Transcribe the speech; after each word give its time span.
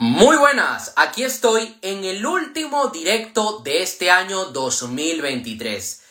Muy 0.00 0.36
buenas, 0.36 0.92
aquí 0.94 1.24
estoy 1.24 1.76
en 1.82 2.04
el 2.04 2.24
último 2.24 2.86
directo 2.86 3.58
de 3.64 3.82
este 3.82 4.12
año 4.12 4.44
2023. 4.44 6.02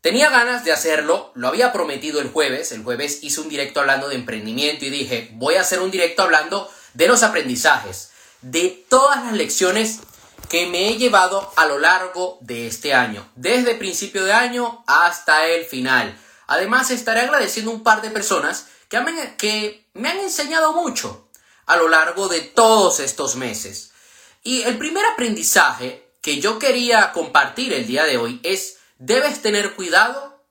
Tenía 0.00 0.28
ganas 0.28 0.64
de 0.64 0.72
hacerlo, 0.72 1.30
lo 1.36 1.46
había 1.46 1.72
prometido 1.72 2.20
el 2.20 2.32
jueves, 2.32 2.72
el 2.72 2.82
jueves 2.82 3.20
hice 3.22 3.40
un 3.40 3.48
directo 3.48 3.78
hablando 3.78 4.08
de 4.08 4.16
emprendimiento 4.16 4.84
y 4.86 4.90
dije, 4.90 5.30
voy 5.34 5.54
a 5.54 5.60
hacer 5.60 5.78
un 5.78 5.92
directo 5.92 6.24
hablando 6.24 6.68
de 6.94 7.06
los 7.06 7.22
aprendizajes, 7.22 8.10
de 8.42 8.84
todas 8.88 9.22
las 9.22 9.34
lecciones 9.34 10.00
que 10.48 10.66
me 10.66 10.88
he 10.88 10.96
llevado 10.96 11.52
a 11.54 11.66
lo 11.66 11.78
largo 11.78 12.38
de 12.40 12.66
este 12.66 12.92
año, 12.92 13.30
desde 13.36 13.76
principio 13.76 14.24
de 14.24 14.32
año 14.32 14.82
hasta 14.88 15.46
el 15.46 15.64
final. 15.64 16.18
Además, 16.48 16.90
estaré 16.90 17.20
agradeciendo 17.20 17.70
un 17.70 17.84
par 17.84 18.02
de 18.02 18.10
personas 18.10 18.66
que 18.88 19.86
me 19.94 20.08
han 20.08 20.18
enseñado 20.18 20.72
mucho 20.72 21.27
a 21.68 21.76
lo 21.76 21.88
largo 21.88 22.28
de 22.28 22.40
todos 22.40 22.98
estos 22.98 23.36
meses. 23.36 23.92
Y 24.42 24.62
el 24.62 24.78
primer 24.78 25.04
aprendizaje 25.04 26.10
que 26.22 26.40
yo 26.40 26.58
quería 26.58 27.12
compartir 27.12 27.74
el 27.74 27.86
día 27.86 28.04
de 28.04 28.16
hoy 28.16 28.40
es, 28.42 28.78
debes 28.98 29.42
tener 29.42 29.74
cuidado 29.74 30.42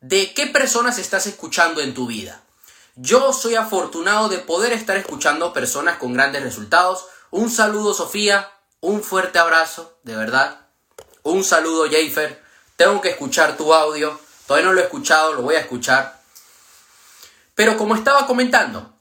de 0.00 0.34
qué 0.34 0.46
personas 0.46 0.98
estás 0.98 1.26
escuchando 1.26 1.80
en 1.80 1.94
tu 1.94 2.06
vida. 2.06 2.42
Yo 2.94 3.32
soy 3.32 3.54
afortunado 3.54 4.28
de 4.28 4.38
poder 4.38 4.74
estar 4.74 4.98
escuchando 4.98 5.54
personas 5.54 5.96
con 5.96 6.12
grandes 6.12 6.42
resultados. 6.42 7.06
Un 7.30 7.50
saludo 7.50 7.94
Sofía, 7.94 8.52
un 8.80 9.02
fuerte 9.02 9.38
abrazo, 9.38 9.98
de 10.02 10.14
verdad. 10.14 10.68
Un 11.22 11.42
saludo 11.42 11.84
Jafer, 11.84 12.42
tengo 12.76 13.00
que 13.00 13.08
escuchar 13.08 13.56
tu 13.56 13.72
audio. 13.72 14.20
Todavía 14.46 14.68
no 14.68 14.74
lo 14.74 14.80
he 14.80 14.84
escuchado, 14.84 15.32
lo 15.32 15.42
voy 15.42 15.54
a 15.54 15.60
escuchar. 15.60 16.20
Pero 17.54 17.78
como 17.78 17.94
estaba 17.94 18.26
comentando, 18.26 18.99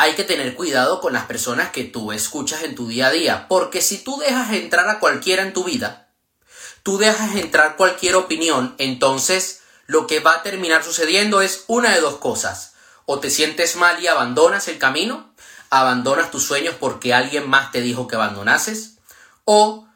hay 0.00 0.14
que 0.14 0.22
tener 0.22 0.54
cuidado 0.54 1.00
con 1.00 1.12
las 1.12 1.24
personas 1.24 1.70
que 1.70 1.82
tú 1.82 2.12
escuchas 2.12 2.62
en 2.62 2.76
tu 2.76 2.86
día 2.86 3.08
a 3.08 3.10
día, 3.10 3.48
porque 3.48 3.82
si 3.82 3.98
tú 3.98 4.16
dejas 4.18 4.52
entrar 4.52 4.88
a 4.88 5.00
cualquiera 5.00 5.42
en 5.42 5.52
tu 5.52 5.64
vida, 5.64 6.14
tú 6.84 6.98
dejas 6.98 7.34
entrar 7.34 7.74
cualquier 7.74 8.14
opinión, 8.14 8.76
entonces 8.78 9.60
lo 9.86 10.06
que 10.06 10.20
va 10.20 10.34
a 10.34 10.42
terminar 10.44 10.84
sucediendo 10.84 11.42
es 11.42 11.64
una 11.66 11.92
de 11.92 12.00
dos 12.00 12.18
cosas. 12.18 12.74
O 13.06 13.18
te 13.18 13.28
sientes 13.28 13.74
mal 13.74 14.00
y 14.00 14.06
abandonas 14.06 14.68
el 14.68 14.78
camino, 14.78 15.34
abandonas 15.68 16.30
tus 16.30 16.44
sueños 16.44 16.76
porque 16.78 17.12
alguien 17.12 17.50
más 17.50 17.72
te 17.72 17.80
dijo 17.80 18.06
que 18.06 18.14
abandonases, 18.14 18.98
o 19.44 19.88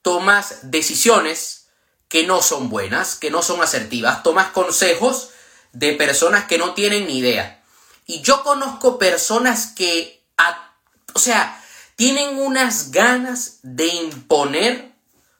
tomas 0.00 0.70
decisiones 0.70 1.66
que 2.08 2.26
no 2.26 2.40
son 2.40 2.70
buenas, 2.70 3.14
que 3.14 3.30
no 3.30 3.42
son 3.42 3.60
asertivas, 3.60 4.22
tomas 4.22 4.52
consejos 4.52 5.28
de 5.72 5.92
personas 5.92 6.46
que 6.46 6.56
no 6.56 6.72
tienen 6.72 7.06
ni 7.06 7.18
idea. 7.18 7.60
Y 8.06 8.20
yo 8.22 8.42
conozco 8.42 8.98
personas 8.98 9.68
que, 9.68 10.26
o 11.14 11.18
sea, 11.18 11.60
tienen 11.96 12.38
unas 12.38 12.90
ganas 12.90 13.60
de 13.62 13.86
imponer 13.86 14.92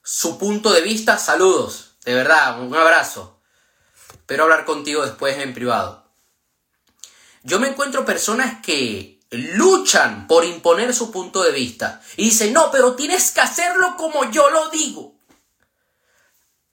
su 0.03 0.39
punto 0.39 0.73
de 0.73 0.81
vista. 0.81 1.19
Saludos, 1.19 1.97
de 2.05 2.15
verdad, 2.15 2.61
un 2.61 2.75
abrazo. 2.75 3.41
Pero 4.27 4.45
hablar 4.45 4.65
contigo 4.65 5.05
después 5.05 5.39
en 5.39 5.53
privado. 5.53 6.05
Yo 7.43 7.61
me 7.61 7.69
encuentro 7.69 8.07
personas 8.07 8.63
que 8.63 9.21
luchan 9.31 10.27
por 10.27 10.45
imponer 10.45 10.95
su 10.95 11.11
punto 11.11 11.43
de 11.43 11.53
vista 11.53 12.01
y 12.17 12.25
dicen, 12.25 12.53
no, 12.53 12.71
pero 12.71 12.95
tienes 12.95 13.33
que 13.33 13.41
hacerlo 13.41 13.97
como 13.97 14.31
yo 14.31 14.49
lo 14.51 14.71
digo. 14.71 15.15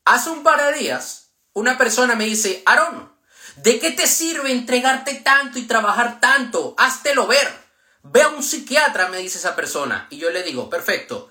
Hace 0.05 0.29
un 0.29 0.43
par 0.43 0.63
de 0.63 0.79
días, 0.79 1.31
una 1.53 1.77
persona 1.77 2.15
me 2.15 2.25
dice, 2.25 2.63
Aaron, 2.65 3.10
¿De 3.61 3.79
qué 3.79 3.91
te 3.91 4.07
sirve 4.07 4.51
entregarte 4.51 5.13
tanto 5.15 5.59
y 5.59 5.67
trabajar 5.67 6.19
tanto? 6.19 6.73
Háztelo 6.79 7.27
ver. 7.27 7.47
Ve 8.01 8.23
a 8.23 8.29
un 8.29 8.41
psiquiatra, 8.41 9.09
me 9.09 9.19
dice 9.19 9.37
esa 9.37 9.55
persona. 9.55 10.07
Y 10.09 10.17
yo 10.17 10.31
le 10.31 10.41
digo, 10.41 10.67
perfecto. 10.67 11.29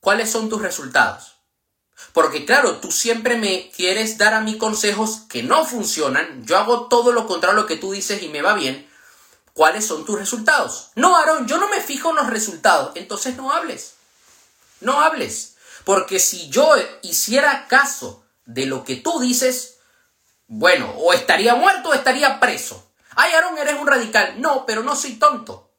¿Cuáles 0.00 0.28
son 0.28 0.48
tus 0.48 0.60
resultados? 0.60 1.36
Porque 2.12 2.44
claro, 2.44 2.78
tú 2.78 2.90
siempre 2.90 3.36
me 3.36 3.70
quieres 3.70 4.18
dar 4.18 4.34
a 4.34 4.40
mí 4.40 4.58
consejos 4.58 5.22
que 5.28 5.44
no 5.44 5.64
funcionan. 5.64 6.44
Yo 6.44 6.58
hago 6.58 6.88
todo 6.88 7.12
lo 7.12 7.28
contrario 7.28 7.60
a 7.60 7.62
lo 7.62 7.68
que 7.68 7.76
tú 7.76 7.92
dices 7.92 8.24
y 8.24 8.28
me 8.28 8.42
va 8.42 8.54
bien. 8.54 8.90
¿Cuáles 9.52 9.86
son 9.86 10.04
tus 10.04 10.18
resultados? 10.18 10.90
No, 10.96 11.16
Aarón, 11.16 11.46
yo 11.46 11.58
no 11.58 11.68
me 11.68 11.80
fijo 11.80 12.10
en 12.10 12.16
los 12.16 12.26
resultados. 12.28 12.90
Entonces 12.96 13.36
no 13.36 13.52
hables. 13.52 13.94
No 14.80 15.00
hables. 15.00 15.54
Porque 15.84 16.18
si 16.18 16.50
yo 16.50 16.74
hiciera 17.02 17.68
caso 17.68 18.24
de 18.46 18.66
lo 18.66 18.82
que 18.82 18.96
tú 18.96 19.20
dices, 19.20 19.75
bueno, 20.46 20.90
o 20.96 21.12
estaría 21.12 21.54
muerto 21.54 21.90
o 21.90 21.94
estaría 21.94 22.38
preso. 22.38 22.92
Ay, 23.16 23.32
Aaron, 23.32 23.58
eres 23.58 23.74
un 23.80 23.86
radical. 23.86 24.40
No, 24.40 24.64
pero 24.66 24.82
no 24.82 24.94
soy 24.94 25.14
tonto. 25.14 25.72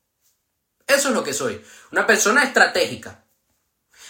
Eso 0.88 1.10
es 1.10 1.14
lo 1.14 1.24
que 1.24 1.34
soy. 1.34 1.64
Una 1.92 2.08
persona 2.08 2.44
estratégica. 2.44 3.24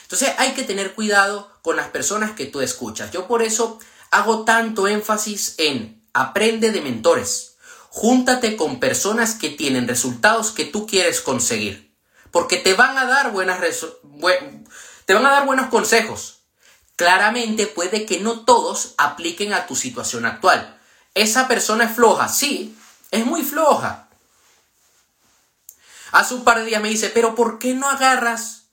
Entonces 0.03 0.33
hay 0.37 0.53
que 0.53 0.63
tener 0.63 0.93
cuidado 0.93 1.51
con 1.61 1.75
las 1.75 1.89
personas 1.89 2.31
que 2.31 2.45
tú 2.45 2.61
escuchas. 2.61 3.11
Yo 3.11 3.27
por 3.27 3.41
eso 3.41 3.79
hago 4.09 4.45
tanto 4.45 4.87
énfasis 4.87 5.55
en 5.57 6.07
aprende 6.13 6.71
de 6.71 6.81
mentores. 6.81 7.57
Júntate 7.89 8.55
con 8.55 8.79
personas 8.79 9.35
que 9.35 9.49
tienen 9.49 9.87
resultados 9.87 10.51
que 10.51 10.65
tú 10.65 10.87
quieres 10.87 11.19
conseguir. 11.19 11.95
Porque 12.31 12.57
te 12.57 12.73
van 12.73 12.97
a 12.97 13.05
dar 13.05 13.31
buenas 13.31 13.59
te 15.05 15.13
van 15.13 15.25
a 15.25 15.31
dar 15.31 15.45
buenos 15.45 15.67
consejos. 15.67 16.36
Claramente 16.97 17.67
puede 17.67 18.07
que 18.07 18.19
no 18.19 18.43
todos 18.43 18.95
apliquen 18.97 19.53
a 19.53 19.67
tu 19.67 19.75
situación 19.75 20.25
actual. 20.25 20.77
Esa 21.13 21.47
persona 21.47 21.85
es 21.85 21.91
floja, 21.91 22.27
sí, 22.27 22.75
es 23.11 23.23
muy 23.23 23.43
floja. 23.43 24.07
Hace 26.11 26.33
un 26.33 26.43
par 26.43 26.57
de 26.57 26.65
días 26.65 26.81
me 26.81 26.89
dice, 26.89 27.11
pero 27.11 27.35
¿por 27.35 27.59
qué 27.59 27.75
no 27.75 27.87
agarras 27.87 28.63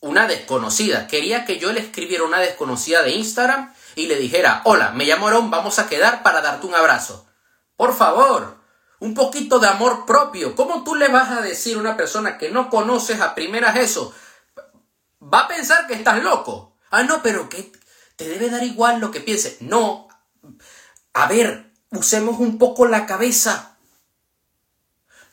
una 0.00 0.28
desconocida? 0.28 1.08
Quería 1.08 1.44
que 1.44 1.58
yo 1.58 1.72
le 1.72 1.80
escribiera 1.80 2.22
una 2.22 2.38
desconocida 2.38 3.02
de 3.02 3.10
Instagram 3.10 3.74
y 3.96 4.06
le 4.06 4.16
dijera, 4.16 4.62
hola, 4.64 4.92
me 4.92 5.04
llamo 5.04 5.28
vamos 5.50 5.80
a 5.80 5.88
quedar 5.88 6.22
para 6.22 6.40
darte 6.40 6.64
un 6.64 6.76
abrazo. 6.76 7.26
Por 7.76 7.92
favor, 7.92 8.56
un 9.00 9.14
poquito 9.14 9.58
de 9.58 9.66
amor 9.66 10.06
propio. 10.06 10.54
¿Cómo 10.54 10.84
tú 10.84 10.94
le 10.94 11.08
vas 11.08 11.30
a 11.30 11.40
decir 11.40 11.76
a 11.76 11.80
una 11.80 11.96
persona 11.96 12.38
que 12.38 12.50
no 12.50 12.70
conoces 12.70 13.20
a 13.20 13.34
primeras 13.34 13.74
eso? 13.74 14.14
Va 15.20 15.40
a 15.40 15.48
pensar 15.48 15.88
que 15.88 15.94
estás 15.94 16.22
loco. 16.22 16.77
Ah, 16.90 17.02
no, 17.02 17.22
pero 17.22 17.48
que 17.48 17.72
te 18.16 18.28
debe 18.28 18.50
dar 18.50 18.64
igual 18.64 19.00
lo 19.00 19.10
que 19.10 19.20
piense. 19.20 19.56
No. 19.60 20.08
A 21.12 21.26
ver, 21.26 21.70
usemos 21.90 22.40
un 22.40 22.58
poco 22.58 22.86
la 22.86 23.06
cabeza. 23.06 23.76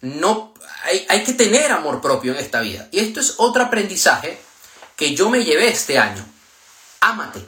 No, 0.01 0.53
hay, 0.83 1.05
hay 1.09 1.23
que 1.23 1.33
tener 1.33 1.71
amor 1.71 2.01
propio 2.01 2.33
en 2.33 2.39
esta 2.39 2.61
vida. 2.61 2.87
Y 2.91 2.99
esto 2.99 3.19
es 3.19 3.35
otro 3.37 3.63
aprendizaje 3.63 4.37
que 4.95 5.15
yo 5.15 5.29
me 5.29 5.43
llevé 5.43 5.69
este 5.69 5.97
año. 5.97 6.23
Ámate, 6.99 7.45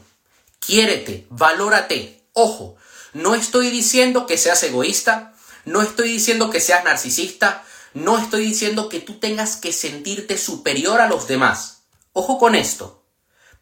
quiérete, 0.60 1.28
valórate. 1.30 2.24
Ojo, 2.34 2.76
no 3.14 3.36
estoy 3.36 3.70
diciendo 3.70 4.26
que 4.26 4.38
seas 4.38 4.62
egoísta, 4.64 5.34
no 5.66 5.82
estoy 5.82 6.10
diciendo 6.10 6.50
que 6.50 6.62
seas 6.62 6.84
narcisista, 6.84 7.64
no 7.94 8.18
estoy 8.18 8.46
diciendo 8.46 8.90
que 8.90 9.00
tú 9.00 9.20
tengas 9.20 9.56
que 9.56 9.74
sentirte 9.74 10.38
superior 10.38 11.02
a 11.02 11.08
los 11.08 11.28
demás. 11.28 11.84
Ojo 12.14 12.38
con 12.38 12.56
esto 12.56 12.97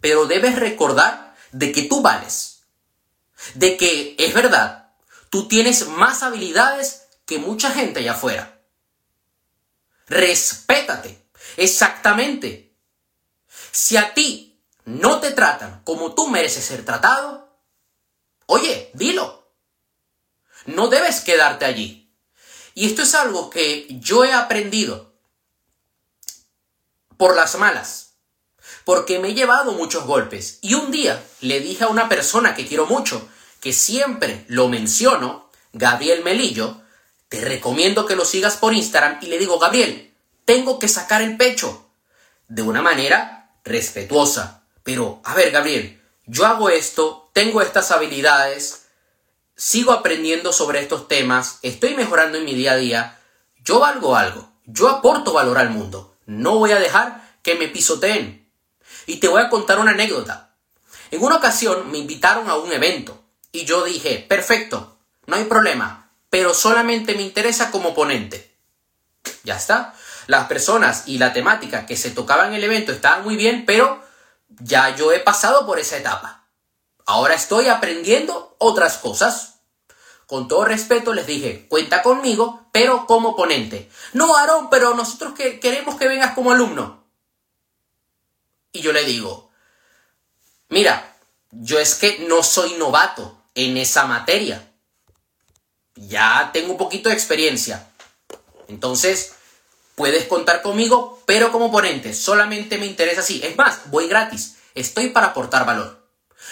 pero 0.06 0.28
debes 0.28 0.60
recordar 0.60 1.36
de 1.52 1.72
que 1.72 1.82
tú 1.82 2.04
vales, 2.04 2.62
de 3.56 3.76
que 3.76 4.16
es 4.20 4.36
verdad, 4.36 4.94
tú 5.32 5.48
tienes 5.48 5.88
más 5.88 6.22
habilidades 6.22 7.08
que 7.26 7.40
mucha 7.40 7.72
gente 7.72 8.02
allá 8.02 8.12
afuera. 8.12 8.62
Respétate, 10.06 11.26
exactamente. 11.58 12.78
Si 13.72 13.98
a 13.98 14.14
ti 14.14 14.62
no 14.84 15.20
te 15.22 15.32
tratan 15.32 15.82
como 15.84 16.14
tú 16.14 16.28
mereces 16.28 16.66
ser 16.66 16.86
tratado, 16.86 17.58
oye, 18.46 18.92
dilo. 18.94 19.52
No 20.68 20.88
debes 20.88 21.22
quedarte 21.22 21.66
allí. 21.66 22.16
Y 22.76 22.86
esto 22.86 23.02
es 23.02 23.16
algo 23.16 23.50
que 23.50 23.88
yo 23.90 24.24
he 24.24 24.34
aprendido 24.34 25.16
por 27.18 27.36
las 27.36 27.56
malas 27.58 28.05
porque 28.86 29.20
me 29.20 29.30
he 29.30 29.34
llevado 29.34 29.74
muchos 29.74 30.06
golpes. 30.06 30.60
Y 30.62 30.76
un 30.76 30.92
día 30.92 31.22
le 31.42 31.60
dije 31.60 31.84
a 31.84 31.90
una 31.90 32.08
persona 32.08 32.56
que 32.56 32.66
quiero 32.66 32.86
mucho, 32.86 33.28
que 33.60 33.74
siempre 33.74 34.46
lo 34.48 34.70
menciono, 34.70 35.50
Gabriel 35.74 36.24
Melillo, 36.24 36.82
te 37.28 37.42
recomiendo 37.42 38.06
que 38.06 38.16
lo 38.16 38.24
sigas 38.24 38.58
por 38.58 38.74
Instagram 38.74 39.18
y 39.22 39.26
le 39.26 39.40
digo, 39.40 39.60
Gabriel, 39.60 40.14
tengo 40.46 40.80
que 40.80 40.88
sacar 40.88 41.22
el 41.22 41.36
pecho 41.36 41.90
de 42.48 42.62
una 42.62 42.82
manera 42.82 43.58
respetuosa. 43.64 44.64
Pero, 44.84 45.20
a 45.24 45.34
ver, 45.34 45.52
Gabriel, 45.52 46.00
yo 46.28 46.46
hago 46.46 46.70
esto, 46.70 47.30
tengo 47.34 47.62
estas 47.62 47.90
habilidades, 47.92 48.86
sigo 49.56 49.92
aprendiendo 49.94 50.54
sobre 50.54 50.80
estos 50.80 51.08
temas, 51.08 51.60
estoy 51.64 51.96
mejorando 51.96 52.38
en 52.38 52.46
mi 52.46 52.54
día 52.54 52.74
a 52.74 52.78
día, 52.78 53.20
yo 53.64 53.80
valgo 53.80 54.16
algo, 54.16 54.52
yo 54.66 54.90
aporto 54.90 55.34
valor 55.34 55.58
al 55.58 55.72
mundo, 55.72 56.16
no 56.28 56.60
voy 56.60 56.72
a 56.72 56.80
dejar 56.80 57.38
que 57.42 57.56
me 57.56 57.68
pisoteen, 57.68 58.45
y 59.06 59.18
te 59.18 59.28
voy 59.28 59.42
a 59.42 59.50
contar 59.50 59.80
una 59.80 59.92
anécdota. 59.92 60.56
En 61.12 61.24
una 61.24 61.38
ocasión 61.38 61.92
me 61.92 62.00
invitaron 62.00 62.50
a 62.50 62.56
un 62.56 62.72
evento 62.72 63.22
y 63.52 63.66
yo 63.66 63.84
dije, 63.84 64.26
perfecto, 64.28 64.98
no 65.28 65.36
hay 65.36 65.46
problema, 65.46 66.12
pero 66.30 66.54
solamente 66.54 67.16
me 67.16 67.22
interesa 67.22 67.72
como 67.72 67.94
ponente. 67.94 68.56
Ya 69.44 69.56
está. 69.56 69.94
las 70.28 70.48
personas 70.48 71.04
y 71.06 71.20
la 71.20 71.34
temática 71.34 71.86
que 71.86 71.96
se 71.96 72.10
tocaba 72.10 72.48
en 72.48 72.54
el 72.54 72.64
evento 72.64 72.92
estaban 72.92 73.24
muy 73.24 73.36
bien, 73.36 73.66
pero 73.66 74.04
ya 74.50 74.96
yo 74.96 75.12
he 75.12 75.20
pasado 75.20 75.66
por 75.66 75.80
esa 75.80 75.98
etapa. 75.98 76.48
Ahora 77.06 77.36
estoy 77.36 77.68
aprendiendo 77.68 78.56
otras 78.58 78.98
cosas. 78.98 79.60
Con 80.26 80.48
todo 80.48 80.66
respeto 80.66 81.14
les 81.14 81.28
dije, 81.28 81.68
cuenta 81.70 82.02
conmigo, 82.02 82.68
pero 82.72 83.06
como 83.06 83.36
ponente. 83.36 83.92
No, 84.14 84.36
Aarón, 84.36 84.72
pero 84.72 84.96
nosotros 84.96 85.34
que 85.36 85.60
queremos 85.60 85.96
que 85.96 86.08
vengas 86.08 86.34
como 86.34 86.52
alumno. 86.52 87.05
Y 88.76 88.82
yo 88.82 88.92
le 88.92 89.06
digo, 89.06 89.50
mira, 90.68 91.16
yo 91.50 91.80
es 91.80 91.96
que 91.96 92.20
no 92.28 92.44
soy 92.44 92.74
novato 92.74 93.42
en 93.56 93.78
esa 93.78 94.06
materia. 94.06 94.70
Ya 95.96 96.50
tengo 96.52 96.74
un 96.74 96.78
poquito 96.78 97.08
de 97.08 97.16
experiencia. 97.16 97.88
Entonces, 98.68 99.32
puedes 99.96 100.26
contar 100.26 100.62
conmigo, 100.62 101.24
pero 101.26 101.54
como 101.54 101.72
ponente. 101.72 102.14
Solamente 102.14 102.78
me 102.78 102.86
interesa 102.86 103.22
así. 103.22 103.40
Es 103.46 103.56
más, 103.56 103.90
voy 103.92 104.10
gratis. 104.10 104.58
Estoy 104.74 105.12
para 105.12 105.28
aportar 105.28 105.66
valor. 105.66 106.06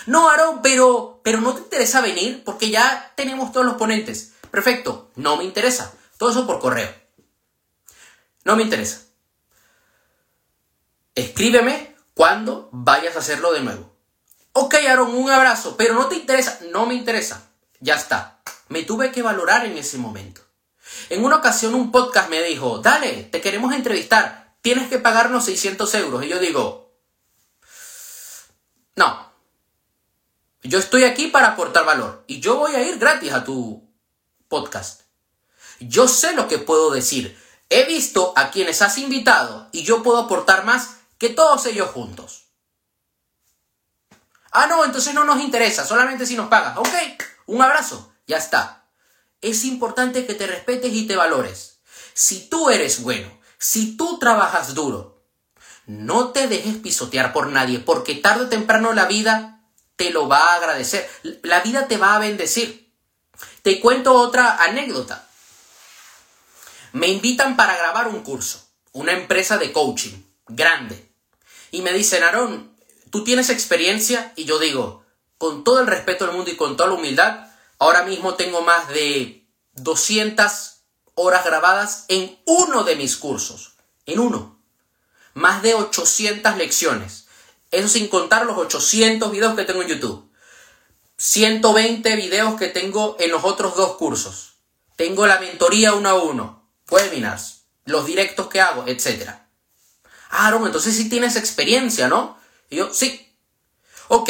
No, 0.06 0.30
Aaron, 0.30 0.62
pero, 0.62 1.20
pero 1.26 1.42
no 1.42 1.54
te 1.54 1.60
interesa 1.60 2.00
venir 2.00 2.46
porque 2.46 2.70
ya 2.70 3.12
tenemos 3.18 3.52
todos 3.52 3.66
los 3.66 3.76
ponentes. 3.76 4.32
Perfecto, 4.50 5.12
no 5.18 5.36
me 5.36 5.44
interesa. 5.44 5.94
Todo 6.18 6.32
eso 6.32 6.48
por 6.48 6.62
correo. 6.62 6.90
No 8.46 8.56
me 8.56 8.64
interesa. 8.64 9.02
Escríbeme 11.16 11.93
cuando 12.14 12.70
vayas 12.72 13.16
a 13.16 13.20
hacerlo 13.20 13.54
de 13.54 13.62
nuevo. 13.62 13.94
Ok, 14.54 14.76
Aaron, 14.76 15.16
un 15.16 15.32
abrazo, 15.32 15.76
pero 15.78 15.96
no 15.96 16.08
te 16.08 16.16
interesa. 16.16 16.60
No 16.72 16.86
me 16.86 16.94
interesa. 16.94 17.50
Ya 17.80 17.96
está. 17.96 18.40
Me 18.70 18.84
tuve 18.84 19.12
que 19.12 19.22
valorar 19.22 19.66
en 19.66 19.78
ese 19.78 19.98
momento. 19.98 20.42
En 21.10 21.24
una 21.24 21.38
ocasión 21.38 21.74
un 21.74 21.92
podcast 21.92 22.30
me 22.30 22.42
dijo, 22.44 22.80
dale, 22.80 23.24
te 23.24 23.42
queremos 23.42 23.74
entrevistar, 23.74 24.56
tienes 24.62 24.90
que 24.90 25.00
pagarnos 25.00 25.46
600 25.46 25.94
euros. 25.96 26.24
Y 26.24 26.30
yo 26.30 26.40
digo, 26.40 26.94
no, 28.96 29.32
yo 30.62 30.80
estoy 30.80 31.04
aquí 31.04 31.28
para 31.28 31.50
aportar 31.50 31.86
valor 31.86 32.24
y 32.28 32.40
yo 32.40 32.58
voy 32.58 32.76
a 32.76 32.84
ir 32.84 32.98
gratis 33.00 33.34
a 33.34 33.44
tu 33.44 33.90
podcast. 34.48 35.02
Yo 35.80 36.08
sé 36.08 36.34
lo 36.34 36.48
que 36.48 36.60
puedo 36.60 36.92
decir. 36.92 37.38
He 37.70 37.86
visto 37.86 38.34
a 38.36 38.52
quienes 38.52 38.82
has 38.82 38.98
invitado 38.98 39.68
y 39.72 39.84
yo 39.84 40.04
puedo 40.04 40.20
aportar 40.20 40.64
más 40.64 40.98
que 41.24 41.34
todos 41.34 41.66
ellos 41.66 41.90
juntos. 41.92 42.50
Ah, 44.52 44.68
no, 44.68 44.84
entonces 44.86 45.14
no 45.14 45.24
nos 45.24 45.42
interesa, 45.42 45.86
solamente 45.86 46.26
si 46.26 46.36
nos 46.36 46.50
pagas. 46.50 46.78
Ok, 46.78 46.94
un 47.48 47.62
abrazo, 47.62 48.14
ya 48.28 48.38
está 48.38 48.84
es 49.44 49.66
importante 49.66 50.26
que 50.26 50.34
te 50.34 50.48
respetes 50.48 50.92
y 50.94 51.06
te 51.06 51.18
valores. 51.18 51.82
Si 52.14 52.48
tú 52.50 52.70
eres 52.70 53.04
bueno, 53.04 53.30
si 53.60 53.98
tú 53.98 54.18
trabajas 54.18 54.74
duro, 54.74 55.22
no 55.86 56.30
te 56.30 56.48
dejes 56.48 56.78
pisotear 56.78 57.34
por 57.34 57.48
nadie, 57.48 57.80
porque 57.80 58.16
tarde 58.16 58.46
o 58.46 58.50
temprano 58.50 58.94
la 58.94 59.06
vida 59.06 59.62
te 59.98 60.12
lo 60.12 60.30
va 60.30 60.52
a 60.52 60.56
agradecer. 60.56 61.10
La 61.44 61.60
vida 61.60 61.88
te 61.88 61.98
va 61.98 62.16
a 62.16 62.20
bendecir. 62.20 62.94
Te 63.64 63.82
cuento 63.82 64.14
otra 64.14 64.64
anécdota. 64.64 65.28
Me 66.94 67.10
invitan 67.10 67.58
para 67.58 67.76
grabar 67.76 68.08
un 68.08 68.24
curso, 68.24 68.66
una 68.94 69.12
empresa 69.12 69.58
de 69.58 69.74
coaching 69.74 70.24
grande. 70.48 71.13
Y 71.74 71.82
me 71.82 71.92
dicen, 71.92 72.24
Aarón, 72.24 72.74
¿tú 73.10 73.26
tienes 73.26 73.50
experiencia? 73.50 74.32
Y 74.38 74.46
yo 74.46 74.60
digo, 74.60 75.04
con 75.38 75.66
todo 75.66 75.82
el 75.82 75.88
respeto 75.88 76.26
del 76.26 76.34
mundo 76.34 76.50
y 76.50 76.56
con 76.56 76.78
toda 76.78 76.88
la 76.88 76.96
humildad, 76.96 77.48
Ahora 77.84 78.04
mismo 78.04 78.36
tengo 78.36 78.62
más 78.62 78.88
de 78.88 79.46
200 79.74 80.84
horas 81.16 81.44
grabadas 81.44 82.06
en 82.08 82.40
uno 82.46 82.86
de 82.86 82.96
mis 82.96 83.18
cursos. 83.18 83.74
En 84.06 84.20
uno. 84.20 84.58
Más 85.34 85.62
de 85.64 85.74
800 85.74 86.56
lecciones. 86.56 87.28
Eso 87.72 87.90
sin 87.90 88.08
contar 88.08 88.46
los 88.46 88.58
800 88.58 89.30
videos 89.32 89.56
que 89.56 89.66
tengo 89.66 89.82
en 89.82 89.90
YouTube. 89.90 90.32
120 91.18 92.16
videos 92.16 92.58
que 92.58 92.70
tengo 92.70 93.18
en 93.20 93.32
los 93.32 93.44
otros 93.44 93.76
dos 93.76 93.98
cursos. 93.98 94.54
Tengo 94.96 95.28
la 95.28 95.42
mentoría 95.42 95.94
uno 95.94 96.08
a 96.08 96.24
uno. 96.24 96.70
Webinars. 96.90 97.66
Los 97.84 98.06
directos 98.06 98.48
que 98.48 98.62
hago, 98.62 98.86
etc. 98.88 99.43
Aaron, 100.34 100.66
entonces 100.66 100.96
sí 100.96 101.10
tienes 101.10 101.36
experiencia, 101.36 102.08
¿no? 102.08 102.38
Y 102.70 102.78
yo, 102.78 102.94
sí. 102.94 103.34
Ok, 104.08 104.30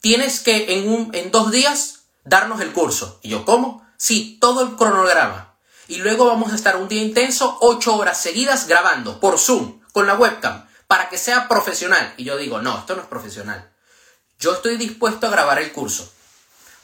tienes 0.00 0.40
que 0.40 0.74
en, 0.74 0.88
un, 0.88 1.14
en 1.14 1.30
dos 1.30 1.50
días 1.50 2.04
darnos 2.24 2.60
el 2.60 2.72
curso. 2.72 3.18
Y 3.22 3.30
yo, 3.30 3.44
¿cómo? 3.44 3.86
Sí, 3.96 4.38
todo 4.40 4.62
el 4.62 4.76
cronograma. 4.76 5.56
Y 5.88 5.96
luego 5.96 6.26
vamos 6.26 6.52
a 6.52 6.54
estar 6.54 6.76
un 6.76 6.88
día 6.88 7.02
intenso, 7.02 7.58
ocho 7.60 7.96
horas 7.96 8.20
seguidas 8.20 8.68
grabando 8.68 9.20
por 9.20 9.38
Zoom, 9.38 9.80
con 9.92 10.06
la 10.06 10.14
webcam, 10.14 10.66
para 10.86 11.08
que 11.08 11.18
sea 11.18 11.48
profesional. 11.48 12.14
Y 12.16 12.24
yo 12.24 12.36
digo, 12.36 12.62
no, 12.62 12.78
esto 12.78 12.94
no 12.94 13.02
es 13.02 13.08
profesional. 13.08 13.70
Yo 14.38 14.54
estoy 14.54 14.76
dispuesto 14.76 15.26
a 15.26 15.30
grabar 15.30 15.58
el 15.58 15.72
curso, 15.72 16.10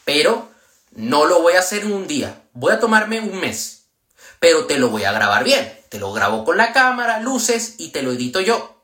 pero 0.05 0.51
no 0.93 1.25
lo 1.25 1.41
voy 1.41 1.55
a 1.55 1.61
hacer 1.61 1.85
en 1.85 1.93
un 1.93 2.07
día. 2.07 2.43
Voy 2.53 2.73
a 2.73 2.81
tomarme 2.81 3.21
un 3.21 3.41
mes, 3.41 3.87
pero 4.39 4.67
te 4.67 4.79
lo 4.79 4.89
voy 4.89 5.05
a 5.05 5.13
grabar 5.13 5.45
bien. 5.45 5.80
Te 5.91 5.99
lo 5.99 6.13
grabo 6.13 6.45
con 6.45 6.57
la 6.57 6.73
cámara, 6.73 7.19
luces 7.19 7.75
y 7.79 7.89
te 7.89 8.03
lo 8.03 8.13
edito 8.13 8.41
yo. 8.41 8.81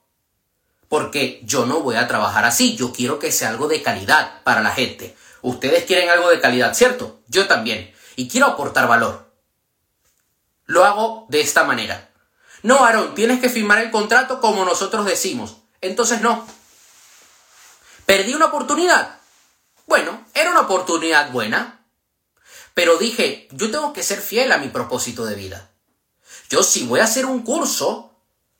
Porque 0.88 1.40
yo 1.44 1.64
no 1.64 1.80
voy 1.80 1.94
a 1.94 2.08
trabajar 2.08 2.44
así, 2.44 2.76
yo 2.76 2.92
quiero 2.92 3.20
que 3.20 3.30
sea 3.30 3.50
algo 3.50 3.68
de 3.68 3.80
calidad 3.80 4.42
para 4.42 4.60
la 4.60 4.72
gente. 4.72 5.16
Ustedes 5.40 5.84
quieren 5.84 6.10
algo 6.10 6.28
de 6.30 6.40
calidad, 6.40 6.74
¿cierto? 6.74 7.20
Yo 7.28 7.46
también. 7.46 7.94
Y 8.16 8.28
quiero 8.28 8.48
aportar 8.48 8.88
valor. 8.88 9.32
Lo 10.64 10.84
hago 10.84 11.26
de 11.28 11.40
esta 11.40 11.62
manera. 11.62 12.10
No, 12.64 12.84
Aaron, 12.84 13.14
tienes 13.14 13.40
que 13.40 13.50
firmar 13.50 13.78
el 13.78 13.92
contrato 13.92 14.40
como 14.40 14.64
nosotros 14.64 15.06
decimos. 15.06 15.58
Entonces 15.80 16.20
no. 16.22 16.44
¿Perdí 18.04 18.34
una 18.34 18.46
oportunidad? 18.46 19.20
Bueno, 19.86 20.26
era 20.34 20.50
una 20.50 20.62
oportunidad 20.62 21.30
buena. 21.30 21.86
Pero 22.74 22.98
dije, 22.98 23.46
yo 23.52 23.70
tengo 23.70 23.92
que 23.92 24.02
ser 24.02 24.20
fiel 24.20 24.50
a 24.50 24.58
mi 24.58 24.68
propósito 24.68 25.24
de 25.24 25.36
vida. 25.36 25.70
Yo 26.48 26.62
si 26.62 26.84
voy 26.84 27.00
a 27.00 27.04
hacer 27.04 27.26
un 27.26 27.42
curso, 27.42 28.14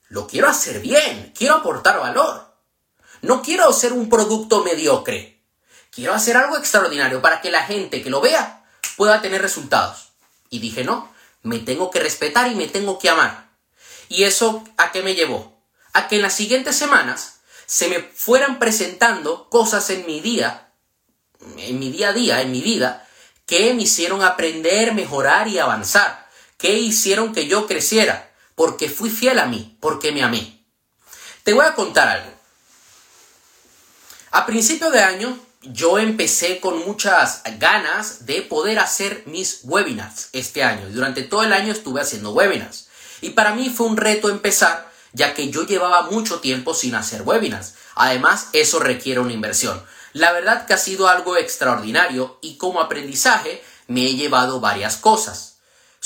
lo 0.09 0.27
quiero 0.27 0.49
hacer 0.49 0.81
bien, 0.81 1.33
quiero 1.37 1.57
aportar 1.57 1.99
valor. 1.99 2.55
No 3.23 3.43
quiero 3.43 3.73
ser 3.73 3.93
un 3.93 4.09
producto 4.09 4.63
mediocre. 4.63 5.43
Quiero 5.91 6.15
hacer 6.15 6.37
algo 6.37 6.59
extraordinario 6.59 7.23
para 7.23 7.41
que 7.41 7.51
la 7.51 7.63
gente 7.65 8.03
que 8.03 8.11
lo 8.11 8.21
vea 8.21 8.65
pueda 8.97 9.23
tener 9.23 9.43
resultados. 9.43 10.13
Y 10.51 10.59
dije, 10.59 10.85
no, 10.85 11.11
me 11.43 11.59
tengo 11.59 11.91
que 11.91 12.01
respetar 12.01 12.51
y 12.51 12.55
me 12.55 12.69
tengo 12.69 12.99
que 12.99 13.09
amar. 13.09 13.51
¿Y 14.09 14.25
eso 14.25 14.65
a 14.77 14.93
qué 14.93 15.03
me 15.03 15.15
llevó? 15.15 15.61
A 15.93 16.09
que 16.09 16.17
en 16.17 16.23
las 16.23 16.35
siguientes 16.35 16.77
semanas 16.77 17.41
se 17.67 17.89
me 17.89 18.01
fueran 18.01 18.59
presentando 18.59 19.49
cosas 19.49 19.91
en 19.91 20.07
mi 20.07 20.21
día, 20.21 20.73
en 21.59 21.79
mi 21.79 21.91
día 21.91 22.11
a 22.11 22.13
día, 22.13 22.41
en 22.43 22.53
mi 22.53 22.61
vida, 22.61 23.09
que 23.47 23.75
me 23.75 23.83
hicieron 23.83 24.23
aprender, 24.23 24.95
mejorar 24.95 25.49
y 25.49 25.59
avanzar, 25.59 26.26
que 26.57 26.79
hicieron 26.79 27.33
que 27.33 27.47
yo 27.47 27.67
creciera, 27.67 28.33
porque 28.55 28.89
fui 28.89 29.11
fiel 29.11 29.39
a 29.39 29.47
mí, 29.47 29.77
porque 29.81 30.13
me 30.13 30.23
amé. 30.23 30.65
Te 31.43 31.53
voy 31.53 31.65
a 31.65 31.75
contar 31.75 32.09
algo. 32.09 32.31
A 34.31 34.47
principio 34.47 34.91
de 34.91 35.01
año 35.01 35.39
yo 35.63 35.99
empecé 35.99 36.61
con 36.61 36.85
muchas 36.87 37.43
ganas 37.59 38.27
de 38.27 38.43
poder 38.43 38.79
hacer 38.79 39.23
mis 39.27 39.61
webinars 39.65 40.29
este 40.33 40.63
año. 40.63 40.89
Durante 40.91 41.23
todo 41.23 41.43
el 41.43 41.53
año 41.53 41.73
estuve 41.73 42.01
haciendo 42.01 42.33
webinars. 42.33 42.89
Y 43.21 43.31
para 43.31 43.55
mí 43.55 43.71
fue 43.71 43.87
un 43.87 43.97
reto 43.97 44.29
empezar, 44.29 44.91
ya 45.13 45.35
que 45.35 45.51
yo 45.51 45.67
llevaba 45.67 46.11
mucho 46.11 46.41
tiempo 46.41 46.75
sin 46.75 46.95
hacer 46.95 47.23
webinars. 47.23 47.75
Además, 47.95 48.49
eso 48.53 48.79
requiere 48.79 49.21
una 49.21 49.33
inversión. 49.33 49.83
La 50.13 50.33
verdad 50.33 50.67
que 50.67 50.75
ha 50.75 50.79
sido 50.79 51.09
algo 51.09 51.37
extraordinario 51.37 52.39
y 52.41 52.57
como 52.57 52.81
aprendizaje 52.81 53.63
me 53.87 54.07
he 54.07 54.17
llevado 54.17 54.61
varias 54.61 54.97
cosas. 54.97 55.56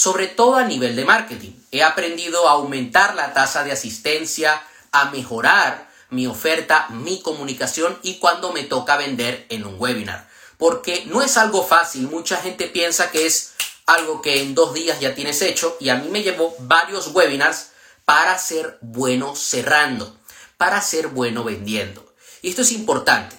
Sobre 0.01 0.29
todo 0.29 0.57
a 0.57 0.65
nivel 0.65 0.97
de 0.97 1.05
marketing. 1.05 1.53
He 1.71 1.83
aprendido 1.83 2.49
a 2.49 2.53
aumentar 2.53 3.15
la 3.17 3.35
tasa 3.35 3.65
de 3.65 3.73
asistencia, 3.73 4.63
a 4.93 5.11
mejorar 5.11 5.91
mi 6.09 6.27
oferta, 6.27 6.87
mi 6.89 7.21
comunicación 7.21 7.99
y 8.03 8.15
cuando 8.15 8.51
me 8.51 8.63
toca 8.63 8.97
vender 8.97 9.45
en 9.51 9.67
un 9.67 9.79
webinar. 9.79 10.27
Porque 10.57 11.05
no 11.05 11.21
es 11.21 11.37
algo 11.37 11.63
fácil, 11.63 12.09
mucha 12.09 12.39
gente 12.39 12.67
piensa 12.67 13.11
que 13.11 13.27
es 13.27 13.53
algo 13.85 14.23
que 14.23 14.41
en 14.41 14.55
dos 14.55 14.73
días 14.73 15.01
ya 15.01 15.15
tienes 15.15 15.43
hecho 15.43 15.77
y 15.81 15.91
a 15.91 15.97
mí 15.97 16.09
me 16.09 16.23
llevó 16.23 16.57
varios 16.61 17.09
webinars 17.09 17.73
para 18.07 18.39
ser 18.39 18.79
bueno 18.81 19.37
cerrando, 19.37 20.17
para 20.57 20.81
ser 20.81 21.09
bueno 21.09 21.45
vendiendo. 21.45 22.11
Y 22.41 22.49
esto 22.49 22.63
es 22.63 22.73
importante. 22.73 23.37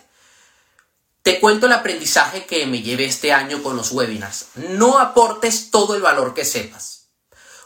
Te 1.23 1.39
cuento 1.39 1.67
el 1.67 1.73
aprendizaje 1.73 2.47
que 2.47 2.65
me 2.65 2.81
llevé 2.81 3.05
este 3.05 3.31
año 3.31 3.61
con 3.61 3.77
los 3.77 3.91
webinars. 3.91 4.47
No 4.55 4.97
aportes 4.97 5.69
todo 5.69 5.93
el 5.95 6.01
valor 6.01 6.33
que 6.33 6.45
sepas. 6.45 7.09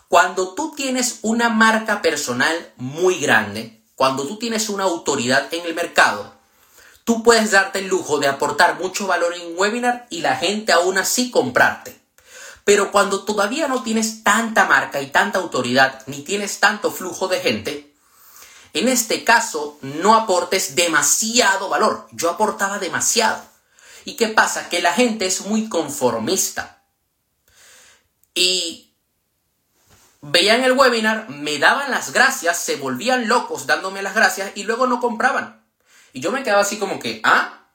Cuando 0.09 0.53
tú 0.55 0.73
tienes 0.75 1.19
una 1.21 1.47
marca 1.47 2.01
personal 2.01 2.73
muy 2.75 3.17
grande, 3.17 3.81
cuando 3.95 4.27
tú 4.27 4.37
tienes 4.37 4.67
una 4.67 4.83
autoridad 4.83 5.53
en 5.53 5.65
el 5.65 5.73
mercado, 5.73 6.33
tú 7.05 7.23
puedes 7.23 7.51
darte 7.51 7.79
el 7.79 7.87
lujo 7.87 8.19
de 8.19 8.27
aportar 8.27 8.77
mucho 8.77 9.07
valor 9.07 9.33
en 9.33 9.47
un 9.47 9.57
webinar 9.57 10.05
y 10.09 10.19
la 10.19 10.35
gente 10.35 10.73
aún 10.73 10.97
así 10.97 11.31
comprarte. 11.31 11.97
Pero 12.65 12.91
cuando 12.91 13.23
todavía 13.23 13.69
no 13.69 13.83
tienes 13.83 14.21
tanta 14.23 14.65
marca 14.65 15.01
y 15.01 15.07
tanta 15.07 15.39
autoridad, 15.39 16.03
ni 16.07 16.23
tienes 16.23 16.59
tanto 16.59 16.91
flujo 16.91 17.29
de 17.29 17.39
gente, 17.39 17.94
en 18.75 18.89
este 18.89 19.23
caso 19.23 19.77
no 19.81 20.15
aportes 20.15 20.75
demasiado 20.75 21.69
valor. 21.69 22.07
Yo 22.11 22.29
aportaba 22.29 22.77
demasiado. 22.77 23.41
¿Y 24.03 24.15
qué 24.15 24.27
pasa? 24.27 24.69
Que 24.69 24.81
la 24.81 24.93
gente 24.93 25.25
es 25.25 25.41
muy 25.41 25.69
conformista. 25.69 26.83
Y 28.33 28.93
veían 30.21 30.63
el 30.63 30.73
webinar, 30.73 31.29
me 31.29 31.57
daban 31.57 31.89
las 31.89 32.11
gracias, 32.11 32.59
se 32.59 32.75
volvían 32.75 33.27
locos 33.27 33.65
dándome 33.65 34.01
las 34.01 34.13
gracias 34.13 34.51
y 34.55 34.63
luego 34.63 34.87
no 34.87 34.99
compraban. 34.99 35.63
Y 36.11 36.19
yo 36.19 36.31
me 36.31 36.43
quedaba 36.43 36.61
así 36.61 36.77
como 36.77 36.99
que, 36.99 37.21
¿ah? 37.23 37.67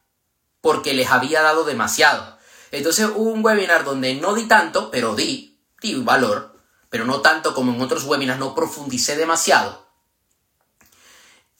Porque 0.61 0.92
les 0.92 1.11
había 1.11 1.42
dado 1.42 1.64
demasiado. 1.64 2.38
Entonces 2.71 3.07
hubo 3.14 3.30
un 3.30 3.45
webinar 3.45 3.85
donde 3.85 4.14
no 4.14 4.35
di 4.35 4.47
tanto, 4.47 4.90
pero 4.90 5.14
di, 5.14 5.59
di 5.80 5.95
valor, 5.95 6.57
pero 6.88 7.04
no 7.04 7.21
tanto 7.21 7.54
como 7.54 7.73
en 7.73 7.80
otros 7.80 8.04
webinars, 8.04 8.38
no 8.38 8.54
profundicé 8.54 9.16
demasiado. 9.16 9.89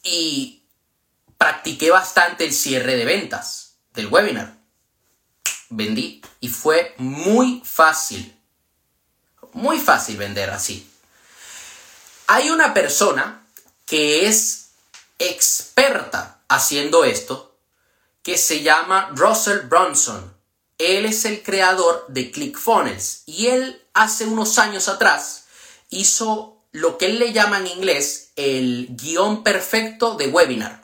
Y 0.02 0.62
practiqué 1.37 1.90
bastante 1.90 2.45
el 2.45 2.52
cierre 2.52 2.97
de 2.97 3.04
ventas 3.04 3.76
del 3.95 4.07
webinar. 4.09 4.59
Vendí 5.69 6.23
y 6.40 6.49
fue 6.49 6.95
muy 6.99 7.62
fácil. 7.64 8.37
Muy 9.52 9.78
fácil 9.78 10.16
vender 10.16 10.50
así. 10.50 10.88
Hay 12.26 12.50
una 12.50 12.73
persona 12.73 13.47
que 13.87 14.26
es 14.26 14.71
experta 15.19 16.42
haciendo 16.49 17.04
esto, 17.04 17.59
que 18.23 18.38
se 18.38 18.62
llama 18.62 19.11
Russell 19.14 19.66
Brunson. 19.66 20.35
Él 20.78 21.07
es 21.07 21.25
el 21.25 21.42
creador 21.42 22.07
de 22.09 22.30
ClickFunnels 22.30 23.23
y 23.26 23.49
él 23.49 23.83
hace 23.95 24.26
unos 24.26 24.59
años 24.59 24.88
atrás 24.88 25.47
hizo 25.90 26.60
lo 26.73 26.99
que 26.99 27.07
él 27.07 27.19
le 27.19 27.33
llama 27.33 27.59
en 27.59 27.67
inglés 27.67 28.31
el 28.37 28.89
guion 28.91 29.43
perfecto 29.43 30.15
de 30.15 30.29
webinar. 30.29 30.83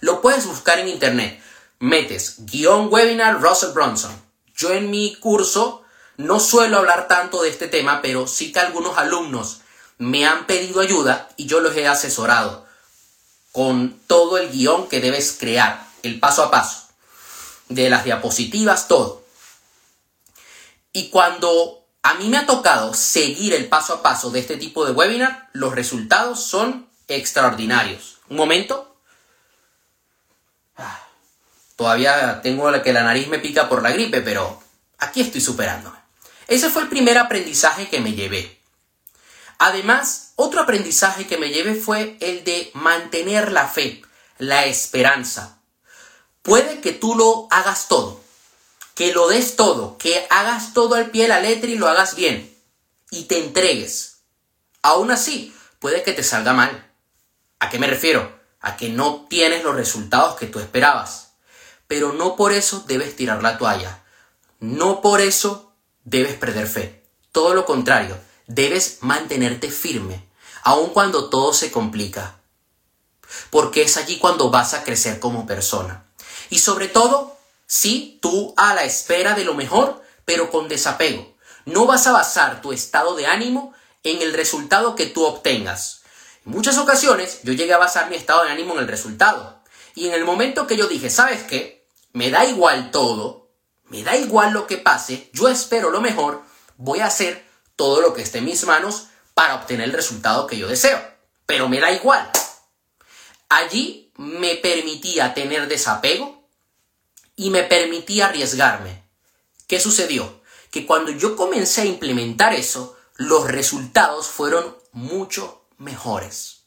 Lo 0.00 0.20
puedes 0.20 0.46
buscar 0.46 0.78
en 0.78 0.88
internet. 0.88 1.40
Metes 1.78 2.36
guion 2.46 2.88
webinar 2.92 3.40
Russell 3.40 3.72
Brunson. 3.72 4.20
Yo 4.54 4.72
en 4.72 4.90
mi 4.90 5.14
curso 5.16 5.82
no 6.16 6.40
suelo 6.40 6.78
hablar 6.78 7.06
tanto 7.06 7.42
de 7.42 7.50
este 7.50 7.68
tema, 7.68 8.02
pero 8.02 8.26
sí 8.26 8.52
que 8.52 8.58
algunos 8.58 8.98
alumnos 8.98 9.60
me 9.98 10.26
han 10.26 10.46
pedido 10.46 10.80
ayuda 10.80 11.28
y 11.36 11.46
yo 11.46 11.60
los 11.60 11.76
he 11.76 11.86
asesorado 11.86 12.66
con 13.52 13.98
todo 14.06 14.38
el 14.38 14.50
guion 14.50 14.88
que 14.88 15.00
debes 15.00 15.36
crear, 15.38 15.86
el 16.02 16.18
paso 16.20 16.44
a 16.44 16.50
paso, 16.50 16.88
de 17.68 17.90
las 17.90 18.04
diapositivas, 18.04 18.88
todo. 18.88 19.24
Y 20.92 21.10
cuando 21.10 21.77
a 22.02 22.14
mí 22.14 22.28
me 22.28 22.38
ha 22.38 22.46
tocado 22.46 22.94
seguir 22.94 23.54
el 23.54 23.68
paso 23.68 23.94
a 23.94 24.02
paso 24.02 24.30
de 24.30 24.40
este 24.40 24.56
tipo 24.56 24.84
de 24.84 24.92
webinar, 24.92 25.48
los 25.52 25.74
resultados 25.74 26.42
son 26.42 26.88
extraordinarios. 27.08 28.18
Un 28.28 28.36
momento. 28.36 28.96
Ah, 30.76 31.00
todavía 31.76 32.40
tengo 32.42 32.70
que 32.82 32.92
la 32.92 33.02
nariz 33.02 33.28
me 33.28 33.38
pica 33.38 33.68
por 33.68 33.82
la 33.82 33.90
gripe, 33.90 34.20
pero 34.20 34.62
aquí 34.98 35.20
estoy 35.20 35.40
superándome. 35.40 35.98
Ese 36.46 36.70
fue 36.70 36.82
el 36.82 36.88
primer 36.88 37.18
aprendizaje 37.18 37.88
que 37.88 38.00
me 38.00 38.12
llevé. 38.12 38.58
Además, 39.58 40.32
otro 40.36 40.60
aprendizaje 40.60 41.26
que 41.26 41.36
me 41.36 41.50
llevé 41.50 41.74
fue 41.74 42.16
el 42.20 42.44
de 42.44 42.70
mantener 42.74 43.50
la 43.50 43.66
fe, 43.66 44.02
la 44.38 44.66
esperanza. 44.66 45.58
Puede 46.42 46.80
que 46.80 46.92
tú 46.92 47.16
lo 47.16 47.48
hagas 47.50 47.88
todo, 47.88 48.17
que 48.98 49.12
lo 49.12 49.28
des 49.28 49.54
todo, 49.54 49.96
que 49.96 50.26
hagas 50.28 50.74
todo 50.74 50.96
al 50.96 51.12
pie 51.12 51.22
de 51.22 51.28
la 51.28 51.38
letra 51.38 51.70
y 51.70 51.78
lo 51.78 51.86
hagas 51.86 52.16
bien 52.16 52.52
y 53.12 53.26
te 53.26 53.38
entregues. 53.38 54.22
Aún 54.82 55.12
así, 55.12 55.54
puede 55.78 56.02
que 56.02 56.12
te 56.12 56.24
salga 56.24 56.52
mal. 56.52 56.92
¿A 57.60 57.70
qué 57.70 57.78
me 57.78 57.86
refiero? 57.86 58.36
A 58.60 58.76
que 58.76 58.88
no 58.88 59.24
tienes 59.30 59.62
los 59.62 59.76
resultados 59.76 60.34
que 60.34 60.46
tú 60.46 60.58
esperabas. 60.58 61.34
Pero 61.86 62.12
no 62.12 62.34
por 62.34 62.52
eso 62.52 62.82
debes 62.88 63.14
tirar 63.14 63.40
la 63.40 63.56
toalla. 63.56 64.02
No 64.58 65.00
por 65.00 65.20
eso 65.20 65.72
debes 66.02 66.34
perder 66.34 66.66
fe. 66.66 67.04
Todo 67.30 67.54
lo 67.54 67.66
contrario, 67.66 68.18
debes 68.48 68.98
mantenerte 69.02 69.70
firme, 69.70 70.28
aun 70.64 70.90
cuando 70.90 71.30
todo 71.30 71.52
se 71.52 71.70
complica. 71.70 72.40
Porque 73.50 73.82
es 73.82 73.96
allí 73.96 74.18
cuando 74.18 74.50
vas 74.50 74.74
a 74.74 74.82
crecer 74.82 75.20
como 75.20 75.46
persona. 75.46 76.04
Y 76.50 76.58
sobre 76.58 76.88
todo, 76.88 77.37
Sí, 77.68 78.18
tú 78.22 78.54
a 78.56 78.74
la 78.74 78.84
espera 78.84 79.34
de 79.34 79.44
lo 79.44 79.52
mejor, 79.52 80.02
pero 80.24 80.50
con 80.50 80.68
desapego. 80.68 81.36
No 81.66 81.84
vas 81.84 82.06
a 82.06 82.12
basar 82.12 82.62
tu 82.62 82.72
estado 82.72 83.14
de 83.14 83.26
ánimo 83.26 83.74
en 84.02 84.22
el 84.22 84.32
resultado 84.32 84.94
que 84.94 85.04
tú 85.04 85.26
obtengas. 85.26 86.00
En 86.46 86.52
muchas 86.52 86.78
ocasiones 86.78 87.40
yo 87.42 87.52
llegué 87.52 87.74
a 87.74 87.78
basar 87.78 88.08
mi 88.08 88.16
estado 88.16 88.44
de 88.44 88.50
ánimo 88.50 88.72
en 88.72 88.80
el 88.80 88.88
resultado. 88.88 89.62
Y 89.94 90.08
en 90.08 90.14
el 90.14 90.24
momento 90.24 90.66
que 90.66 90.78
yo 90.78 90.88
dije, 90.88 91.10
¿sabes 91.10 91.42
qué? 91.42 91.86
Me 92.14 92.30
da 92.30 92.46
igual 92.46 92.90
todo, 92.90 93.50
me 93.88 94.02
da 94.02 94.16
igual 94.16 94.52
lo 94.52 94.66
que 94.66 94.78
pase, 94.78 95.28
yo 95.34 95.48
espero 95.48 95.90
lo 95.90 96.00
mejor, 96.00 96.42
voy 96.78 97.00
a 97.00 97.06
hacer 97.06 97.46
todo 97.76 98.00
lo 98.00 98.14
que 98.14 98.22
esté 98.22 98.38
en 98.38 98.46
mis 98.46 98.64
manos 98.64 99.08
para 99.34 99.56
obtener 99.56 99.88
el 99.88 99.92
resultado 99.92 100.46
que 100.46 100.56
yo 100.56 100.68
deseo. 100.68 100.98
Pero 101.44 101.68
me 101.68 101.80
da 101.80 101.92
igual. 101.92 102.30
Allí 103.50 104.10
me 104.16 104.54
permitía 104.56 105.34
tener 105.34 105.68
desapego, 105.68 106.37
y 107.38 107.50
me 107.50 107.62
permití 107.62 108.20
arriesgarme. 108.20 109.04
¿Qué 109.68 109.78
sucedió? 109.80 110.42
Que 110.72 110.84
cuando 110.84 111.12
yo 111.12 111.36
comencé 111.36 111.82
a 111.82 111.86
implementar 111.86 112.52
eso, 112.52 112.98
los 113.14 113.46
resultados 113.46 114.26
fueron 114.26 114.76
mucho 114.90 115.64
mejores. 115.78 116.64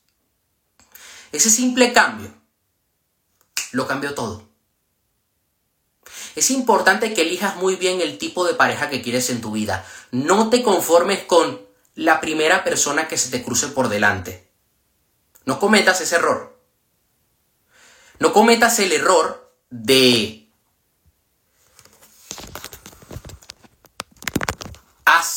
Ese 1.33 1.49
simple 1.49 1.91
cambio 1.91 2.33
lo 3.73 3.85
cambió 3.85 4.15
todo. 4.15 4.49
Es 6.35 6.49
importante 6.51 7.13
que 7.13 7.23
elijas 7.23 7.57
muy 7.57 7.75
bien 7.75 7.99
el 7.99 8.17
tipo 8.17 8.45
de 8.45 8.53
pareja 8.53 8.89
que 8.89 9.01
quieres 9.01 9.29
en 9.29 9.41
tu 9.41 9.51
vida. 9.51 9.85
No 10.11 10.49
te 10.49 10.63
conformes 10.63 11.19
con 11.25 11.61
la 11.95 12.21
primera 12.21 12.63
persona 12.63 13.09
que 13.09 13.17
se 13.17 13.29
te 13.29 13.43
cruce 13.43 13.67
por 13.67 13.89
delante. 13.89 14.49
No 15.43 15.59
cometas 15.59 15.99
ese 15.99 16.15
error. 16.15 16.57
No 18.19 18.31
cometas 18.31 18.79
el 18.79 18.93
error 18.93 19.53
de 19.69 20.40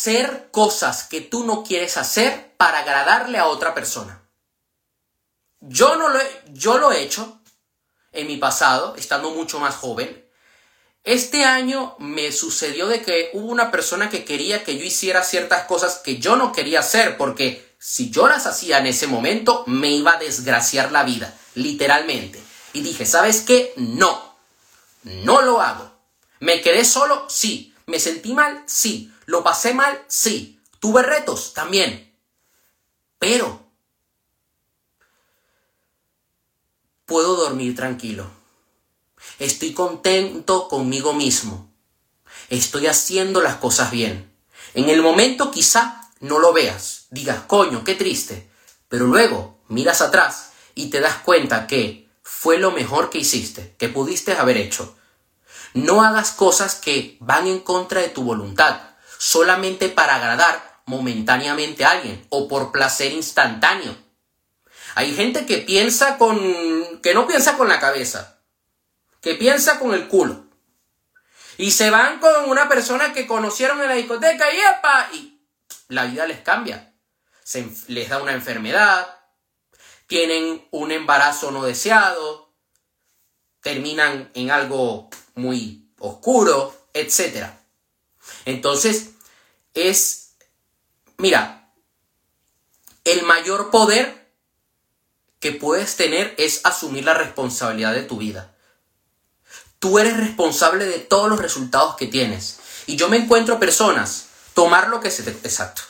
hacer 0.04 0.48
cosas 0.50 1.04
que 1.04 1.22
tú 1.22 1.44
no 1.44 1.64
quieres 1.64 1.96
hacer 1.96 2.52
para 2.58 2.80
agradarle 2.80 3.38
a 3.38 3.46
otra 3.46 3.74
persona. 3.74 4.28
Yo, 5.60 5.96
no 5.96 6.10
lo 6.10 6.20
he, 6.20 6.42
yo 6.52 6.76
lo 6.76 6.92
he 6.92 7.02
hecho 7.02 7.40
en 8.12 8.26
mi 8.26 8.36
pasado, 8.36 8.96
estando 8.96 9.30
mucho 9.30 9.58
más 9.60 9.74
joven. 9.76 10.28
Este 11.04 11.46
año 11.46 11.96
me 11.98 12.32
sucedió 12.32 12.86
de 12.86 13.00
que 13.00 13.30
hubo 13.32 13.46
una 13.46 13.70
persona 13.70 14.10
que 14.10 14.26
quería 14.26 14.62
que 14.62 14.76
yo 14.76 14.84
hiciera 14.84 15.24
ciertas 15.24 15.64
cosas 15.64 16.02
que 16.04 16.18
yo 16.18 16.36
no 16.36 16.52
quería 16.52 16.80
hacer, 16.80 17.16
porque 17.16 17.74
si 17.78 18.10
yo 18.10 18.28
las 18.28 18.44
hacía 18.44 18.80
en 18.80 18.86
ese 18.86 19.06
momento, 19.06 19.64
me 19.66 19.88
iba 19.88 20.16
a 20.16 20.18
desgraciar 20.18 20.92
la 20.92 21.04
vida, 21.04 21.34
literalmente. 21.54 22.42
Y 22.74 22.82
dije, 22.82 23.06
¿sabes 23.06 23.40
qué? 23.40 23.72
No, 23.76 24.36
no 25.02 25.40
lo 25.40 25.62
hago. 25.62 25.90
¿Me 26.40 26.60
quedé 26.60 26.84
solo? 26.84 27.24
Sí. 27.30 27.74
¿Me 27.86 27.98
sentí 27.98 28.34
mal? 28.34 28.64
Sí. 28.66 29.13
¿Lo 29.26 29.42
pasé 29.42 29.74
mal? 29.74 30.04
Sí. 30.08 30.60
¿Tuve 30.80 31.02
retos? 31.02 31.54
También. 31.54 32.14
Pero 33.18 33.64
puedo 37.06 37.36
dormir 37.36 37.74
tranquilo. 37.74 38.26
Estoy 39.38 39.72
contento 39.72 40.68
conmigo 40.68 41.14
mismo. 41.14 41.72
Estoy 42.50 42.86
haciendo 42.86 43.40
las 43.40 43.56
cosas 43.56 43.90
bien. 43.90 44.30
En 44.74 44.90
el 44.90 45.02
momento 45.02 45.50
quizá 45.50 46.10
no 46.20 46.38
lo 46.38 46.52
veas, 46.52 47.06
digas, 47.10 47.44
coño, 47.46 47.84
qué 47.84 47.94
triste. 47.94 48.50
Pero 48.88 49.06
luego 49.06 49.58
miras 49.68 50.02
atrás 50.02 50.52
y 50.74 50.90
te 50.90 51.00
das 51.00 51.16
cuenta 51.16 51.66
que 51.66 52.08
fue 52.22 52.58
lo 52.58 52.72
mejor 52.72 53.10
que 53.10 53.18
hiciste, 53.18 53.74
que 53.78 53.88
pudiste 53.88 54.32
haber 54.32 54.56
hecho. 54.56 54.96
No 55.72 56.02
hagas 56.02 56.32
cosas 56.32 56.74
que 56.74 57.16
van 57.20 57.46
en 57.46 57.60
contra 57.60 58.00
de 58.00 58.08
tu 58.08 58.22
voluntad 58.22 58.93
solamente 59.24 59.88
para 59.88 60.16
agradar 60.16 60.82
momentáneamente 60.84 61.82
a 61.82 61.92
alguien 61.92 62.26
o 62.28 62.46
por 62.46 62.72
placer 62.72 63.10
instantáneo. 63.10 63.96
Hay 64.96 65.14
gente 65.14 65.46
que 65.46 65.58
piensa 65.58 66.18
con 66.18 67.00
que 67.00 67.14
no 67.14 67.26
piensa 67.26 67.56
con 67.56 67.70
la 67.70 67.80
cabeza, 67.80 68.42
que 69.22 69.34
piensa 69.34 69.78
con 69.78 69.94
el 69.94 70.08
culo. 70.08 70.44
Y 71.56 71.70
se 71.70 71.88
van 71.88 72.18
con 72.18 72.50
una 72.50 72.68
persona 72.68 73.14
que 73.14 73.26
conocieron 73.26 73.80
en 73.80 73.88
la 73.88 73.94
discoteca 73.94 74.52
y 74.52 74.56
¡epa! 74.58 75.08
y 75.14 75.40
la 75.88 76.04
vida 76.04 76.26
les 76.26 76.40
cambia. 76.40 76.94
Se, 77.42 77.66
les 77.88 78.10
da 78.10 78.22
una 78.22 78.32
enfermedad, 78.32 79.06
tienen 80.06 80.68
un 80.70 80.92
embarazo 80.92 81.50
no 81.50 81.64
deseado, 81.64 82.52
terminan 83.62 84.30
en 84.34 84.50
algo 84.50 85.08
muy 85.34 85.88
oscuro, 85.98 86.88
etc. 86.92 87.46
Entonces, 88.44 89.13
es, 89.74 90.36
mira, 91.18 91.70
el 93.04 93.22
mayor 93.24 93.70
poder 93.70 94.32
que 95.40 95.52
puedes 95.52 95.96
tener 95.96 96.34
es 96.38 96.60
asumir 96.64 97.04
la 97.04 97.14
responsabilidad 97.14 97.92
de 97.92 98.02
tu 98.02 98.16
vida. 98.16 98.54
Tú 99.78 99.98
eres 99.98 100.16
responsable 100.16 100.86
de 100.86 100.98
todos 101.00 101.28
los 101.28 101.38
resultados 101.38 101.96
que 101.96 102.06
tienes. 102.06 102.60
Y 102.86 102.96
yo 102.96 103.08
me 103.08 103.18
encuentro 103.18 103.60
personas, 103.60 104.28
tomar 104.54 104.88
lo 104.88 105.00
que 105.00 105.10
se... 105.10 105.28
Exacto. 105.28 105.82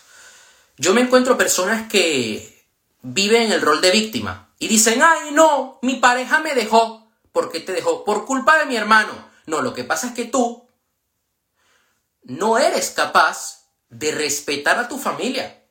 Yo 0.76 0.92
me 0.92 1.02
encuentro 1.02 1.38
personas 1.38 1.88
que 1.88 2.66
viven 3.02 3.42
en 3.42 3.52
el 3.52 3.60
rol 3.60 3.80
de 3.80 3.92
víctima 3.92 4.52
y 4.58 4.66
dicen, 4.66 5.02
ay 5.02 5.30
no, 5.30 5.78
mi 5.82 5.96
pareja 5.96 6.40
me 6.40 6.54
dejó. 6.54 7.08
¿Por 7.30 7.52
qué 7.52 7.60
te 7.60 7.72
dejó? 7.72 8.04
Por 8.04 8.24
culpa 8.26 8.58
de 8.58 8.66
mi 8.66 8.76
hermano. 8.76 9.12
No, 9.46 9.62
lo 9.62 9.74
que 9.74 9.84
pasa 9.84 10.08
es 10.08 10.14
que 10.14 10.24
tú 10.24 10.68
no 12.22 12.58
eres 12.58 12.90
capaz 12.90 13.63
de 13.98 14.10
respetar 14.12 14.78
a 14.78 14.88
tu 14.88 14.98
familia. 14.98 15.62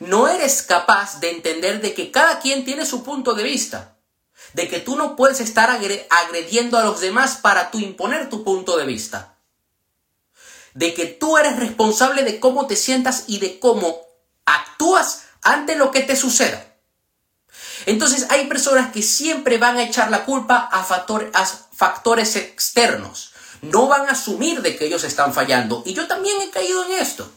No 0.00 0.28
eres 0.28 0.62
capaz 0.62 1.20
de 1.20 1.30
entender 1.30 1.80
de 1.80 1.94
que 1.94 2.10
cada 2.10 2.40
quien 2.40 2.64
tiene 2.64 2.84
su 2.84 3.02
punto 3.02 3.34
de 3.34 3.44
vista. 3.44 3.96
De 4.52 4.68
que 4.68 4.80
tú 4.80 4.96
no 4.96 5.16
puedes 5.16 5.40
estar 5.40 5.70
agrediendo 5.70 6.78
a 6.78 6.84
los 6.84 7.00
demás 7.00 7.36
para 7.36 7.70
tú 7.70 7.78
imponer 7.78 8.28
tu 8.28 8.42
punto 8.42 8.76
de 8.76 8.84
vista. 8.84 9.38
De 10.74 10.92
que 10.92 11.06
tú 11.06 11.38
eres 11.38 11.58
responsable 11.58 12.22
de 12.22 12.40
cómo 12.40 12.66
te 12.66 12.76
sientas 12.76 13.24
y 13.28 13.38
de 13.38 13.58
cómo 13.58 14.00
actúas 14.44 15.22
ante 15.42 15.76
lo 15.76 15.90
que 15.90 16.00
te 16.00 16.16
suceda. 16.16 16.66
Entonces 17.86 18.26
hay 18.30 18.46
personas 18.46 18.92
que 18.92 19.02
siempre 19.02 19.58
van 19.58 19.76
a 19.76 19.84
echar 19.84 20.10
la 20.10 20.24
culpa 20.24 20.68
a, 20.70 20.84
factores 20.84 22.36
externos. 22.36 23.32
No 23.70 23.88
van 23.88 24.08
a 24.08 24.12
asumir 24.12 24.62
de 24.62 24.76
que 24.76 24.86
ellos 24.86 25.04
están 25.04 25.32
fallando. 25.32 25.82
Y 25.86 25.94
yo 25.94 26.06
también 26.06 26.40
he 26.40 26.50
caído 26.50 26.84
en 26.84 26.92
esto. 26.92 27.30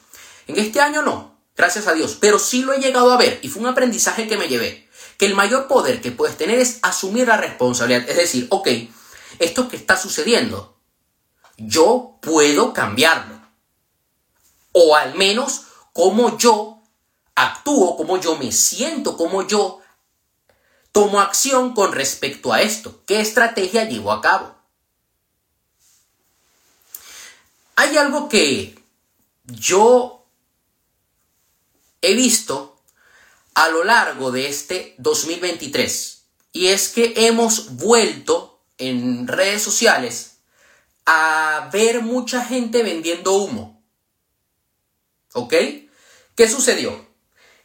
En 0.48 0.58
este 0.58 0.82
año 0.82 1.02
no, 1.02 1.38
gracias 1.56 1.88
a 1.88 1.94
Dios, 1.94 2.18
pero 2.20 2.40
sí 2.40 2.64
lo 2.64 2.74
he 2.74 2.80
llegado 2.80 3.12
a 3.12 3.18
ver 3.18 3.40
y 3.44 3.50
fue 3.50 3.62
un 3.62 3.68
aprendizaje 3.68 4.28
que 4.28 4.38
me 4.38 4.48
llevé. 4.48 4.90
Que 5.18 5.26
el 5.26 5.36
mayor 5.36 5.68
poder 5.68 6.02
que 6.02 6.12
puedes 6.12 6.38
tener 6.38 6.60
es 6.60 6.80
asumir 6.82 7.28
la 7.28 7.38
responsabilidad. 7.38 8.10
Es 8.10 8.18
decir, 8.18 8.48
ok, 8.50 8.68
esto 9.40 9.68
que 9.68 9.76
está 9.76 9.98
sucediendo, 9.98 10.78
yo 11.58 12.18
puedo 12.22 12.74
cambiarlo. 12.74 13.40
O 14.72 14.96
al 14.96 15.16
menos 15.16 15.64
como 15.94 16.38
yo 16.38 16.82
actúo, 17.36 17.98
como 17.98 18.20
yo 18.20 18.38
me 18.38 18.52
siento, 18.52 19.18
como 19.18 19.48
yo 19.48 19.82
tomo 20.92 21.22
acción 21.22 21.74
con 21.74 21.92
respecto 21.92 22.54
a 22.54 22.62
esto. 22.62 23.04
¿Qué 23.06 23.20
estrategia 23.20 23.86
llevo 23.86 24.12
a 24.12 24.22
cabo? 24.22 24.59
Hay 27.80 27.96
algo 27.96 28.28
que 28.28 28.78
yo 29.46 30.26
he 32.02 32.14
visto 32.14 32.78
a 33.54 33.70
lo 33.70 33.86
largo 33.86 34.34
de 34.34 34.50
este 34.50 34.96
2023 34.98 36.26
y 36.52 36.68
es 36.68 36.90
que 36.90 37.14
hemos 37.16 37.78
vuelto 37.78 38.60
en 38.78 39.30
redes 39.30 39.62
sociales 39.62 40.40
a 41.06 41.70
ver 41.72 42.02
mucha 42.02 42.44
gente 42.44 42.84
vendiendo 42.84 43.36
humo. 43.36 43.82
¿Ok? 45.32 45.54
¿Qué 46.36 46.50
sucedió? 46.50 47.08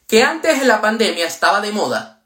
Que 0.06 0.22
antes 0.22 0.60
de 0.60 0.66
la 0.66 0.80
pandemia 0.80 1.26
estaba 1.26 1.60
de 1.60 1.72
moda 1.72 2.24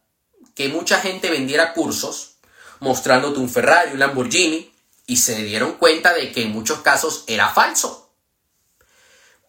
que 0.55 0.69
mucha 0.69 1.01
gente 1.01 1.31
vendiera 1.31 1.73
cursos 1.73 2.35
mostrándote 2.81 3.41
un 3.41 3.49
Ferrari, 3.49 3.93
un 3.93 4.01
Lamborghini, 4.01 4.71
y 5.09 5.17
se 5.17 5.43
dieron 5.43 5.73
cuenta 5.73 6.13
de 6.13 6.31
que 6.31 6.43
en 6.43 6.53
muchos 6.53 6.81
casos 6.81 7.25
era 7.27 7.49
falso. 7.49 8.13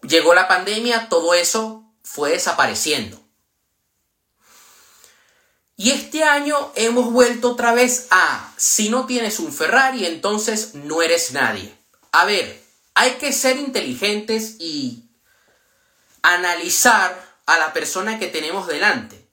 Llegó 0.02 0.34
la 0.34 0.48
pandemia, 0.48 1.10
todo 1.10 1.34
eso 1.34 1.84
fue 2.02 2.32
desapareciendo. 2.32 3.22
Y 5.76 5.92
este 5.92 6.24
año 6.24 6.72
hemos 6.76 7.12
vuelto 7.12 7.52
otra 7.52 7.74
vez 7.74 8.08
a, 8.10 8.54
si 8.56 8.90
no 8.90 9.06
tienes 9.06 9.40
un 9.40 9.52
Ferrari, 9.52 10.06
entonces 10.06 10.76
no 10.76 11.02
eres 11.02 11.34
nadie. 11.34 11.78
A 12.14 12.24
ver, 12.24 12.64
hay 12.94 13.12
que 13.16 13.34
ser 13.34 13.58
inteligentes 13.58 14.56
y 14.60 15.10
analizar 16.22 17.38
a 17.46 17.58
la 17.58 17.74
persona 17.74 18.18
que 18.18 18.28
tenemos 18.28 18.66
delante. 18.68 19.30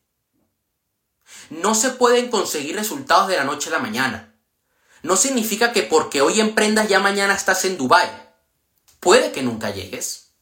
No 1.51 1.77
se 1.77 1.91
pueden 1.91 2.31
conseguir 2.31 2.75
resultados 2.75 3.29
de 3.29 3.37
la 3.37 3.45
noche 3.45 3.69
a 3.69 3.73
la 3.73 3.79
mañana. 3.79 4.36
No 5.03 5.17
significa 5.17 5.73
que 5.73 5.83
porque 5.83 6.23
hoy 6.23 6.41
emprendas 6.41 6.89
ya 6.89 7.01
mañana 7.01 7.35
estás 7.35 7.65
en 7.65 7.77
Dubai. 7.77 8.09
Puede 9.01 9.33
que 9.33 9.43
nunca 9.43 9.71
llegues. 9.71 10.33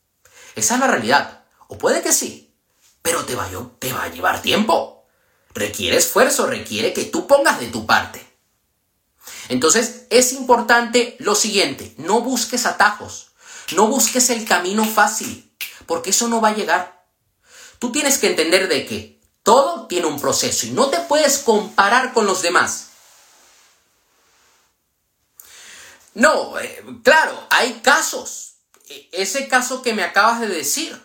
Esa 0.55 0.75
es 0.75 0.81
la 0.81 0.87
realidad. 0.87 1.45
O 1.69 1.79
puede 1.79 2.03
que 2.03 2.13
sí. 2.13 2.55
Pero 3.03 3.25
te 3.25 3.35
va, 3.35 3.49
te 3.79 3.93
va 3.93 4.05
a 4.05 4.09
llevar 4.09 4.43
tiempo. 4.43 5.05
Requiere 5.53 5.97
esfuerzo, 5.97 6.47
requiere 6.47 6.93
que 6.93 7.05
tú 7.05 7.27
pongas 7.27 7.61
de 7.61 7.69
tu 7.69 7.87
parte. 7.87 8.25
Entonces 9.49 10.07
es 10.11 10.33
importante 10.33 11.17
lo 11.19 11.35
siguiente, 11.35 11.95
no 11.99 12.21
busques 12.21 12.67
atajos, 12.67 13.33
no 13.75 13.87
busques 13.89 14.31
el 14.31 14.45
camino 14.45 14.85
fácil, 14.85 15.53
porque 15.87 16.11
eso 16.11 16.29
no 16.29 16.41
va 16.41 16.49
a 16.49 16.55
llegar. 16.55 17.07
Tú 17.79 17.93
tienes 17.93 18.19
que 18.19 18.29
entender 18.29 18.69
de 18.69 18.87
que 18.87 19.21
todo 19.43 19.87
tiene 19.87 20.07
un 20.07 20.21
proceso 20.21 20.67
y 20.67 20.71
no 20.71 20.89
te 20.89 21.01
puedes 21.01 21.39
comparar 21.39 22.13
con 22.13 22.27
los 22.27 22.43
demás. 22.43 22.89
No, 26.15 26.59
eh, 26.59 26.85
claro, 27.03 27.47
hay 27.51 27.81
casos. 27.83 28.55
E, 28.89 29.09
ese 29.13 29.49
caso 29.49 29.83
que 29.83 29.95
me 29.95 30.03
acabas 30.03 30.41
de 30.41 30.49
decir, 30.49 31.01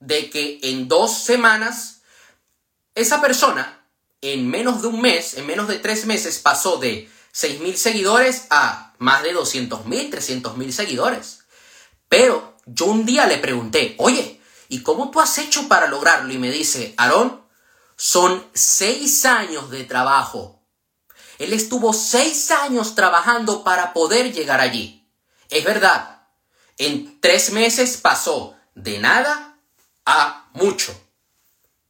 de 0.00 0.30
que 0.30 0.60
en 0.62 0.88
dos 0.88 1.24
semanas, 1.24 2.02
esa 2.94 3.20
persona, 3.20 3.86
en 4.20 4.48
menos 4.48 4.82
de 4.82 4.88
un 4.88 5.00
mes, 5.00 5.34
en 5.34 5.46
menos 5.46 5.68
de 5.68 5.78
tres 5.78 6.06
meses, 6.06 6.38
pasó 6.38 6.78
de 6.78 7.08
6.000 7.34 7.74
seguidores 7.74 8.46
a 8.50 8.94
más 8.98 9.22
de 9.22 9.34
200.000, 9.34 9.84
300.000 9.84 10.70
seguidores. 10.70 11.40
Pero 12.08 12.56
yo 12.64 12.86
un 12.86 13.04
día 13.04 13.26
le 13.26 13.38
pregunté, 13.38 13.96
oye, 13.98 14.40
¿y 14.68 14.82
cómo 14.82 15.10
tú 15.10 15.20
has 15.20 15.36
hecho 15.38 15.68
para 15.68 15.88
lograrlo? 15.88 16.32
Y 16.32 16.38
me 16.38 16.50
dice, 16.50 16.94
Aarón, 16.96 17.42
son 17.96 18.44
seis 18.54 19.24
años 19.24 19.70
de 19.70 19.84
trabajo. 19.84 20.53
Él 21.38 21.52
estuvo 21.52 21.92
seis 21.92 22.50
años 22.50 22.94
trabajando 22.94 23.64
para 23.64 23.92
poder 23.92 24.32
llegar 24.32 24.60
allí. 24.60 25.08
Es 25.50 25.64
verdad, 25.64 26.22
en 26.78 27.20
tres 27.20 27.50
meses 27.50 27.96
pasó 27.96 28.56
de 28.74 28.98
nada 28.98 29.58
a 30.04 30.48
mucho. 30.52 30.98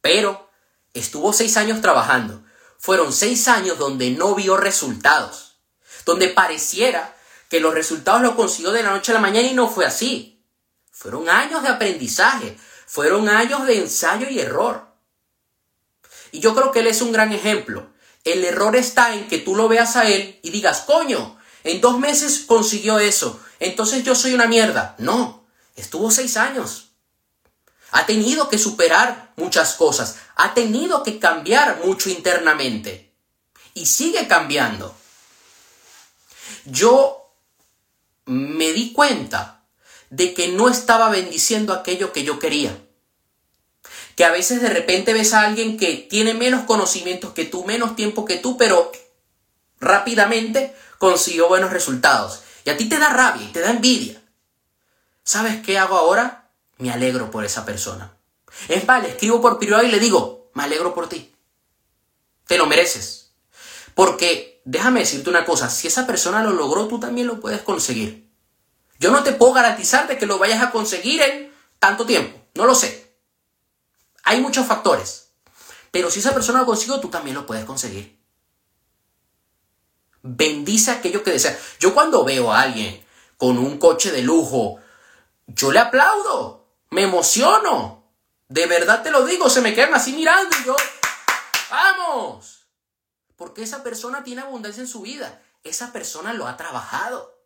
Pero 0.01 0.51
estuvo 0.93 1.33
seis 1.33 1.57
años 1.57 1.81
trabajando. 1.81 2.45
Fueron 2.79 3.13
seis 3.13 3.49
años 3.49 3.79
donde 3.79 4.11
no 4.11 4.35
vio 4.35 4.57
resultados. 4.57 5.57
Donde 6.05 6.29
pareciera 6.29 7.15
que 7.49 7.61
los 7.61 7.73
resultados 7.73 8.21
los 8.21 8.35
consiguió 8.35 8.73
de 8.73 8.83
la 8.83 8.91
noche 8.91 9.13
a 9.13 9.15
la 9.15 9.21
mañana 9.21 9.49
y 9.49 9.55
no 9.55 9.69
fue 9.69 9.87
así. 9.87 10.45
Fueron 10.93 11.29
años 11.29 11.63
de 11.63 11.69
aprendizaje, 11.69 12.59
fueron 12.87 13.29
años 13.29 13.67
de 13.67 13.79
ensayo 13.79 14.29
y 14.29 14.41
error. 14.41 14.87
Y 16.33 16.41
yo 16.41 16.55
creo 16.55 16.73
que 16.73 16.81
él 16.81 16.89
es 16.89 17.01
un 17.01 17.13
gran 17.13 17.33
ejemplo. 17.33 17.94
El 18.25 18.45
error 18.45 18.75
está 18.75 19.15
en 19.15 19.29
que 19.29 19.39
tú 19.39 19.55
lo 19.55 19.69
veas 19.69 19.97
a 19.97 20.09
él 20.09 20.41
y 20.43 20.51
digas, 20.51 20.81
coño, 20.87 21.39
en 21.63 21.81
dos 21.81 21.99
meses 21.99 22.45
consiguió 22.47 22.99
eso, 22.99 23.41
entonces 23.61 24.03
yo 24.05 24.15
soy 24.15 24.35
una 24.35 24.47
mierda. 24.47 24.97
No, 24.99 25.47
estuvo 25.77 26.11
seis 26.11 26.37
años. 26.37 26.91
Ha 27.91 28.07
tenido 28.07 28.49
que 28.49 28.59
superar 28.59 29.33
muchas 29.37 29.75
cosas, 29.75 30.17
ha 30.37 30.55
tenido 30.55 31.03
que 31.03 31.19
cambiar 31.19 31.85
mucho 31.85 32.11
internamente. 32.11 33.13
Y 33.73 33.87
sigue 33.87 34.27
cambiando. 34.27 34.95
Yo 36.65 37.33
me 38.25 38.73
di 38.73 38.93
cuenta 38.93 39.65
de 40.11 40.35
que 40.35 40.49
no 40.49 40.69
estaba 40.69 41.09
bendiciendo 41.09 41.73
aquello 41.73 42.13
que 42.13 42.25
yo 42.25 42.39
quería. 42.39 42.84
Que 44.17 44.25
a 44.25 44.31
veces 44.31 44.61
de 44.63 44.69
repente 44.69 45.13
ves 45.13 45.35
a 45.35 45.43
alguien 45.43 45.77
que 45.77 46.07
tiene 46.09 46.35
menos 46.35 46.65
conocimientos 46.65 47.33
que 47.33 47.45
tú, 47.45 47.65
menos 47.65 47.97
tiempo 47.97 48.25
que 48.25 48.37
tú, 48.37 48.57
pero 48.57 48.93
rápidamente 49.81 50.75
consiguió 50.99 51.49
buenos 51.49 51.73
resultados. 51.73 52.43
Y 52.65 52.71
a 52.71 52.77
ti 52.77 52.89
te 52.89 52.99
da 52.99 53.11
rabia 53.11 53.45
y 53.45 53.53
te 53.53 53.61
da 53.61 53.71
envidia. 53.71 54.23
¿Sabes 55.23 55.63
qué 55.63 55.79
hago 55.79 55.97
ahora? 55.97 56.51
Me 56.79 56.91
alegro 56.91 57.31
por 57.31 57.45
esa 57.45 57.65
persona. 57.65 58.15
Es 58.69 58.87
le 58.87 59.09
escribo 59.09 59.41
por 59.41 59.59
privado 59.59 59.83
y 59.83 59.91
le 59.91 59.99
digo, 59.99 60.51
me 60.55 60.63
alegro 60.63 60.95
por 60.95 61.09
ti. 61.09 61.35
Te 62.47 62.59
lo 62.59 62.67
mereces. 62.67 63.33
Porque 63.95 64.61
déjame 64.65 65.01
decirte 65.01 65.31
una 65.31 65.45
cosa, 65.45 65.71
si 65.71 65.89
esa 65.89 66.07
persona 66.07 66.43
lo 66.43 66.51
logró, 66.51 66.89
tú 66.89 66.99
también 66.99 67.27
lo 67.27 67.41
puedes 67.41 67.63
conseguir. 67.63 68.29
Yo 68.99 69.11
no 69.11 69.23
te 69.23 69.33
puedo 69.33 69.53
garantizar 69.53 70.09
de 70.09 70.19
que 70.19 70.27
lo 70.27 70.39
vayas 70.39 70.63
a 70.63 70.71
conseguir 70.71 71.21
en 71.23 71.53
tanto 71.79 72.07
tiempo. 72.07 72.39
No 72.55 72.65
lo 72.65 72.75
sé. 72.75 73.04
Hay 74.25 74.41
muchos 74.41 74.67
factores. 74.67 75.31
Pero 75.91 76.11
si 76.11 76.19
esa 76.19 76.35
persona 76.35 76.61
lo 76.61 76.67
consiguió, 76.67 77.01
tú 77.01 77.09
también 77.09 77.37
lo 77.37 77.47
puedes 77.47 77.65
conseguir. 77.65 78.21
Bendice 80.23 80.91
aquello 80.91 81.23
que 81.23 81.31
deseas. 81.31 81.59
Yo 81.79 81.95
cuando 81.95 82.25
veo 82.25 82.53
a 82.53 82.63
alguien 82.63 83.05
con 83.37 83.59
un 83.59 83.79
coche 83.79 84.11
de 84.11 84.23
lujo, 84.23 84.81
yo 85.47 85.71
le 85.71 85.79
aplaudo, 85.79 86.67
me 86.91 87.03
emociono. 87.03 88.11
De 88.49 88.67
verdad 88.67 89.03
te 89.03 89.11
lo 89.11 89.25
digo, 89.25 89.51
se 89.51 89.61
me 89.61 89.75
quedan 89.75 89.95
así 89.95 90.13
mirando 90.13 90.57
y 90.61 90.65
yo, 90.65 90.77
vamos. 91.71 92.67
Porque 93.37 93.63
esa 93.63 93.83
persona 93.83 94.25
tiene 94.25 94.43
abundancia 94.43 94.81
en 94.81 94.89
su 94.89 95.03
vida. 95.03 95.43
Esa 95.63 95.93
persona 95.93 96.33
lo 96.33 96.47
ha 96.47 96.57
trabajado. 96.57 97.39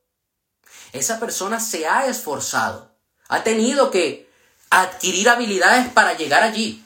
Esa 0.92 1.18
persona 1.18 1.60
se 1.60 1.86
ha 1.86 2.06
esforzado. 2.06 2.96
Ha 3.28 3.42
tenido 3.42 3.90
que 3.90 4.27
adquirir 4.70 5.28
habilidades 5.28 5.88
para 5.88 6.16
llegar 6.16 6.42
allí. 6.42 6.84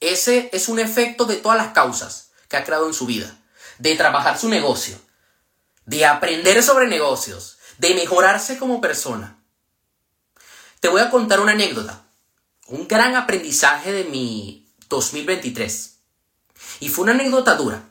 Ese 0.00 0.50
es 0.52 0.68
un 0.68 0.78
efecto 0.78 1.24
de 1.24 1.36
todas 1.36 1.58
las 1.58 1.72
causas 1.72 2.30
que 2.48 2.56
ha 2.56 2.64
creado 2.64 2.86
en 2.86 2.94
su 2.94 3.06
vida. 3.06 3.36
De 3.78 3.94
trabajar 3.96 4.38
su 4.38 4.48
negocio. 4.48 4.98
De 5.84 6.06
aprender 6.06 6.62
sobre 6.62 6.86
negocios. 6.86 7.58
De 7.78 7.94
mejorarse 7.94 8.58
como 8.58 8.80
persona. 8.80 9.38
Te 10.80 10.88
voy 10.88 11.00
a 11.00 11.10
contar 11.10 11.40
una 11.40 11.52
anécdota. 11.52 12.02
Un 12.68 12.88
gran 12.88 13.16
aprendizaje 13.16 13.92
de 13.92 14.04
mi 14.04 14.68
2023. 14.88 15.98
Y 16.80 16.88
fue 16.88 17.04
una 17.04 17.12
anécdota 17.12 17.54
dura. 17.54 17.82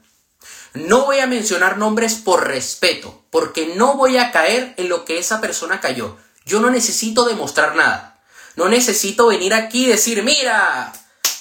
No 0.74 1.06
voy 1.06 1.20
a 1.20 1.28
mencionar 1.28 1.78
nombres 1.78 2.16
por 2.16 2.48
respeto, 2.48 3.24
porque 3.30 3.74
no 3.76 3.96
voy 3.96 4.18
a 4.18 4.32
caer 4.32 4.74
en 4.78 4.90
lo 4.90 5.06
que 5.06 5.18
esa 5.18 5.40
persona 5.40 5.80
cayó. 5.80 6.18
Yo 6.46 6.60
no 6.60 6.70
necesito 6.70 7.26
demostrar 7.26 7.76
nada. 7.76 8.15
No 8.56 8.70
necesito 8.70 9.28
venir 9.28 9.54
aquí 9.54 9.86
y 9.86 9.90
decir, 9.90 10.24
mira, 10.24 10.94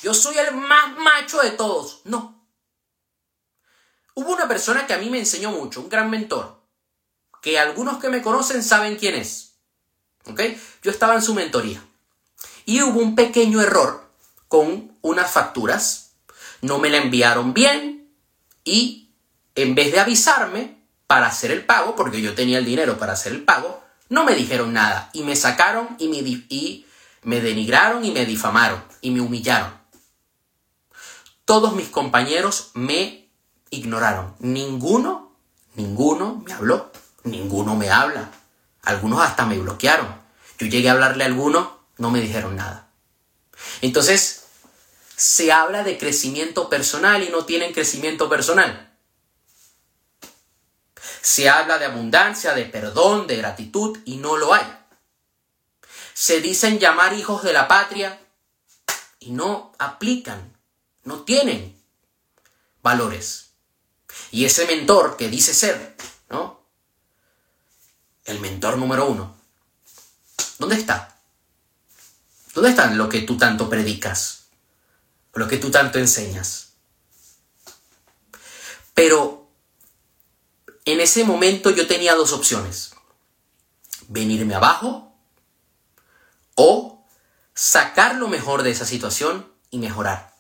yo 0.03 0.15
soy 0.15 0.37
el 0.39 0.55
más 0.55 0.97
macho 0.99 1.41
de 1.41 1.51
todos. 1.51 2.01
No. 2.05 2.47
Hubo 4.15 4.33
una 4.33 4.49
persona 4.49 4.87
que 4.87 4.95
a 4.95 4.99
mí 4.99 5.11
me 5.11 5.19
enseñó 5.19 5.51
mucho, 5.51 5.81
un 5.81 5.89
gran 5.89 6.11
mentor, 6.11 6.61
que 7.43 7.59
algunos 7.59 7.99
que 7.99 8.09
me 8.09 8.23
conocen 8.23 8.63
saben 8.63 8.97
quién 8.97 9.15
es. 9.15 9.55
¿Ok? 10.27 10.41
Yo 10.83 10.91
estaba 10.91 11.15
en 11.15 11.23
su 11.23 11.35
mentoría. 11.35 11.85
Y 12.65 12.83
hubo 12.83 13.01
un 13.01 13.15
pequeño 13.15 13.61
error 13.61 14.11
con 14.49 14.97
unas 15.03 15.31
facturas. 15.31 16.13
No 16.63 16.79
me 16.79 16.91
la 16.91 16.99
enviaron 16.99 17.53
bien 17.53 18.15
y 18.65 19.11
en 19.55 19.75
vez 19.75 19.93
de 19.93 20.01
avisarme 20.01 20.83
para 21.07 21.27
hacer 21.27 21.51
el 21.51 21.65
pago, 21.65 21.95
porque 21.95 22.23
yo 22.23 22.35
tenía 22.35 22.59
el 22.59 22.65
dinero 22.65 22.99
para 22.99 23.13
hacer 23.13 23.33
el 23.33 23.45
pago, 23.45 23.83
no 24.09 24.25
me 24.25 24.35
dijeron 24.35 24.73
nada 24.73 25.11
y 25.13 25.23
me 25.23 25.37
sacaron 25.37 25.97
y 25.99 26.09
me, 26.09 26.23
me 27.25 27.41
denigraron 27.41 28.05
y 28.05 28.11
me 28.11 28.25
difamaron 28.27 28.83
y 29.01 29.11
me 29.11 29.21
humillaron. 29.21 29.73
Todos 31.45 31.75
mis 31.75 31.89
compañeros 31.89 32.71
me 32.75 33.29
ignoraron. 33.71 34.35
Ninguno, 34.39 35.37
ninguno 35.75 36.43
me 36.47 36.53
habló. 36.53 36.91
Ninguno 37.25 37.75
me 37.75 37.91
habla. 37.91 38.31
Algunos 38.83 39.21
hasta 39.21 39.45
me 39.47 39.59
bloquearon. 39.59 40.07
Yo 40.59 40.67
llegué 40.67 40.89
a 40.89 40.93
hablarle 40.93 41.25
a 41.25 41.27
algunos, 41.27 41.69
no 41.99 42.11
me 42.11 42.21
dijeron 42.21 42.57
nada. 42.57 42.89
Entonces, 43.81 44.45
se 45.17 45.53
habla 45.53 45.83
de 45.83 45.99
crecimiento 45.99 46.69
personal 46.69 47.23
y 47.23 47.31
no 47.31 47.45
tienen 47.45 47.73
crecimiento 47.73 48.29
personal. 48.29 48.93
Se 51.23 51.49
habla 51.49 51.79
de 51.79 51.87
abundancia, 51.87 52.55
de 52.55 52.65
perdón, 52.65 53.27
de 53.27 53.37
gratitud 53.37 53.99
y 54.05 54.17
no 54.19 54.37
lo 54.37 54.53
hay. 54.53 54.65
Se 56.15 56.41
dicen 56.41 56.79
llamar 56.79 57.13
hijos 57.13 57.43
de 57.43 57.53
la 57.53 57.67
patria 57.67 58.25
y 59.19 59.33
no 59.33 59.73
aplican, 59.79 60.57
no 61.03 61.25
tienen 61.25 61.77
valores. 62.83 63.51
Y 64.31 64.45
ese 64.45 64.65
mentor 64.67 65.17
que 65.17 65.29
dice 65.29 65.53
ser, 65.53 65.97
¿no? 66.31 66.63
El 68.25 68.39
mentor 68.39 68.79
número 68.79 69.07
uno. 69.07 69.37
¿Dónde 70.59 70.77
está? 70.77 71.19
¿Dónde 72.55 72.71
está 72.71 72.87
lo 72.93 73.09
que 73.09 73.23
tú 73.23 73.37
tanto 73.37 73.69
predicas? 73.69 74.45
Lo 75.35 75.49
que 75.49 75.59
tú 75.59 75.73
tanto 75.73 75.99
enseñas. 75.99 76.75
Pero 78.95 79.51
en 80.85 81.01
ese 81.01 81.25
momento 81.25 81.71
yo 81.71 81.89
tenía 81.89 82.15
dos 82.15 82.33
opciones. 82.33 82.95
Venirme 84.07 84.55
abajo 84.55 85.14
o 86.55 87.07
sacar 87.55 88.17
lo 88.17 88.29
mejor 88.29 88.63
de 88.63 88.71
esa 88.71 88.85
situación 88.85 89.51
y 89.71 89.79
mejorar. 89.79 90.35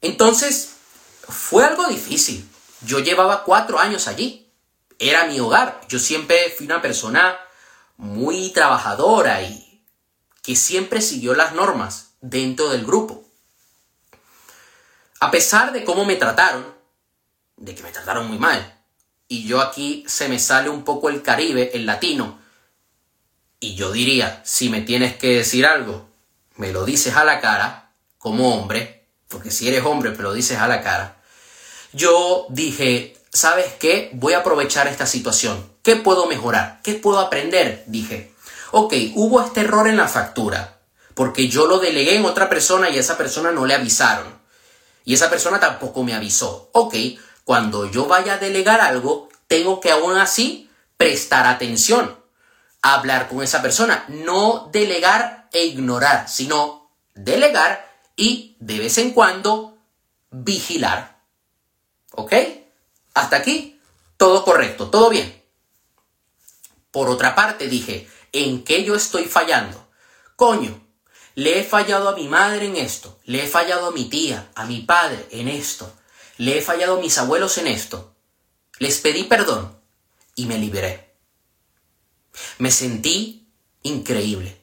Entonces, 0.00 0.74
fue 1.28 1.64
algo 1.64 1.86
difícil. 1.86 2.48
Yo 2.82 2.98
llevaba 2.98 3.44
cuatro 3.44 3.78
años 3.78 4.08
allí. 4.08 4.52
Era 4.98 5.24
mi 5.26 5.40
hogar. 5.40 5.80
Yo 5.88 5.98
siempre 5.98 6.54
fui 6.56 6.66
una 6.66 6.82
persona 6.82 7.38
muy 7.96 8.50
trabajadora 8.50 9.42
y 9.42 9.82
que 10.42 10.56
siempre 10.56 11.00
siguió 11.00 11.34
las 11.34 11.54
normas 11.54 12.14
dentro 12.20 12.68
del 12.68 12.84
grupo. 12.84 13.24
A 15.20 15.30
pesar 15.30 15.72
de 15.72 15.84
cómo 15.84 16.04
me 16.04 16.16
trataron, 16.16 16.74
de 17.56 17.74
que 17.74 17.82
me 17.82 17.92
trataron 17.92 18.28
muy 18.28 18.38
mal. 18.38 18.78
Y 19.26 19.46
yo 19.46 19.62
aquí 19.62 20.04
se 20.06 20.28
me 20.28 20.38
sale 20.38 20.68
un 20.68 20.84
poco 20.84 21.08
el 21.08 21.22
caribe, 21.22 21.70
el 21.74 21.86
latino. 21.86 22.38
Y 23.60 23.74
yo 23.74 23.92
diría, 23.92 24.42
si 24.44 24.68
me 24.68 24.82
tienes 24.82 25.16
que 25.16 25.36
decir 25.36 25.66
algo, 25.66 26.08
me 26.56 26.72
lo 26.72 26.84
dices 26.84 27.16
a 27.16 27.24
la 27.24 27.40
cara, 27.40 27.92
como 28.18 28.54
hombre, 28.54 29.08
porque 29.28 29.50
si 29.50 29.68
eres 29.68 29.84
hombre, 29.84 30.10
me 30.10 30.22
lo 30.22 30.32
dices 30.32 30.58
a 30.58 30.68
la 30.68 30.82
cara. 30.82 31.22
Yo 31.92 32.46
dije, 32.50 33.16
¿sabes 33.32 33.66
qué? 33.78 34.10
Voy 34.14 34.32
a 34.32 34.38
aprovechar 34.38 34.86
esta 34.86 35.06
situación. 35.06 35.72
¿Qué 35.82 35.96
puedo 35.96 36.26
mejorar? 36.26 36.80
¿Qué 36.82 36.94
puedo 36.94 37.18
aprender? 37.18 37.84
Dije, 37.86 38.32
ok, 38.70 38.94
hubo 39.14 39.42
este 39.42 39.60
error 39.60 39.88
en 39.88 39.96
la 39.96 40.08
factura, 40.08 40.80
porque 41.14 41.48
yo 41.48 41.66
lo 41.66 41.78
delegué 41.78 42.16
en 42.16 42.24
otra 42.24 42.48
persona 42.48 42.90
y 42.90 42.96
a 42.96 43.00
esa 43.00 43.16
persona 43.16 43.52
no 43.52 43.66
le 43.66 43.74
avisaron. 43.74 44.26
Y 45.04 45.14
esa 45.14 45.28
persona 45.30 45.60
tampoco 45.60 46.02
me 46.02 46.14
avisó. 46.14 46.70
Ok, 46.72 46.94
cuando 47.44 47.90
yo 47.90 48.06
vaya 48.06 48.34
a 48.34 48.38
delegar 48.38 48.80
algo, 48.80 49.28
tengo 49.46 49.80
que 49.80 49.90
aún 49.90 50.16
así 50.16 50.70
prestar 50.96 51.46
atención, 51.46 52.16
hablar 52.92 53.28
con 53.28 53.42
esa 53.42 53.62
persona, 53.62 54.04
no 54.08 54.68
delegar 54.70 55.48
e 55.52 55.64
ignorar, 55.64 56.28
sino 56.28 56.90
delegar 57.14 57.90
y 58.14 58.56
de 58.60 58.78
vez 58.78 58.98
en 58.98 59.12
cuando 59.12 59.78
vigilar. 60.30 61.18
¿Ok? 62.10 62.34
Hasta 63.14 63.36
aquí, 63.36 63.80
todo 64.18 64.44
correcto, 64.44 64.90
todo 64.90 65.08
bien. 65.08 65.42
Por 66.90 67.08
otra 67.08 67.34
parte, 67.34 67.68
dije, 67.68 68.06
¿en 68.32 68.62
qué 68.64 68.84
yo 68.84 68.94
estoy 68.94 69.24
fallando? 69.24 69.88
Coño, 70.36 70.86
le 71.36 71.60
he 71.60 71.64
fallado 71.64 72.10
a 72.10 72.14
mi 72.14 72.28
madre 72.28 72.66
en 72.66 72.76
esto, 72.76 73.18
le 73.24 73.44
he 73.44 73.46
fallado 73.46 73.86
a 73.86 73.92
mi 73.92 74.10
tía, 74.10 74.50
a 74.54 74.66
mi 74.66 74.82
padre 74.82 75.26
en 75.30 75.48
esto, 75.48 75.90
le 76.36 76.58
he 76.58 76.60
fallado 76.60 76.98
a 76.98 77.00
mis 77.00 77.16
abuelos 77.16 77.56
en 77.56 77.66
esto. 77.66 78.14
Les 78.78 78.98
pedí 78.98 79.24
perdón 79.24 79.74
y 80.34 80.44
me 80.44 80.58
liberé. 80.58 81.03
Me 82.58 82.70
sentí 82.70 83.48
increíble. 83.82 84.60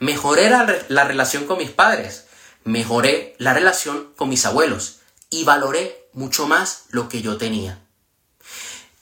Mejoré 0.00 0.50
la, 0.50 1.04
relación 1.04 1.46
con 1.46 1.58
mis 1.58 1.70
padres, 1.70 2.26
mejoré 2.64 3.36
la 3.38 3.54
relación 3.54 4.12
con 4.16 4.28
mis 4.28 4.44
abuelos 4.44 5.00
y 5.30 5.44
valoré 5.44 6.08
mucho 6.12 6.46
más 6.46 6.84
lo 6.90 7.08
que 7.08 7.22
yo 7.22 7.36
tenía. 7.36 7.80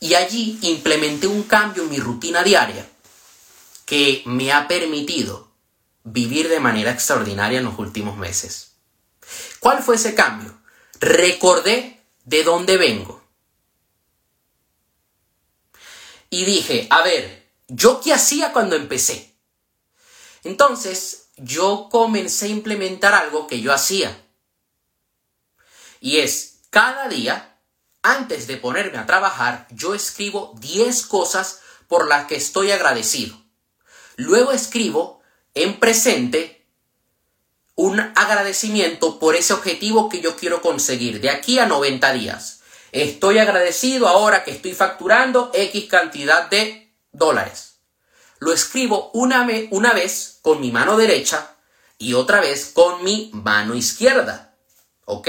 Y 0.00 0.14
allí 0.14 0.58
implementé 0.62 1.26
un 1.26 1.44
cambio 1.44 1.84
en 1.84 1.90
mi 1.90 1.98
rutina 1.98 2.42
diaria 2.42 2.86
que 3.86 4.22
me 4.26 4.52
ha 4.52 4.68
permitido 4.68 5.50
vivir 6.04 6.48
de 6.48 6.60
manera 6.60 6.90
extraordinaria 6.90 7.58
en 7.58 7.64
los 7.64 7.78
últimos 7.78 8.16
meses. 8.16 8.72
¿Cuál 9.60 9.82
fue 9.82 9.96
ese 9.96 10.14
cambio? 10.14 10.58
Recordé 11.00 12.00
de 12.24 12.44
dónde 12.44 12.76
vengo. 12.76 13.22
Y 16.30 16.44
dije, 16.44 16.86
a 16.90 17.02
ver, 17.02 17.41
¿yo 17.74 18.00
qué 18.00 18.12
hacía 18.12 18.52
cuando 18.52 18.76
empecé? 18.76 19.34
Entonces, 20.44 21.28
yo 21.36 21.88
comencé 21.90 22.46
a 22.46 22.50
implementar 22.50 23.14
algo 23.14 23.46
que 23.46 23.60
yo 23.60 23.72
hacía. 23.72 24.24
Y 26.00 26.18
es, 26.18 26.60
cada 26.70 27.08
día, 27.08 27.58
antes 28.02 28.46
de 28.46 28.56
ponerme 28.56 28.98
a 28.98 29.06
trabajar, 29.06 29.66
yo 29.70 29.94
escribo 29.94 30.54
10 30.58 31.06
cosas 31.06 31.60
por 31.88 32.08
las 32.08 32.26
que 32.26 32.36
estoy 32.36 32.72
agradecido. 32.72 33.36
Luego 34.16 34.52
escribo 34.52 35.22
en 35.54 35.78
presente 35.78 36.66
un 37.74 38.00
agradecimiento 38.00 39.18
por 39.18 39.34
ese 39.34 39.54
objetivo 39.54 40.08
que 40.08 40.20
yo 40.20 40.36
quiero 40.36 40.60
conseguir 40.60 41.20
de 41.20 41.30
aquí 41.30 41.58
a 41.58 41.66
90 41.66 42.12
días. 42.12 42.60
Estoy 42.90 43.38
agradecido 43.38 44.08
ahora 44.08 44.44
que 44.44 44.50
estoy 44.50 44.74
facturando 44.74 45.50
X 45.54 45.86
cantidad 45.88 46.50
de 46.50 46.81
dólares. 47.12 47.74
Lo 48.38 48.52
escribo 48.52 49.10
una, 49.12 49.46
una 49.70 49.92
vez 49.92 50.38
con 50.42 50.60
mi 50.60 50.72
mano 50.72 50.96
derecha 50.96 51.54
y 51.98 52.14
otra 52.14 52.40
vez 52.40 52.72
con 52.74 53.04
mi 53.04 53.30
mano 53.32 53.74
izquierda. 53.74 54.54
¿Ok? 55.04 55.28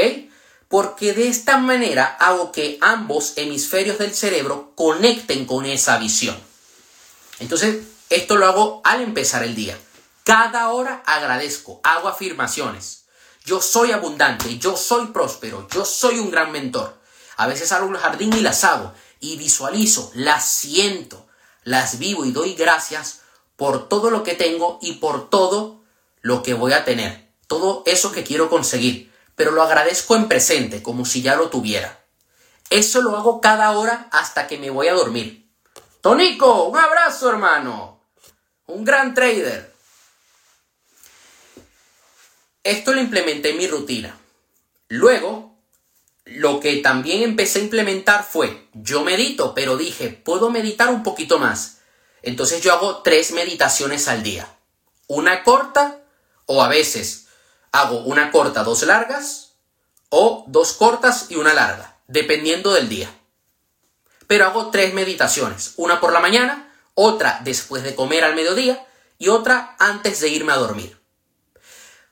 Porque 0.67 1.13
de 1.13 1.27
esta 1.27 1.57
manera 1.57 2.05
hago 2.19 2.51
que 2.51 2.79
ambos 2.81 3.33
hemisferios 3.35 3.99
del 3.99 4.15
cerebro 4.15 4.73
conecten 4.75 5.45
con 5.45 5.65
esa 5.65 5.99
visión. 5.99 6.35
Entonces, 7.39 7.83
esto 8.09 8.37
lo 8.37 8.47
hago 8.47 8.81
al 8.83 9.01
empezar 9.01 9.43
el 9.43 9.53
día. 9.53 9.77
Cada 10.23 10.69
hora 10.69 11.03
agradezco, 11.05 11.81
hago 11.83 12.07
afirmaciones. 12.07 13.03
Yo 13.45 13.61
soy 13.61 13.91
abundante, 13.91 14.57
yo 14.57 14.77
soy 14.77 15.07
próspero, 15.07 15.67
yo 15.69 15.83
soy 15.83 16.19
un 16.19 16.31
gran 16.31 16.51
mentor. 16.51 16.97
A 17.35 17.45
veces 17.45 17.69
salgo 17.69 17.89
al 17.89 17.97
jardín 17.97 18.31
y 18.33 18.39
las 18.39 18.63
hago 18.63 18.93
y 19.19 19.35
visualizo, 19.37 20.11
las 20.15 20.47
siento, 20.47 21.22
las 21.63 21.99
vivo 21.99 22.25
y 22.25 22.31
doy 22.31 22.53
gracias 22.55 23.21
por 23.55 23.87
todo 23.87 24.09
lo 24.09 24.23
que 24.23 24.35
tengo 24.35 24.79
y 24.81 24.93
por 24.93 25.29
todo 25.29 25.83
lo 26.21 26.43
que 26.43 26.53
voy 26.53 26.73
a 26.73 26.85
tener, 26.85 27.29
todo 27.47 27.83
eso 27.85 28.11
que 28.11 28.23
quiero 28.23 28.49
conseguir, 28.49 29.11
pero 29.35 29.51
lo 29.51 29.61
agradezco 29.61 30.15
en 30.15 30.27
presente, 30.27 30.81
como 30.81 31.05
si 31.05 31.21
ya 31.21 31.35
lo 31.35 31.49
tuviera. 31.49 32.03
Eso 32.69 33.01
lo 33.01 33.15
hago 33.17 33.41
cada 33.41 33.71
hora 33.77 34.07
hasta 34.11 34.47
que 34.47 34.57
me 34.57 34.69
voy 34.69 34.87
a 34.87 34.93
dormir. 34.93 35.47
Tonico, 36.01 36.63
un 36.63 36.77
abrazo 36.77 37.29
hermano. 37.29 38.01
Un 38.65 38.83
gran 38.83 39.13
trader. 39.13 39.73
Esto 42.63 42.93
lo 42.93 43.01
implementé 43.01 43.49
en 43.49 43.57
mi 43.57 43.67
rutina. 43.67 44.17
Luego, 44.87 45.42
lo 46.25 46.59
que 46.59 46.77
también 46.77 47.21
empecé 47.23 47.59
a 47.59 47.63
implementar 47.63 48.23
fue, 48.23 48.69
yo 48.73 49.03
medito, 49.03 49.53
pero 49.53 49.77
dije, 49.77 50.09
puedo 50.09 50.49
meditar 50.49 50.89
un 50.89 51.03
poquito 51.03 51.39
más. 51.39 51.79
Entonces 52.21 52.61
yo 52.61 52.73
hago 52.73 53.01
tres 53.01 53.31
meditaciones 53.31 54.07
al 54.07 54.23
día. 54.23 54.47
Una 55.07 55.43
corta 55.43 55.99
o 56.45 56.63
a 56.63 56.69
veces 56.69 57.27
hago 57.71 57.99
una 58.01 58.31
corta, 58.31 58.63
dos 58.63 58.83
largas 58.83 59.53
o 60.09 60.45
dos 60.47 60.73
cortas 60.73 61.27
y 61.29 61.35
una 61.35 61.53
larga, 61.53 61.97
dependiendo 62.07 62.73
del 62.73 62.87
día. 62.87 63.09
Pero 64.27 64.45
hago 64.45 64.71
tres 64.71 64.93
meditaciones, 64.93 65.73
una 65.75 65.99
por 65.99 66.13
la 66.13 66.21
mañana, 66.21 66.73
otra 66.93 67.41
después 67.43 67.83
de 67.83 67.95
comer 67.95 68.23
al 68.23 68.35
mediodía 68.35 68.85
y 69.17 69.27
otra 69.27 69.75
antes 69.79 70.21
de 70.21 70.29
irme 70.29 70.53
a 70.53 70.57
dormir. 70.57 70.97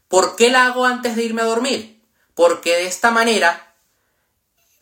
¿Por 0.08 0.36
qué 0.36 0.50
la 0.50 0.66
hago 0.66 0.86
antes 0.86 1.16
de 1.16 1.24
irme 1.24 1.42
a 1.42 1.46
dormir? 1.46 2.04
Porque 2.36 2.76
de 2.76 2.88
esta 2.88 3.12
manera, 3.12 3.71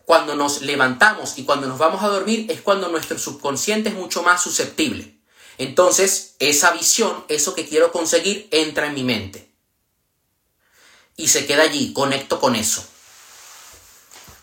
cuando 0.10 0.36
nos 0.36 0.64
levantamos 0.64 1.38
y 1.38 1.44
cuando 1.44 1.68
nos 1.68 1.78
vamos 1.78 2.02
a 2.02 2.08
dormir 2.08 2.48
es 2.50 2.62
cuando 2.62 2.90
nuestro 2.90 3.20
subconsciente 3.20 3.90
es 3.90 3.96
mucho 3.96 4.24
más 4.24 4.42
susceptible. 4.42 5.22
Entonces, 5.60 6.36
esa 6.40 6.72
visión, 6.72 7.26
eso 7.28 7.54
que 7.54 7.68
quiero 7.68 7.92
conseguir, 7.92 8.48
entra 8.50 8.88
en 8.88 8.96
mi 8.96 9.04
mente. 9.04 9.52
Y 11.16 11.28
se 11.28 11.46
queda 11.46 11.62
allí, 11.62 11.94
conecto 11.94 12.40
con 12.40 12.56
eso. 12.56 12.84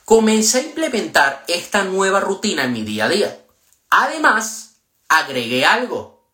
Comencé 0.05 0.59
a 0.59 0.63
implementar 0.63 1.45
esta 1.49 1.83
nueva 1.83 2.21
rutina 2.21 2.63
en 2.63 2.73
mi 2.73 2.83
día 2.83 3.07
a 3.07 3.09
día. 3.09 3.45
Además, 3.91 4.77
agregué 5.09 5.65
algo. 5.65 6.31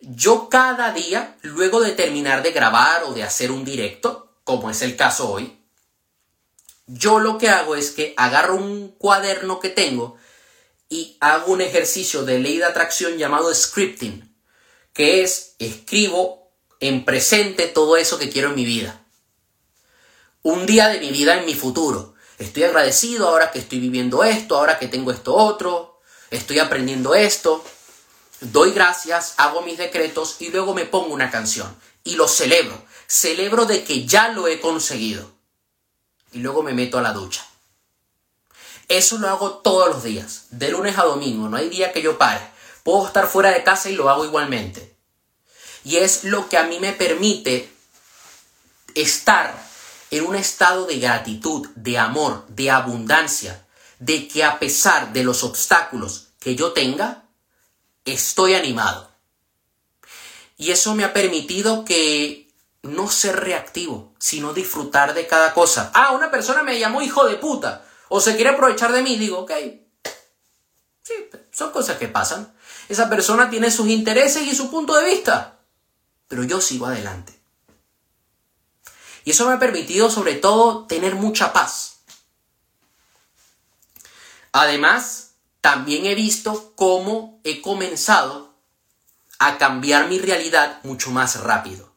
Yo 0.00 0.48
cada 0.48 0.92
día, 0.92 1.36
luego 1.42 1.80
de 1.80 1.92
terminar 1.92 2.42
de 2.42 2.50
grabar 2.50 3.04
o 3.04 3.12
de 3.12 3.22
hacer 3.22 3.52
un 3.52 3.64
directo, 3.64 4.40
como 4.42 4.70
es 4.70 4.82
el 4.82 4.96
caso 4.96 5.30
hoy, 5.30 5.57
yo 6.88 7.20
lo 7.20 7.36
que 7.36 7.50
hago 7.50 7.76
es 7.76 7.90
que 7.90 8.14
agarro 8.16 8.56
un 8.56 8.88
cuaderno 8.88 9.60
que 9.60 9.68
tengo 9.68 10.16
y 10.88 11.18
hago 11.20 11.52
un 11.52 11.60
ejercicio 11.60 12.24
de 12.24 12.38
ley 12.38 12.56
de 12.56 12.64
atracción 12.64 13.18
llamado 13.18 13.54
scripting, 13.54 14.34
que 14.94 15.22
es 15.22 15.54
escribo 15.58 16.50
en 16.80 17.04
presente 17.04 17.66
todo 17.66 17.98
eso 17.98 18.18
que 18.18 18.30
quiero 18.30 18.48
en 18.48 18.54
mi 18.54 18.64
vida. 18.64 19.04
Un 20.42 20.64
día 20.64 20.88
de 20.88 20.98
mi 20.98 21.10
vida 21.10 21.38
en 21.38 21.44
mi 21.44 21.54
futuro. 21.54 22.14
Estoy 22.38 22.62
agradecido 22.62 23.28
ahora 23.28 23.50
que 23.50 23.58
estoy 23.58 23.80
viviendo 23.80 24.24
esto, 24.24 24.56
ahora 24.56 24.78
que 24.78 24.88
tengo 24.88 25.10
esto 25.10 25.34
otro, 25.34 26.00
estoy 26.30 26.58
aprendiendo 26.58 27.14
esto. 27.14 27.62
Doy 28.40 28.70
gracias, 28.70 29.34
hago 29.36 29.60
mis 29.60 29.76
decretos 29.76 30.36
y 30.38 30.48
luego 30.50 30.72
me 30.72 30.86
pongo 30.86 31.12
una 31.12 31.30
canción 31.30 31.76
y 32.04 32.14
lo 32.14 32.28
celebro. 32.28 32.80
Celebro 33.08 33.66
de 33.66 33.84
que 33.84 34.06
ya 34.06 34.28
lo 34.28 34.48
he 34.48 34.60
conseguido. 34.60 35.37
Y 36.32 36.38
luego 36.38 36.62
me 36.62 36.74
meto 36.74 36.98
a 36.98 37.02
la 37.02 37.12
ducha. 37.12 37.46
Eso 38.88 39.18
lo 39.18 39.28
hago 39.28 39.58
todos 39.58 39.88
los 39.88 40.02
días, 40.02 40.46
de 40.50 40.70
lunes 40.70 40.98
a 40.98 41.04
domingo, 41.04 41.48
no 41.48 41.56
hay 41.56 41.68
día 41.68 41.92
que 41.92 42.02
yo 42.02 42.16
pare. 42.16 42.40
Puedo 42.82 43.06
estar 43.06 43.26
fuera 43.26 43.50
de 43.50 43.62
casa 43.62 43.90
y 43.90 43.94
lo 43.94 44.08
hago 44.08 44.24
igualmente. 44.24 44.96
Y 45.84 45.96
es 45.96 46.24
lo 46.24 46.48
que 46.48 46.56
a 46.56 46.64
mí 46.64 46.80
me 46.80 46.92
permite 46.92 47.70
estar 48.94 49.68
en 50.10 50.26
un 50.26 50.36
estado 50.36 50.86
de 50.86 50.98
gratitud, 50.98 51.68
de 51.74 51.98
amor, 51.98 52.46
de 52.48 52.70
abundancia, 52.70 53.66
de 53.98 54.26
que 54.26 54.42
a 54.42 54.58
pesar 54.58 55.12
de 55.12 55.22
los 55.22 55.44
obstáculos 55.44 56.28
que 56.40 56.56
yo 56.56 56.72
tenga, 56.72 57.24
estoy 58.04 58.54
animado. 58.54 59.10
Y 60.56 60.70
eso 60.70 60.94
me 60.94 61.04
ha 61.04 61.12
permitido 61.12 61.84
que 61.84 62.47
no 62.82 63.10
ser 63.10 63.40
reactivo, 63.40 64.14
sino 64.18 64.54
disfrutar 64.54 65.14
de 65.14 65.26
cada 65.26 65.52
cosa. 65.54 65.90
Ah, 65.94 66.12
una 66.12 66.30
persona 66.30 66.62
me 66.62 66.78
llamó 66.78 67.02
hijo 67.02 67.26
de 67.26 67.36
puta 67.36 67.84
o 68.08 68.20
se 68.20 68.36
quiere 68.36 68.50
aprovechar 68.50 68.92
de 68.92 69.02
mí, 69.02 69.16
digo, 69.16 69.40
ok, 69.40 69.52
sí, 71.02 71.14
son 71.50 71.70
cosas 71.72 71.98
que 71.98 72.08
pasan. 72.08 72.54
Esa 72.88 73.08
persona 73.08 73.50
tiene 73.50 73.70
sus 73.70 73.88
intereses 73.88 74.42
y 74.46 74.54
su 74.54 74.70
punto 74.70 74.94
de 74.96 75.04
vista, 75.04 75.58
pero 76.26 76.44
yo 76.44 76.60
sigo 76.60 76.86
adelante. 76.86 77.38
Y 79.24 79.32
eso 79.32 79.46
me 79.46 79.54
ha 79.54 79.58
permitido 79.58 80.10
sobre 80.10 80.36
todo 80.36 80.86
tener 80.86 81.14
mucha 81.14 81.52
paz. 81.52 81.98
Además, 84.52 85.32
también 85.60 86.06
he 86.06 86.14
visto 86.14 86.72
cómo 86.76 87.40
he 87.44 87.60
comenzado 87.60 88.54
a 89.38 89.58
cambiar 89.58 90.08
mi 90.08 90.18
realidad 90.18 90.80
mucho 90.84 91.10
más 91.10 91.40
rápido. 91.40 91.87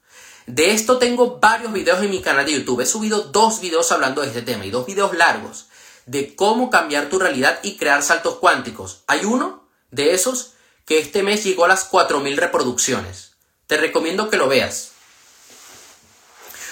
De 0.47 0.71
esto 0.71 0.97
tengo 0.97 1.39
varios 1.39 1.71
videos 1.71 2.01
en 2.03 2.09
mi 2.09 2.21
canal 2.21 2.45
de 2.45 2.53
YouTube. 2.53 2.81
He 2.81 2.85
subido 2.85 3.21
dos 3.23 3.61
videos 3.61 3.91
hablando 3.91 4.21
de 4.21 4.27
este 4.27 4.41
tema 4.41 4.65
y 4.65 4.71
dos 4.71 4.85
videos 4.85 5.15
largos 5.15 5.67
de 6.05 6.35
cómo 6.35 6.69
cambiar 6.69 7.09
tu 7.09 7.19
realidad 7.19 7.59
y 7.63 7.77
crear 7.77 8.01
saltos 8.03 8.35
cuánticos. 8.35 9.03
Hay 9.07 9.23
uno 9.25 9.67
de 9.91 10.13
esos 10.13 10.53
que 10.85 10.99
este 10.99 11.23
mes 11.23 11.43
llegó 11.43 11.65
a 11.65 11.67
las 11.67 11.89
4.000 11.89 12.35
reproducciones. 12.35 13.33
Te 13.67 13.77
recomiendo 13.77 14.29
que 14.29 14.37
lo 14.37 14.47
veas. 14.47 14.91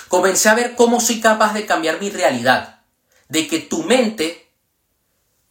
Comencé 0.07 0.49
a 0.49 0.55
ver 0.55 0.75
cómo 0.75 0.99
soy 0.99 1.21
capaz 1.21 1.53
de 1.53 1.65
cambiar 1.65 2.01
mi 2.01 2.09
realidad, 2.09 2.81
de 3.27 3.47
que 3.47 3.59
tu 3.59 3.83
mente 3.83 4.51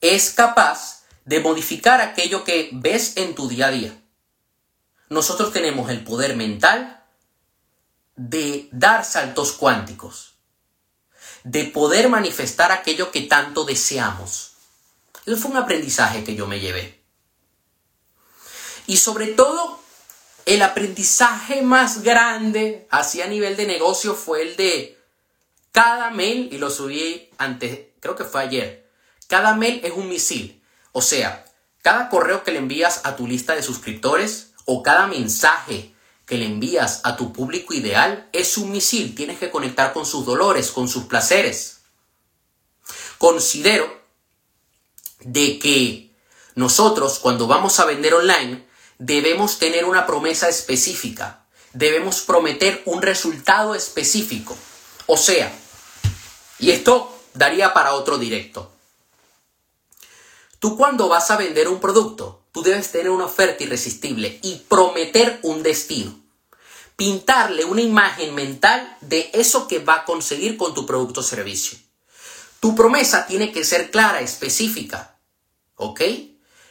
es 0.00 0.30
capaz 0.30 1.04
de 1.24 1.40
modificar 1.40 2.00
aquello 2.00 2.42
que 2.42 2.70
ves 2.72 3.16
en 3.16 3.34
tu 3.34 3.48
día 3.48 3.68
a 3.68 3.70
día. 3.70 4.02
Nosotros 5.08 5.52
tenemos 5.52 5.90
el 5.90 6.02
poder 6.02 6.36
mental 6.36 6.97
de 8.18 8.68
dar 8.72 9.04
saltos 9.04 9.52
cuánticos 9.52 10.28
de 11.44 11.64
poder 11.64 12.08
manifestar 12.08 12.72
aquello 12.72 13.10
que 13.10 13.22
tanto 13.22 13.64
deseamos. 13.64 14.52
Eso 15.24 15.36
fue 15.36 15.52
un 15.52 15.56
aprendizaje 15.56 16.24
que 16.24 16.34
yo 16.34 16.46
me 16.46 16.60
llevé. 16.60 17.00
Y 18.86 18.96
sobre 18.96 19.28
todo, 19.28 19.80
el 20.46 20.62
aprendizaje 20.62 21.62
más 21.62 22.02
grande 22.02 22.86
así 22.90 23.22
a 23.22 23.26
nivel 23.26 23.56
de 23.56 23.66
negocio 23.66 24.14
fue 24.14 24.42
el 24.42 24.56
de 24.56 24.98
cada 25.72 26.10
mail, 26.10 26.48
y 26.52 26.58
lo 26.58 26.70
subí 26.70 27.30
antes, 27.38 27.80
creo 28.00 28.16
que 28.16 28.24
fue 28.24 28.42
ayer, 28.42 28.90
cada 29.26 29.54
mail 29.54 29.80
es 29.84 29.92
un 29.92 30.08
misil. 30.08 30.62
O 30.92 31.02
sea, 31.02 31.44
cada 31.82 32.08
correo 32.08 32.42
que 32.42 32.50
le 32.50 32.58
envías 32.58 33.02
a 33.04 33.16
tu 33.16 33.26
lista 33.26 33.54
de 33.54 33.62
suscriptores 33.62 34.52
o 34.64 34.82
cada 34.82 35.06
mensaje 35.06 35.94
que 36.28 36.36
le 36.36 36.44
envías 36.44 37.00
a 37.04 37.16
tu 37.16 37.32
público 37.32 37.72
ideal 37.72 38.28
es 38.32 38.58
un 38.58 38.70
misil. 38.70 39.14
Tienes 39.14 39.38
que 39.38 39.50
conectar 39.50 39.94
con 39.94 40.04
sus 40.04 40.26
dolores, 40.26 40.70
con 40.70 40.86
sus 40.86 41.04
placeres. 41.04 41.78
Considero 43.16 43.90
de 45.20 45.58
que 45.58 46.12
nosotros 46.54 47.18
cuando 47.18 47.46
vamos 47.46 47.80
a 47.80 47.86
vender 47.86 48.12
online 48.12 48.68
debemos 48.98 49.58
tener 49.58 49.86
una 49.86 50.06
promesa 50.06 50.50
específica. 50.50 51.46
Debemos 51.72 52.20
prometer 52.20 52.82
un 52.84 53.00
resultado 53.00 53.74
específico. 53.74 54.54
O 55.06 55.16
sea, 55.16 55.50
y 56.58 56.72
esto 56.72 57.18
daría 57.32 57.72
para 57.72 57.94
otro 57.94 58.18
directo. 58.18 58.70
Tú 60.58 60.76
cuando 60.76 61.08
vas 61.08 61.30
a 61.30 61.36
vender 61.38 61.68
un 61.68 61.80
producto, 61.80 62.42
Tú 62.58 62.64
debes 62.64 62.90
tener 62.90 63.10
una 63.10 63.26
oferta 63.26 63.62
irresistible 63.62 64.40
y 64.42 64.56
prometer 64.68 65.38
un 65.42 65.62
destino. 65.62 66.18
Pintarle 66.96 67.64
una 67.64 67.82
imagen 67.82 68.34
mental 68.34 68.96
de 69.00 69.30
eso 69.32 69.68
que 69.68 69.78
va 69.78 69.94
a 69.94 70.04
conseguir 70.04 70.56
con 70.56 70.74
tu 70.74 70.84
producto 70.84 71.20
o 71.20 71.22
servicio. 71.22 71.78
Tu 72.58 72.74
promesa 72.74 73.28
tiene 73.28 73.52
que 73.52 73.62
ser 73.62 73.92
clara, 73.92 74.22
específica. 74.22 75.20
¿Ok? 75.76 76.00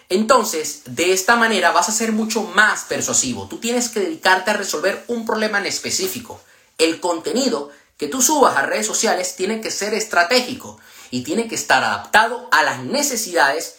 Entonces, 0.10 0.82
de 0.88 1.13
esta 1.13 1.38
manera 1.38 1.71
vas 1.71 1.88
a 1.88 1.93
ser 1.93 2.12
mucho 2.12 2.43
más 2.43 2.84
persuasivo. 2.84 3.47
Tú 3.47 3.60
tienes 3.60 3.88
que 3.88 4.02
dedicarte 4.02 4.52
a 4.52 4.56
resolver 4.56 5.06
un 5.08 5.26
problema 5.26 5.58
en 5.60 5.67
específico. 5.67 6.41
El 6.78 7.00
contenido 7.00 7.69
que 7.95 8.10
tú 8.10 8.21
subas 8.21 8.58
a 8.58 8.63
redes 8.63 8.88
sociales 8.88 9.38
tiene 9.38 9.62
que 9.62 9.71
ser 9.71 9.93
estratégico 9.93 10.78
y 11.12 11.23
tiene 11.23 11.47
que 11.47 11.56
estar 11.56 11.82
adaptado 11.82 12.50
a 12.52 12.63
las 12.63 12.84
necesidades 12.84 13.78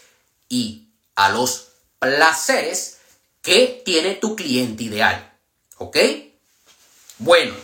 y 0.48 0.88
a 1.14 1.28
los 1.28 1.67
placeres 1.98 2.98
que 3.42 3.82
tiene 3.84 4.14
tu 4.14 4.36
cliente 4.36 4.84
ideal. 4.84 5.32
¿Ok? 5.78 5.96
Bueno, 7.18 7.54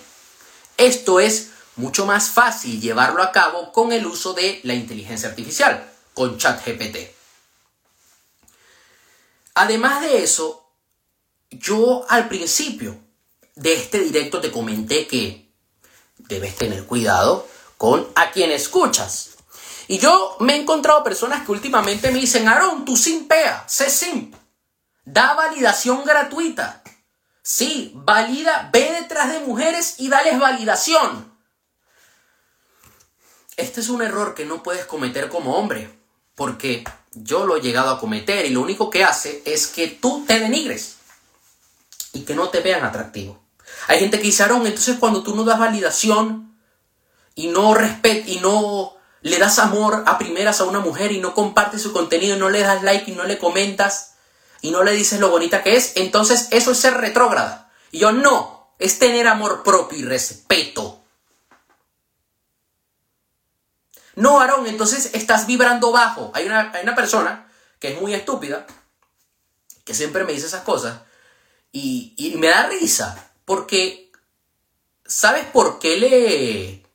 esto 0.76 1.20
es 1.20 1.50
mucho 1.76 2.06
más 2.06 2.30
fácil 2.30 2.80
llevarlo 2.80 3.22
a 3.22 3.32
cabo 3.32 3.72
con 3.72 3.92
el 3.92 4.06
uso 4.06 4.32
de 4.32 4.60
la 4.62 4.74
inteligencia 4.74 5.28
artificial, 5.28 5.90
con 6.12 6.38
ChatGPT. 6.38 7.14
Además 9.54 10.02
de 10.02 10.22
eso, 10.22 10.68
yo 11.50 12.04
al 12.08 12.28
principio 12.28 12.98
de 13.54 13.74
este 13.74 14.00
directo 14.00 14.40
te 14.40 14.50
comenté 14.50 15.06
que 15.06 15.48
debes 16.18 16.56
tener 16.56 16.84
cuidado 16.86 17.46
con 17.76 18.08
a 18.14 18.30
quien 18.30 18.50
escuchas. 18.50 19.33
Y 19.88 19.98
yo 19.98 20.36
me 20.40 20.54
he 20.54 20.60
encontrado 20.60 21.04
personas 21.04 21.44
que 21.44 21.52
últimamente 21.52 22.10
me 22.10 22.20
dicen, 22.20 22.48
Aaron, 22.48 22.84
tú 22.84 22.96
simpea, 22.96 23.64
sé 23.68 23.90
simp, 23.90 24.34
da 25.04 25.34
validación 25.34 26.04
gratuita. 26.04 26.82
Sí, 27.42 27.92
valida, 27.94 28.70
ve 28.72 28.92
detrás 29.00 29.30
de 29.30 29.40
mujeres 29.40 29.96
y 29.98 30.08
dales 30.08 30.38
validación. 30.38 31.32
Este 33.56 33.80
es 33.80 33.88
un 33.88 34.02
error 34.02 34.34
que 34.34 34.46
no 34.46 34.62
puedes 34.62 34.86
cometer 34.86 35.28
como 35.28 35.56
hombre, 35.56 35.90
porque 36.34 36.84
yo 37.12 37.44
lo 37.44 37.56
he 37.56 37.60
llegado 37.60 37.90
a 37.90 38.00
cometer 38.00 38.46
y 38.46 38.50
lo 38.50 38.62
único 38.62 38.90
que 38.90 39.04
hace 39.04 39.42
es 39.44 39.66
que 39.66 39.88
tú 39.88 40.24
te 40.26 40.40
denigres 40.40 40.96
y 42.12 42.22
que 42.22 42.34
no 42.34 42.48
te 42.48 42.60
vean 42.60 42.84
atractivo. 42.84 43.40
Hay 43.88 44.00
gente 44.00 44.18
que 44.18 44.24
dice, 44.24 44.42
Aaron, 44.42 44.66
entonces 44.66 44.96
cuando 44.98 45.22
tú 45.22 45.36
no 45.36 45.44
das 45.44 45.58
validación 45.58 46.56
y 47.34 47.48
no 47.48 47.74
respet 47.74 48.26
y 48.26 48.38
no 48.38 48.96
le 49.24 49.38
das 49.38 49.58
amor 49.58 50.04
a 50.06 50.18
primeras 50.18 50.60
a 50.60 50.64
una 50.64 50.80
mujer 50.80 51.10
y 51.10 51.18
no 51.18 51.32
compartes 51.32 51.80
su 51.80 51.94
contenido 51.94 52.36
no 52.36 52.50
le 52.50 52.60
das 52.60 52.82
like 52.82 53.10
y 53.10 53.14
no 53.14 53.24
le 53.24 53.38
comentas 53.38 54.16
y 54.60 54.70
no 54.70 54.84
le 54.84 54.92
dices 54.92 55.18
lo 55.18 55.30
bonita 55.30 55.62
que 55.62 55.76
es, 55.76 55.92
entonces 55.96 56.48
eso 56.50 56.72
es 56.72 56.78
ser 56.78 56.98
retrógrada. 56.98 57.72
Y 57.90 58.00
yo 58.00 58.12
no, 58.12 58.74
es 58.78 58.98
tener 58.98 59.26
amor 59.26 59.62
propio 59.62 59.98
y 59.98 60.04
respeto. 60.04 61.02
No, 64.14 64.40
Aarón, 64.40 64.66
entonces 64.66 65.10
estás 65.14 65.46
vibrando 65.46 65.90
bajo. 65.90 66.30
Hay 66.34 66.44
una, 66.44 66.72
una 66.82 66.94
persona 66.94 67.50
que 67.78 67.94
es 67.94 68.00
muy 68.00 68.12
estúpida, 68.12 68.66
que 69.84 69.94
siempre 69.94 70.24
me 70.24 70.34
dice 70.34 70.46
esas 70.46 70.64
cosas, 70.64 71.00
y, 71.72 72.12
y 72.18 72.36
me 72.36 72.48
da 72.48 72.66
risa, 72.68 73.32
porque, 73.46 74.12
¿sabes 75.06 75.46
por 75.46 75.78
qué 75.78 75.96
le, 75.96 76.86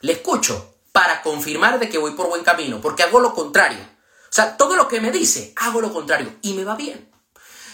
le 0.00 0.12
escucho? 0.12 0.73
Para 0.94 1.22
confirmar 1.22 1.80
de 1.80 1.88
que 1.88 1.98
voy 1.98 2.12
por 2.12 2.28
buen 2.28 2.44
camino, 2.44 2.80
porque 2.80 3.02
hago 3.02 3.18
lo 3.18 3.34
contrario. 3.34 3.80
O 3.80 4.32
sea, 4.34 4.56
todo 4.56 4.76
lo 4.76 4.86
que 4.86 5.00
me 5.00 5.10
dice, 5.10 5.52
hago 5.56 5.80
lo 5.80 5.92
contrario, 5.92 6.36
y 6.40 6.54
me 6.54 6.62
va 6.62 6.76
bien. 6.76 7.10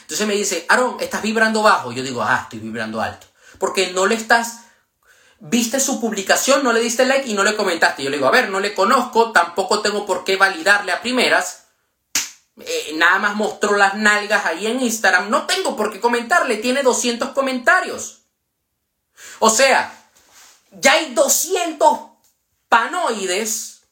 Entonces 0.01 0.27
me 0.27 0.35
dice, 0.35 0.65
Aarón, 0.69 0.97
estás 1.01 1.21
vibrando 1.21 1.63
bajo. 1.63 1.93
Yo 1.93 2.03
digo, 2.03 2.23
ah, 2.23 2.41
estoy 2.45 2.61
vibrando 2.61 3.01
alto. 3.03 3.27
Porque 3.59 3.93
no 3.93 4.07
le 4.07 4.15
estás 4.15 4.61
viste 5.41 5.81
su 5.81 6.01
publicación, 6.01 6.63
no 6.63 6.73
le 6.73 6.81
diste 6.81 7.07
like 7.07 7.29
y 7.29 7.35
no 7.35 7.43
le 7.43 7.57
comentaste. 7.57 8.05
Yo 8.05 8.11
le 8.11 8.19
digo, 8.19 8.29
a 8.29 8.33
ver, 8.33 8.51
no 8.51 8.61
le 8.61 8.75
conozco, 8.75 9.33
tampoco 9.33 9.81
tengo 9.81 10.07
por 10.07 10.25
qué 10.25 10.37
validarle 10.37 10.93
a 10.93 11.01
primeras. 11.01 11.65
Eh, 12.61 12.93
nada 12.97 13.19
más 13.19 13.37
mostró 13.37 13.77
las 13.77 13.95
nalgas 13.95 14.45
ahí 14.45 14.67
en 14.67 14.81
Instagram. 14.81 15.31
No 15.31 15.47
tengo 15.47 15.77
por 15.77 15.93
qué 15.93 16.01
comentarle, 16.01 16.59
tiene 16.59 16.83
200 16.83 17.31
comentarios. 17.31 18.23
O 19.39 19.51
sea, 19.51 19.93
ya 20.73 20.93
hay 20.93 21.15
200 21.15 22.10
panoides, 22.71 23.83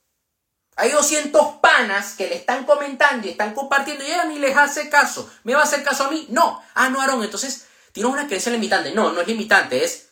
hay 0.77 0.93
200 0.93 1.57
panas 1.61 2.15
que 2.15 2.29
le 2.29 2.37
están 2.37 2.65
comentando 2.65 3.27
y 3.27 3.31
están 3.33 3.53
compartiendo 3.53 4.05
y 4.05 4.07
ella 4.07 4.25
ni 4.27 4.39
les 4.39 4.57
hace 4.57 4.89
caso. 4.89 5.29
¿Me 5.43 5.53
va 5.53 5.61
a 5.61 5.65
hacer 5.65 5.83
caso 5.83 6.05
a 6.05 6.11
mí? 6.11 6.27
No. 6.31 6.63
Ah, 6.75 6.89
no, 6.89 7.01
Aaron, 7.01 7.23
entonces 7.23 7.67
tiene 7.93 8.09
una 8.09 8.27
creencia 8.27 8.53
limitante. 8.53 8.95
No, 8.95 9.13
no 9.13 9.21
es 9.21 9.27
limitante, 9.27 9.85
es 9.85 10.11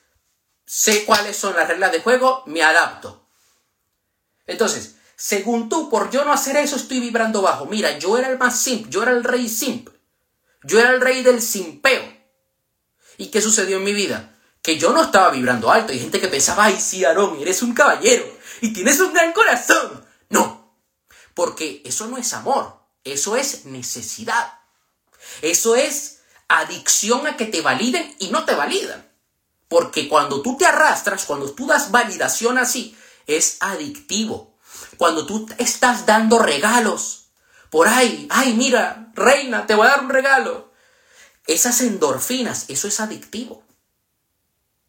sé 0.66 1.04
cuáles 1.04 1.36
son 1.36 1.54
las 1.54 1.68
reglas 1.68 1.92
de 1.92 2.00
juego, 2.00 2.42
me 2.46 2.64
adapto. 2.64 3.28
Entonces, 4.44 4.96
según 5.14 5.68
tú, 5.68 5.88
por 5.88 6.10
yo 6.10 6.24
no 6.24 6.32
hacer 6.32 6.56
eso, 6.56 6.74
estoy 6.74 6.98
vibrando 6.98 7.42
bajo. 7.42 7.66
Mira, 7.66 7.96
yo 7.98 8.18
era 8.18 8.28
el 8.28 8.36
más 8.36 8.60
simp, 8.60 8.88
yo 8.88 9.04
era 9.04 9.12
el 9.12 9.22
rey 9.22 9.48
simp. 9.48 9.88
Yo 10.64 10.80
era 10.80 10.90
el 10.90 11.00
rey 11.00 11.22
del 11.22 11.40
simpeo. 11.40 12.02
¿Y 13.18 13.28
qué 13.28 13.40
sucedió 13.40 13.76
en 13.76 13.84
mi 13.84 13.92
vida? 13.92 14.34
Que 14.62 14.76
yo 14.78 14.92
no 14.92 15.04
estaba 15.04 15.30
vibrando 15.30 15.70
alto. 15.70 15.92
Hay 15.92 16.00
gente 16.00 16.20
que 16.20 16.26
pensaba, 16.26 16.64
ay, 16.64 16.80
sí, 16.80 17.04
Aarón, 17.04 17.38
eres 17.40 17.62
un 17.62 17.72
caballero 17.72 18.35
y 18.60 18.72
tienes 18.72 19.00
un 19.00 19.12
gran 19.12 19.32
corazón. 19.32 20.04
No, 20.28 20.74
porque 21.34 21.82
eso 21.84 22.06
no 22.06 22.16
es 22.18 22.32
amor, 22.32 22.80
eso 23.04 23.36
es 23.36 23.64
necesidad. 23.66 24.60
Eso 25.42 25.76
es 25.76 26.20
adicción 26.48 27.26
a 27.26 27.36
que 27.36 27.46
te 27.46 27.60
validen 27.60 28.14
y 28.18 28.28
no 28.28 28.44
te 28.44 28.54
validan. 28.54 29.06
Porque 29.68 30.08
cuando 30.08 30.42
tú 30.42 30.56
te 30.56 30.66
arrastras, 30.66 31.24
cuando 31.24 31.50
tú 31.52 31.66
das 31.66 31.90
validación 31.90 32.58
así, 32.58 32.96
es 33.26 33.56
adictivo. 33.60 34.56
Cuando 34.96 35.26
tú 35.26 35.48
estás 35.58 36.06
dando 36.06 36.38
regalos 36.38 37.26
por 37.70 37.88
ahí, 37.88 38.28
ay, 38.30 38.54
mira, 38.54 39.10
reina, 39.14 39.66
te 39.66 39.74
voy 39.74 39.86
a 39.86 39.90
dar 39.90 40.04
un 40.04 40.10
regalo. 40.10 40.72
Esas 41.46 41.80
endorfinas, 41.80 42.66
eso 42.68 42.88
es 42.88 43.00
adictivo. 43.00 43.64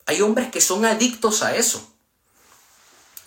Hay 0.05 0.21
hombres 0.21 0.51
que 0.51 0.61
son 0.61 0.85
adictos 0.85 1.43
a 1.43 1.55
eso. 1.55 1.96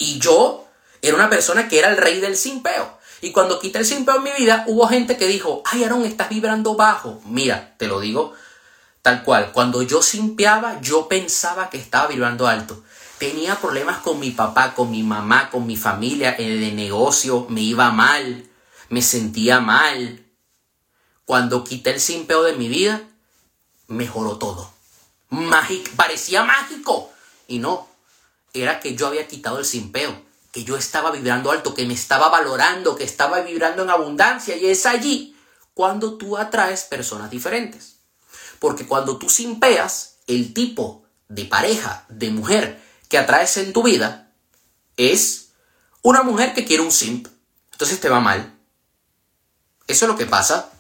Y 0.00 0.18
yo 0.18 0.66
era 1.00 1.14
una 1.14 1.30
persona 1.30 1.68
que 1.68 1.78
era 1.78 1.90
el 1.90 1.96
rey 1.96 2.18
del 2.18 2.36
simpeo. 2.36 2.98
Y 3.20 3.30
cuando 3.30 3.60
quité 3.60 3.78
el 3.78 3.86
simpeo 3.86 4.16
en 4.16 4.24
mi 4.24 4.32
vida, 4.32 4.64
hubo 4.66 4.88
gente 4.88 5.16
que 5.16 5.28
dijo, 5.28 5.62
ay, 5.64 5.84
Aaron, 5.84 6.04
estás 6.04 6.28
vibrando 6.28 6.74
bajo. 6.74 7.20
Mira, 7.26 7.76
te 7.78 7.86
lo 7.86 8.00
digo 8.00 8.34
Tal 9.02 9.22
cual, 9.22 9.52
cuando 9.52 9.82
yo 9.82 10.02
simpeaba, 10.02 10.80
yo 10.80 11.08
pensaba 11.08 11.70
que 11.70 11.78
estaba 11.78 12.06
vibrando 12.08 12.46
alto. 12.46 12.82
Tenía 13.18 13.56
problemas 13.56 13.98
con 13.98 14.18
mi 14.18 14.30
papá, 14.30 14.74
con 14.74 14.90
mi 14.90 15.02
mamá, 15.02 15.50
con 15.50 15.66
mi 15.66 15.76
familia, 15.76 16.36
en 16.38 16.62
el 16.62 16.76
negocio, 16.76 17.46
me 17.48 17.62
iba 17.62 17.90
mal, 17.90 18.48
me 18.90 19.02
sentía 19.02 19.60
mal. 19.60 20.24
Cuando 21.24 21.64
quité 21.64 21.90
el 21.90 22.00
simpeo 22.00 22.42
de 22.42 22.54
mi 22.54 22.68
vida, 22.68 23.02
mejoró 23.86 24.36
todo. 24.36 24.70
Mágico, 25.30 25.90
parecía 25.96 26.44
mágico. 26.44 27.10
Y 27.48 27.58
no, 27.58 27.88
era 28.52 28.80
que 28.80 28.94
yo 28.94 29.06
había 29.06 29.28
quitado 29.28 29.58
el 29.58 29.64
simpeo, 29.64 30.22
que 30.52 30.64
yo 30.64 30.76
estaba 30.76 31.10
vibrando 31.10 31.50
alto, 31.50 31.74
que 31.74 31.86
me 31.86 31.94
estaba 31.94 32.28
valorando, 32.28 32.96
que 32.96 33.04
estaba 33.04 33.40
vibrando 33.40 33.82
en 33.82 33.90
abundancia. 33.90 34.56
Y 34.56 34.66
es 34.66 34.86
allí 34.86 35.36
cuando 35.74 36.18
tú 36.18 36.36
atraes 36.36 36.82
personas 36.82 37.30
diferentes. 37.30 37.96
Porque 38.58 38.86
cuando 38.86 39.16
tú 39.18 39.28
simpeas, 39.28 40.16
el 40.26 40.52
tipo 40.54 41.04
de 41.28 41.44
pareja, 41.44 42.04
de 42.08 42.30
mujer 42.30 42.80
que 43.08 43.18
atraes 43.18 43.56
en 43.56 43.72
tu 43.72 43.82
vida 43.82 44.32
es 44.96 45.50
una 46.02 46.22
mujer 46.22 46.54
que 46.54 46.64
quiere 46.64 46.82
un 46.82 46.92
simp. 46.92 47.28
Entonces 47.72 48.00
te 48.00 48.08
va 48.08 48.20
mal. 48.20 48.54
Eso 49.86 50.04
es 50.04 50.10
lo 50.10 50.16
que 50.16 50.26
pasa. 50.26 50.70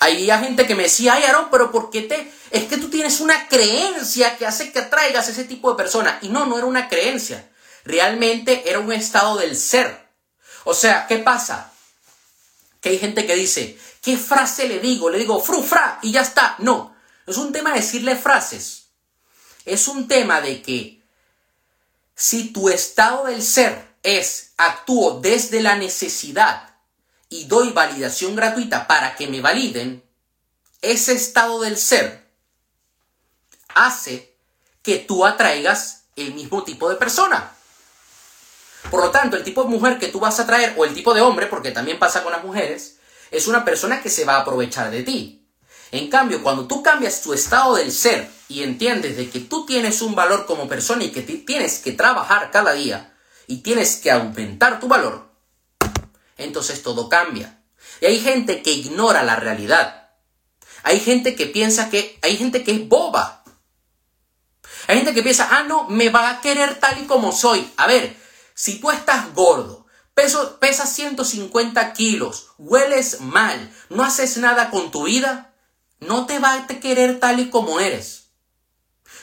Hay 0.00 0.26
gente 0.26 0.66
que 0.66 0.74
me 0.74 0.84
decía, 0.84 1.14
ay 1.14 1.24
Aaron, 1.24 1.48
pero 1.50 1.70
¿por 1.72 1.90
qué 1.90 2.02
te...? 2.02 2.32
Es 2.54 2.66
que 2.66 2.76
tú 2.76 2.88
tienes 2.88 3.18
una 3.18 3.48
creencia 3.48 4.38
que 4.38 4.46
hace 4.46 4.70
que 4.70 4.78
atraigas 4.78 5.26
a 5.26 5.32
ese 5.32 5.42
tipo 5.42 5.70
de 5.70 5.76
persona. 5.76 6.20
Y 6.22 6.28
no, 6.28 6.46
no 6.46 6.56
era 6.56 6.68
una 6.68 6.88
creencia. 6.88 7.50
Realmente 7.84 8.70
era 8.70 8.78
un 8.78 8.92
estado 8.92 9.38
del 9.38 9.56
ser. 9.56 10.06
O 10.62 10.72
sea, 10.72 11.08
¿qué 11.08 11.18
pasa? 11.18 11.72
Que 12.80 12.90
hay 12.90 12.98
gente 13.00 13.26
que 13.26 13.34
dice, 13.34 13.76
¿qué 14.00 14.16
frase 14.16 14.68
le 14.68 14.78
digo? 14.78 15.10
Le 15.10 15.18
digo, 15.18 15.42
frufra, 15.42 15.98
y 16.00 16.12
ya 16.12 16.20
está. 16.20 16.54
No, 16.58 16.94
es 17.26 17.38
un 17.38 17.50
tema 17.50 17.72
de 17.72 17.80
decirle 17.80 18.14
frases. 18.14 18.84
Es 19.64 19.88
un 19.88 20.06
tema 20.06 20.40
de 20.40 20.62
que 20.62 21.02
si 22.14 22.52
tu 22.52 22.68
estado 22.68 23.24
del 23.24 23.42
ser 23.42 23.96
es 24.04 24.52
actúo 24.58 25.18
desde 25.20 25.60
la 25.60 25.74
necesidad 25.74 26.76
y 27.28 27.46
doy 27.46 27.70
validación 27.70 28.36
gratuita 28.36 28.86
para 28.86 29.16
que 29.16 29.26
me 29.26 29.40
validen, 29.40 30.04
ese 30.82 31.14
estado 31.14 31.60
del 31.60 31.76
ser 31.76 32.23
hace 33.74 34.36
que 34.82 34.98
tú 34.98 35.24
atraigas 35.24 36.04
el 36.16 36.34
mismo 36.34 36.62
tipo 36.64 36.88
de 36.88 36.96
persona. 36.96 37.52
Por 38.90 39.00
lo 39.00 39.10
tanto, 39.10 39.36
el 39.36 39.44
tipo 39.44 39.64
de 39.64 39.70
mujer 39.70 39.98
que 39.98 40.08
tú 40.08 40.20
vas 40.20 40.38
a 40.40 40.46
traer, 40.46 40.74
o 40.76 40.84
el 40.84 40.94
tipo 40.94 41.14
de 41.14 41.20
hombre, 41.20 41.46
porque 41.46 41.70
también 41.70 41.98
pasa 41.98 42.22
con 42.22 42.32
las 42.32 42.44
mujeres, 42.44 42.98
es 43.30 43.48
una 43.48 43.64
persona 43.64 44.02
que 44.02 44.10
se 44.10 44.24
va 44.24 44.36
a 44.36 44.40
aprovechar 44.40 44.90
de 44.90 45.02
ti. 45.02 45.48
En 45.90 46.10
cambio, 46.10 46.42
cuando 46.42 46.66
tú 46.66 46.82
cambias 46.82 47.22
tu 47.22 47.32
estado 47.32 47.76
del 47.76 47.92
ser 47.92 48.28
y 48.48 48.62
entiendes 48.62 49.16
de 49.16 49.30
que 49.30 49.40
tú 49.40 49.64
tienes 49.64 50.02
un 50.02 50.14
valor 50.14 50.44
como 50.44 50.68
persona 50.68 51.04
y 51.04 51.10
que 51.10 51.22
tienes 51.22 51.78
que 51.78 51.92
trabajar 51.92 52.50
cada 52.50 52.72
día 52.72 53.14
y 53.46 53.58
tienes 53.58 53.96
que 53.96 54.10
aumentar 54.10 54.80
tu 54.80 54.88
valor, 54.88 55.30
entonces 56.36 56.82
todo 56.82 57.08
cambia. 57.08 57.60
Y 58.00 58.06
hay 58.06 58.18
gente 58.18 58.60
que 58.62 58.72
ignora 58.72 59.22
la 59.22 59.36
realidad. 59.36 60.10
Hay 60.82 60.98
gente 60.98 61.36
que 61.36 61.46
piensa 61.46 61.90
que 61.90 62.18
hay 62.22 62.36
gente 62.36 62.64
que 62.64 62.72
es 62.72 62.88
boba. 62.88 63.43
Hay 64.86 64.96
gente 64.96 65.14
que 65.14 65.22
piensa, 65.22 65.48
ah, 65.50 65.62
no, 65.62 65.88
me 65.88 66.10
va 66.10 66.30
a 66.30 66.40
querer 66.40 66.78
tal 66.78 67.02
y 67.02 67.06
como 67.06 67.32
soy. 67.32 67.72
A 67.76 67.86
ver, 67.86 68.16
si 68.54 68.78
tú 68.78 68.90
estás 68.90 69.32
gordo, 69.34 69.86
peso, 70.14 70.58
pesas 70.58 70.92
150 70.94 71.92
kilos, 71.92 72.48
hueles 72.58 73.20
mal, 73.20 73.72
no 73.88 74.04
haces 74.04 74.36
nada 74.36 74.70
con 74.70 74.90
tu 74.90 75.04
vida, 75.04 75.54
no 76.00 76.26
te 76.26 76.38
va 76.38 76.54
a 76.54 76.66
querer 76.66 77.20
tal 77.20 77.40
y 77.40 77.50
como 77.50 77.80
eres. 77.80 78.28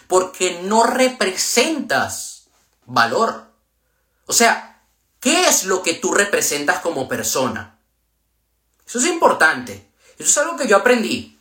Porque 0.07 0.62
no 0.64 0.84
representas 0.84 2.47
valor. 2.86 3.51
O 4.26 4.34
sea, 4.34 4.84
¿qué 5.20 5.47
es 5.47 5.66
lo 5.66 5.84
que 5.84 5.93
tú 5.93 6.12
representas 6.14 6.80
como 6.80 7.07
persona? 7.07 7.80
Eso 8.86 8.99
es 8.99 9.05
importante. 9.05 9.89
Eso 10.18 10.30
es 10.30 10.38
algo 10.38 10.57
que 10.57 10.68
yo 10.68 10.78
aprendí. 10.78 11.39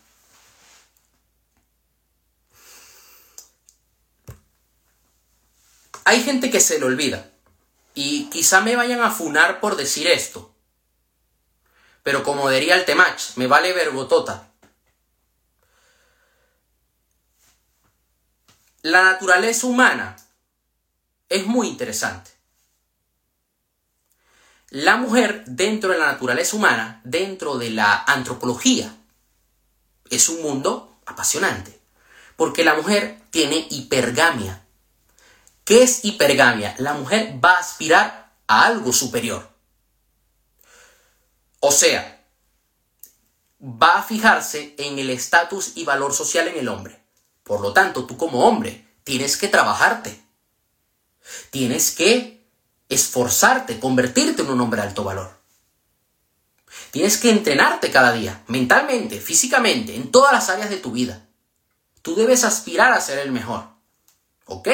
Hay 6.04 6.22
gente 6.22 6.50
que 6.50 6.60
se 6.60 6.78
le 6.78 6.86
olvida. 6.86 7.30
Y 7.94 8.30
quizá 8.30 8.60
me 8.60 8.76
vayan 8.76 9.02
a 9.02 9.10
funar 9.10 9.60
por 9.60 9.76
decir 9.76 10.06
esto. 10.06 10.54
Pero 12.02 12.22
como 12.22 12.48
diría 12.50 12.76
el 12.76 12.84
Temach, 12.84 13.36
me 13.36 13.46
vale 13.46 13.72
vergotota. 13.72 14.50
La 18.82 19.04
naturaleza 19.04 19.66
humana 19.66 20.16
es 21.28 21.46
muy 21.46 21.68
interesante. 21.68 22.30
La 24.70 24.96
mujer 24.96 25.44
dentro 25.46 25.92
de 25.92 25.98
la 25.98 26.12
naturaleza 26.12 26.56
humana, 26.56 27.00
dentro 27.04 27.58
de 27.58 27.70
la 27.70 28.04
antropología, 28.04 28.96
es 30.08 30.28
un 30.28 30.42
mundo 30.42 31.00
apasionante. 31.06 31.78
Porque 32.36 32.64
la 32.64 32.74
mujer 32.74 33.20
tiene 33.30 33.66
hipergamia. 33.68 34.59
¿Qué 35.70 35.84
es 35.84 36.04
hipergamia? 36.04 36.74
La 36.78 36.94
mujer 36.94 37.38
va 37.40 37.52
a 37.52 37.60
aspirar 37.60 38.34
a 38.48 38.66
algo 38.66 38.92
superior. 38.92 39.48
O 41.60 41.70
sea, 41.70 42.26
va 43.62 43.98
a 43.98 44.02
fijarse 44.02 44.74
en 44.78 44.98
el 44.98 45.10
estatus 45.10 45.74
y 45.76 45.84
valor 45.84 46.12
social 46.12 46.48
en 46.48 46.58
el 46.58 46.66
hombre. 46.66 47.00
Por 47.44 47.60
lo 47.60 47.72
tanto, 47.72 48.04
tú 48.04 48.16
como 48.16 48.48
hombre 48.48 48.84
tienes 49.04 49.36
que 49.36 49.46
trabajarte. 49.46 50.20
Tienes 51.52 51.92
que 51.92 52.44
esforzarte, 52.88 53.78
convertirte 53.78 54.42
en 54.42 54.50
un 54.50 54.60
hombre 54.60 54.80
de 54.80 54.88
alto 54.88 55.04
valor. 55.04 55.38
Tienes 56.90 57.16
que 57.16 57.30
entrenarte 57.30 57.92
cada 57.92 58.12
día, 58.12 58.42
mentalmente, 58.48 59.20
físicamente, 59.20 59.94
en 59.94 60.10
todas 60.10 60.32
las 60.32 60.50
áreas 60.50 60.68
de 60.68 60.78
tu 60.78 60.90
vida. 60.90 61.28
Tú 62.02 62.16
debes 62.16 62.42
aspirar 62.42 62.92
a 62.92 63.00
ser 63.00 63.20
el 63.20 63.30
mejor. 63.30 63.68
¿Ok? 64.46 64.68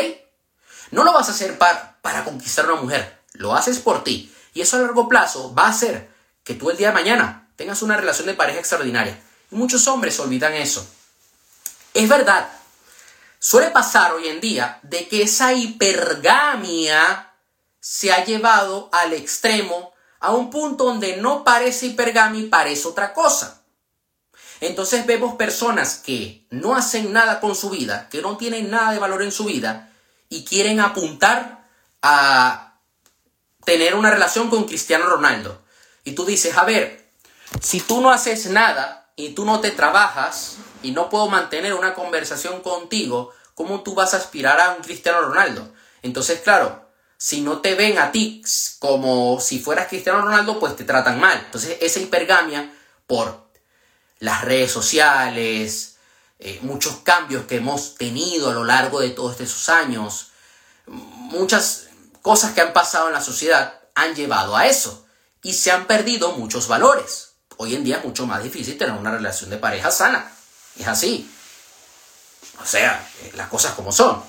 No 0.90 1.04
lo 1.04 1.12
vas 1.12 1.28
a 1.28 1.32
hacer 1.32 1.58
para, 1.58 1.98
para 2.02 2.24
conquistar 2.24 2.64
a 2.64 2.72
una 2.72 2.82
mujer, 2.82 3.20
lo 3.34 3.54
haces 3.54 3.78
por 3.78 4.04
ti. 4.04 4.32
Y 4.54 4.60
eso 4.60 4.76
a 4.76 4.80
largo 4.80 5.08
plazo 5.08 5.54
va 5.54 5.66
a 5.66 5.70
hacer 5.70 6.08
que 6.44 6.54
tú 6.54 6.70
el 6.70 6.76
día 6.76 6.88
de 6.88 6.94
mañana 6.94 7.48
tengas 7.56 7.82
una 7.82 7.96
relación 7.96 8.26
de 8.26 8.34
pareja 8.34 8.58
extraordinaria. 8.58 9.20
Y 9.50 9.56
muchos 9.56 9.86
hombres 9.88 10.18
olvidan 10.20 10.54
eso. 10.54 10.86
Es 11.92 12.08
verdad, 12.08 12.48
suele 13.38 13.70
pasar 13.70 14.12
hoy 14.12 14.28
en 14.28 14.40
día 14.40 14.78
de 14.82 15.08
que 15.08 15.22
esa 15.22 15.52
hipergamia 15.52 17.32
se 17.80 18.12
ha 18.12 18.24
llevado 18.24 18.88
al 18.92 19.12
extremo 19.12 19.92
a 20.20 20.32
un 20.32 20.50
punto 20.50 20.84
donde 20.84 21.16
no 21.18 21.44
parece 21.44 21.86
hipergamia 21.86 22.48
parece 22.50 22.88
otra 22.88 23.12
cosa. 23.12 23.62
Entonces 24.60 25.06
vemos 25.06 25.34
personas 25.34 25.96
que 25.96 26.46
no 26.50 26.74
hacen 26.74 27.12
nada 27.12 27.40
con 27.40 27.54
su 27.54 27.70
vida, 27.70 28.08
que 28.08 28.22
no 28.22 28.36
tienen 28.36 28.70
nada 28.70 28.92
de 28.92 28.98
valor 28.98 29.22
en 29.22 29.32
su 29.32 29.44
vida 29.44 29.85
y 30.28 30.44
quieren 30.44 30.80
apuntar 30.80 31.68
a 32.02 32.80
tener 33.64 33.94
una 33.94 34.10
relación 34.10 34.48
con 34.48 34.64
Cristiano 34.64 35.06
Ronaldo. 35.06 35.62
Y 36.04 36.12
tú 36.12 36.24
dices, 36.24 36.56
a 36.56 36.64
ver, 36.64 37.10
si 37.60 37.80
tú 37.80 38.00
no 38.00 38.10
haces 38.10 38.46
nada 38.46 39.10
y 39.16 39.30
tú 39.30 39.44
no 39.44 39.60
te 39.60 39.70
trabajas 39.70 40.56
y 40.82 40.92
no 40.92 41.10
puedo 41.10 41.28
mantener 41.28 41.74
una 41.74 41.94
conversación 41.94 42.62
contigo, 42.62 43.32
¿cómo 43.54 43.82
tú 43.82 43.94
vas 43.94 44.14
a 44.14 44.18
aspirar 44.18 44.60
a 44.60 44.74
un 44.74 44.82
Cristiano 44.82 45.20
Ronaldo? 45.22 45.72
Entonces, 46.02 46.40
claro, 46.40 46.88
si 47.16 47.40
no 47.40 47.60
te 47.60 47.74
ven 47.74 47.98
a 47.98 48.12
ti 48.12 48.42
como 48.78 49.40
si 49.40 49.58
fueras 49.58 49.88
Cristiano 49.88 50.22
Ronaldo, 50.22 50.60
pues 50.60 50.76
te 50.76 50.84
tratan 50.84 51.18
mal. 51.18 51.42
Entonces, 51.44 51.78
esa 51.80 52.00
hipergamia 52.00 52.72
por 53.06 53.48
las 54.18 54.42
redes 54.44 54.70
sociales, 54.70 55.95
eh, 56.38 56.58
muchos 56.62 56.96
cambios 56.96 57.46
que 57.46 57.56
hemos 57.56 57.94
tenido 57.94 58.50
a 58.50 58.54
lo 58.54 58.64
largo 58.64 59.00
de 59.00 59.10
todos 59.10 59.40
estos 59.40 59.68
años, 59.68 60.28
muchas 60.86 61.86
cosas 62.22 62.52
que 62.52 62.60
han 62.60 62.72
pasado 62.72 63.08
en 63.08 63.14
la 63.14 63.20
sociedad 63.20 63.80
han 63.94 64.14
llevado 64.14 64.56
a 64.56 64.66
eso 64.66 65.06
y 65.42 65.54
se 65.54 65.70
han 65.70 65.86
perdido 65.86 66.32
muchos 66.32 66.68
valores. 66.68 67.34
Hoy 67.56 67.74
en 67.74 67.84
día 67.84 67.98
es 67.98 68.04
mucho 68.04 68.26
más 68.26 68.42
difícil 68.42 68.76
tener 68.76 68.94
una 68.94 69.10
relación 69.10 69.48
de 69.48 69.56
pareja 69.56 69.90
sana. 69.90 70.30
Es 70.78 70.86
así. 70.86 71.30
O 72.60 72.66
sea, 72.66 73.08
eh, 73.22 73.32
las 73.34 73.48
cosas 73.48 73.74
como 73.74 73.92
son. 73.92 74.22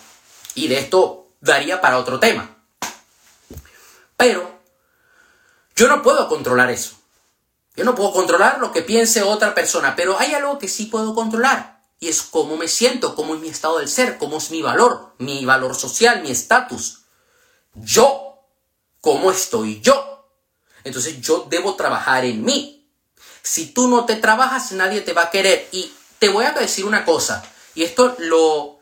Y 0.55 0.68
de 0.68 0.80
esto 0.80 1.28
daría 1.41 1.82
para 1.82 1.97
otro 1.97 2.20
tema. 2.20 2.55
Pero 4.16 4.60
yo 5.76 5.88
no 5.88 6.01
puedo 6.01 6.28
controlar 6.30 6.70
eso. 6.72 6.95
Yo 7.76 7.84
no 7.84 7.93
puedo 7.93 8.12
controlar 8.14 8.60
lo 8.60 8.72
que 8.72 8.82
piense 8.82 9.22
otra 9.22 9.53
persona, 9.53 9.95
pero 9.95 10.18
hay 10.18 10.34
algo 10.34 10.58
que 10.58 10.68
sí 10.68 10.86
puedo 10.86 11.14
controlar. 11.14 11.76
Y 11.99 12.09
es 12.09 12.21
cómo 12.21 12.57
me 12.57 12.67
siento, 12.67 13.15
cómo 13.15 13.35
es 13.35 13.41
mi 13.41 13.49
estado 13.49 13.79
del 13.79 13.89
ser, 13.89 14.17
cómo 14.17 14.37
es 14.37 14.51
mi 14.51 14.61
valor, 14.61 15.15
mi 15.17 15.45
valor 15.45 15.75
social, 15.75 16.21
mi 16.21 16.31
estatus. 16.31 17.03
Yo, 17.73 18.39
cómo 19.01 19.31
estoy 19.31 19.81
yo. 19.81 20.29
Entonces 20.83 21.19
yo 21.21 21.47
debo 21.49 21.75
trabajar 21.75 22.23
en 22.25 22.43
mí. 22.43 22.87
Si 23.41 23.67
tú 23.67 23.87
no 23.87 24.05
te 24.05 24.15
trabajas, 24.15 24.71
nadie 24.73 25.01
te 25.01 25.13
va 25.13 25.23
a 25.23 25.29
querer. 25.31 25.67
Y 25.71 25.91
te 26.19 26.29
voy 26.29 26.45
a 26.45 26.51
decir 26.51 26.85
una 26.85 27.05
cosa, 27.05 27.43
y 27.75 27.83
esto 27.83 28.15
lo... 28.19 28.79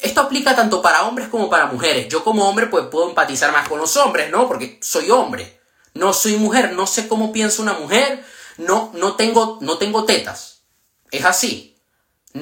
Esto 0.00 0.20
aplica 0.20 0.54
tanto 0.54 0.80
para 0.80 1.02
hombres 1.02 1.28
como 1.28 1.50
para 1.50 1.66
mujeres. 1.66 2.08
Yo 2.08 2.22
como 2.22 2.48
hombre 2.48 2.66
pues 2.66 2.86
puedo 2.86 3.08
empatizar 3.08 3.50
más 3.50 3.68
con 3.68 3.80
los 3.80 3.96
hombres, 3.96 4.30
¿no? 4.30 4.46
Porque 4.46 4.78
soy 4.80 5.10
hombre. 5.10 5.60
No 5.94 6.12
soy 6.12 6.36
mujer, 6.36 6.72
no 6.72 6.86
sé 6.86 7.08
cómo 7.08 7.32
piensa 7.32 7.60
una 7.60 7.72
mujer, 7.72 8.24
no, 8.56 8.92
no, 8.94 9.16
tengo, 9.16 9.58
no 9.60 9.78
tengo 9.78 10.04
tetas. 10.04 10.62
Es 11.10 11.24
así. 11.24 11.77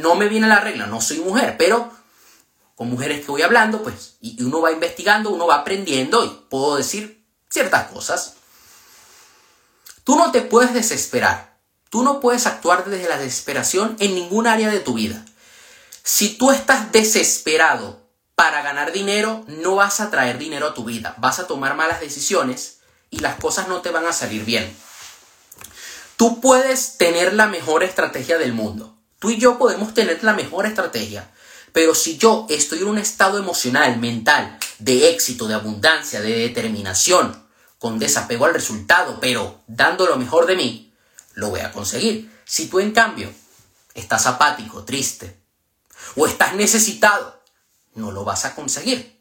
No 0.00 0.14
me 0.14 0.28
viene 0.28 0.48
la 0.48 0.60
regla, 0.60 0.86
no 0.86 1.00
soy 1.00 1.18
mujer, 1.18 1.56
pero 1.58 1.92
con 2.74 2.90
mujeres 2.90 3.20
que 3.24 3.30
voy 3.30 3.42
hablando, 3.42 3.82
pues, 3.82 4.16
y 4.20 4.42
uno 4.42 4.60
va 4.60 4.70
investigando, 4.70 5.30
uno 5.30 5.46
va 5.46 5.56
aprendiendo 5.56 6.24
y 6.24 6.28
puedo 6.50 6.76
decir 6.76 7.24
ciertas 7.48 7.88
cosas. 7.88 8.34
Tú 10.04 10.16
no 10.16 10.30
te 10.30 10.42
puedes 10.42 10.74
desesperar. 10.74 11.56
Tú 11.88 12.02
no 12.02 12.20
puedes 12.20 12.46
actuar 12.46 12.84
desde 12.84 13.08
la 13.08 13.18
desesperación 13.18 13.96
en 13.98 14.14
ningún 14.14 14.46
área 14.46 14.70
de 14.70 14.80
tu 14.80 14.94
vida. 14.94 15.24
Si 16.02 16.36
tú 16.36 16.50
estás 16.50 16.92
desesperado 16.92 18.06
para 18.34 18.62
ganar 18.62 18.92
dinero, 18.92 19.44
no 19.48 19.76
vas 19.76 20.00
a 20.00 20.10
traer 20.10 20.38
dinero 20.38 20.68
a 20.68 20.74
tu 20.74 20.84
vida. 20.84 21.14
Vas 21.18 21.38
a 21.38 21.46
tomar 21.46 21.74
malas 21.74 22.00
decisiones 22.00 22.78
y 23.10 23.20
las 23.20 23.36
cosas 23.36 23.68
no 23.68 23.80
te 23.80 23.90
van 23.90 24.06
a 24.06 24.12
salir 24.12 24.44
bien. 24.44 24.76
Tú 26.16 26.40
puedes 26.40 26.98
tener 26.98 27.32
la 27.32 27.46
mejor 27.46 27.82
estrategia 27.82 28.38
del 28.38 28.52
mundo. 28.52 28.95
Tú 29.18 29.30
y 29.30 29.38
yo 29.38 29.58
podemos 29.58 29.94
tener 29.94 30.22
la 30.22 30.34
mejor 30.34 30.66
estrategia. 30.66 31.30
Pero 31.72 31.94
si 31.94 32.16
yo 32.16 32.46
estoy 32.48 32.78
en 32.78 32.88
un 32.88 32.98
estado 32.98 33.38
emocional, 33.38 33.98
mental, 33.98 34.58
de 34.78 35.10
éxito, 35.10 35.46
de 35.46 35.54
abundancia, 35.54 36.20
de 36.20 36.32
determinación, 36.38 37.46
con 37.78 37.98
desapego 37.98 38.46
al 38.46 38.54
resultado, 38.54 39.18
pero 39.20 39.62
dando 39.66 40.06
lo 40.06 40.16
mejor 40.16 40.46
de 40.46 40.56
mí, 40.56 40.94
lo 41.34 41.50
voy 41.50 41.60
a 41.60 41.72
conseguir. 41.72 42.32
Si 42.44 42.66
tú 42.68 42.80
en 42.80 42.92
cambio 42.92 43.32
estás 43.94 44.26
apático, 44.26 44.84
triste, 44.84 45.38
o 46.14 46.26
estás 46.26 46.54
necesitado, 46.54 47.42
no 47.94 48.12
lo 48.12 48.24
vas 48.24 48.44
a 48.44 48.54
conseguir. 48.54 49.20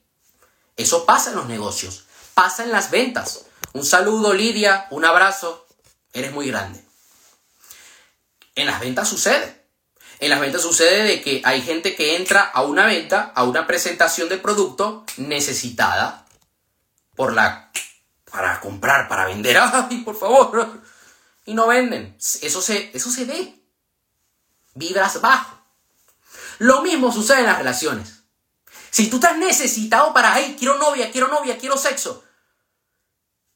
Eso 0.78 1.06
pasa 1.06 1.32
en 1.32 1.38
los 1.38 1.48
negocios, 1.48 2.06
pasa 2.34 2.64
en 2.64 2.72
las 2.72 2.92
ventas. 2.92 3.46
Un 3.74 3.86
saludo, 3.86 4.34
Lidia, 4.34 4.88
un 4.92 5.06
abrazo, 5.06 5.68
eres 6.14 6.32
muy 6.32 6.48
grande. 6.48 6.84
En 8.56 8.68
las 8.68 8.80
ventas 8.80 9.10
sucede. 9.10 9.65
En 10.20 10.30
las 10.30 10.40
ventas 10.40 10.62
sucede 10.62 11.04
de 11.04 11.22
que 11.22 11.42
hay 11.44 11.62
gente 11.62 11.96
que 11.96 12.16
entra 12.16 12.42
a 12.42 12.62
una 12.62 12.86
venta, 12.86 13.32
a 13.36 13.44
una 13.44 13.68
presentación 13.68 14.30
de 14.30 14.38
producto 14.38 15.06
necesitada 15.18 16.26
por 17.16 17.34
la 17.34 17.72
para 18.36 18.60
comprar, 18.60 19.08
para 19.08 19.26
vender. 19.26 19.58
¡Ay, 19.62 20.00
por 20.00 20.18
favor! 20.18 20.82
Y 21.46 21.54
no 21.54 21.68
venden. 21.68 22.16
Eso 22.18 22.62
se, 22.62 22.92
eso 22.94 23.10
se 23.10 23.26
ve. 23.26 23.62
Vibras 24.74 25.22
bajo. 25.22 25.58
Lo 26.60 26.82
mismo 26.82 27.12
sucede 27.12 27.40
en 27.40 27.46
las 27.46 27.58
relaciones. 27.58 28.24
Si 28.90 29.10
tú 29.10 29.18
estás 29.18 29.38
necesitado 29.38 30.14
para, 30.14 30.34
ay, 30.34 30.56
quiero 30.58 30.78
novia, 30.78 31.12
quiero 31.12 31.28
novia, 31.28 31.58
quiero 31.58 31.78
sexo, 31.78 32.24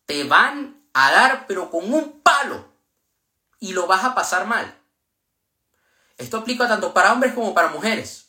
te 0.06 0.24
van 0.24 0.82
a 0.94 1.12
dar, 1.12 1.48
pero 1.48 1.70
con 1.70 1.94
un 1.94 2.22
palo. 2.22 2.70
Y 3.60 3.74
lo 3.74 3.88
vas 3.88 4.04
a 4.04 4.16
pasar 4.16 4.48
mal. 4.48 4.79
Esto 6.20 6.38
aplica 6.38 6.68
tanto 6.68 6.94
para 6.94 7.14
hombres 7.14 7.34
como 7.34 7.54
para 7.54 7.70
mujeres. 7.70 8.28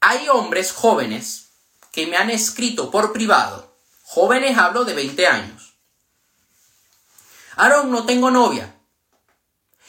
Hay 0.00 0.26
hombres 0.30 0.72
jóvenes 0.72 1.50
que 1.92 2.06
me 2.06 2.16
han 2.16 2.30
escrito 2.30 2.90
por 2.90 3.12
privado, 3.12 3.76
jóvenes 4.02 4.56
hablo 4.56 4.86
de 4.86 4.94
20 4.94 5.26
años. 5.26 5.74
Aaron, 7.56 7.90
no 7.90 8.06
tengo 8.06 8.30
novia. 8.30 8.74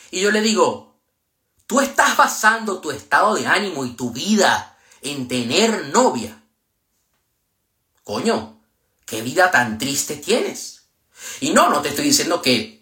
Y 0.09 0.19
yo 0.19 0.31
le 0.31 0.41
digo, 0.41 0.99
tú 1.65 1.79
estás 1.79 2.17
basando 2.17 2.81
tu 2.81 2.91
estado 2.91 3.35
de 3.35 3.47
ánimo 3.47 3.85
y 3.85 3.93
tu 3.93 4.11
vida 4.11 4.77
en 5.01 5.29
tener 5.29 5.85
novia. 5.85 6.43
Coño, 8.03 8.61
qué 9.05 9.21
vida 9.21 9.51
tan 9.51 9.77
triste 9.77 10.17
tienes. 10.17 10.89
Y 11.39 11.51
no, 11.51 11.69
no 11.69 11.81
te 11.81 11.89
estoy 11.89 12.05
diciendo 12.05 12.41
que, 12.41 12.80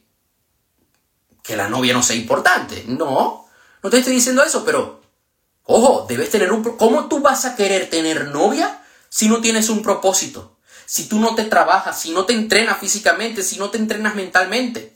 que 1.50 1.58
la 1.58 1.68
novia 1.68 1.95
no 1.95 2.04
sea 2.04 2.16
importante. 2.16 2.84
No, 2.86 3.47
no 3.82 3.89
te 3.89 3.97
estoy 3.97 4.14
diciendo 4.14 4.43
eso, 4.43 4.64
pero, 4.64 5.02
ojo, 5.64 6.06
debes 6.08 6.30
tener 6.30 6.52
un... 6.52 6.62
¿Cómo 6.78 7.08
tú 7.08 7.22
vas 7.22 7.43
a 7.45 7.56
querer 7.56 7.89
tener 7.89 8.28
novia 8.28 8.84
si 9.10 9.28
no 9.28 9.41
tienes 9.41 9.68
un 9.70 9.82
propósito? 9.82 10.60
Si 10.86 11.10
tú 11.10 11.20
no 11.20 11.34
te 11.34 11.45
trabajas, 11.45 12.00
si 12.00 12.12
no 12.12 12.26
te 12.26 12.34
entrenas 12.34 12.78
físicamente, 12.78 13.41
si 13.41 13.58
no 13.58 13.72
te 13.72 13.80
entrenas 13.80 14.14
mentalmente. 14.14 14.95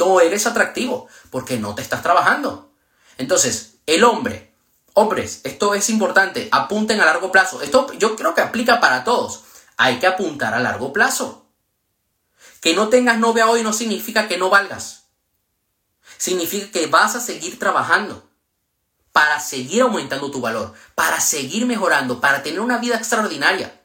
No 0.00 0.20
eres 0.20 0.48
atractivo 0.48 1.06
porque 1.30 1.58
no 1.58 1.76
te 1.76 1.82
estás 1.82 2.02
trabajando. 2.02 2.72
Entonces, 3.16 3.74
el 3.86 4.02
hombre, 4.02 4.52
hombres, 4.94 5.42
esto 5.44 5.74
es 5.74 5.90
importante, 5.90 6.48
apunten 6.50 7.00
a 7.00 7.04
largo 7.04 7.30
plazo. 7.30 7.62
Esto 7.62 7.92
yo 7.92 8.16
creo 8.16 8.34
que 8.34 8.40
aplica 8.40 8.80
para 8.80 9.04
todos. 9.04 9.44
Hay 9.76 10.00
que 10.00 10.08
apuntar 10.08 10.54
a 10.54 10.60
largo 10.60 10.92
plazo. 10.92 11.46
Que 12.60 12.74
no 12.74 12.88
tengas 12.88 13.20
novia 13.20 13.48
hoy 13.48 13.62
no 13.62 13.72
significa 13.72 14.26
que 14.26 14.38
no 14.38 14.50
valgas. 14.50 14.97
Significa 16.18 16.70
que 16.70 16.86
vas 16.86 17.14
a 17.14 17.20
seguir 17.20 17.58
trabajando 17.58 18.28
para 19.12 19.40
seguir 19.40 19.82
aumentando 19.82 20.30
tu 20.30 20.40
valor, 20.40 20.74
para 20.94 21.20
seguir 21.20 21.66
mejorando, 21.66 22.20
para 22.20 22.42
tener 22.42 22.60
una 22.60 22.78
vida 22.78 22.96
extraordinaria. 22.96 23.80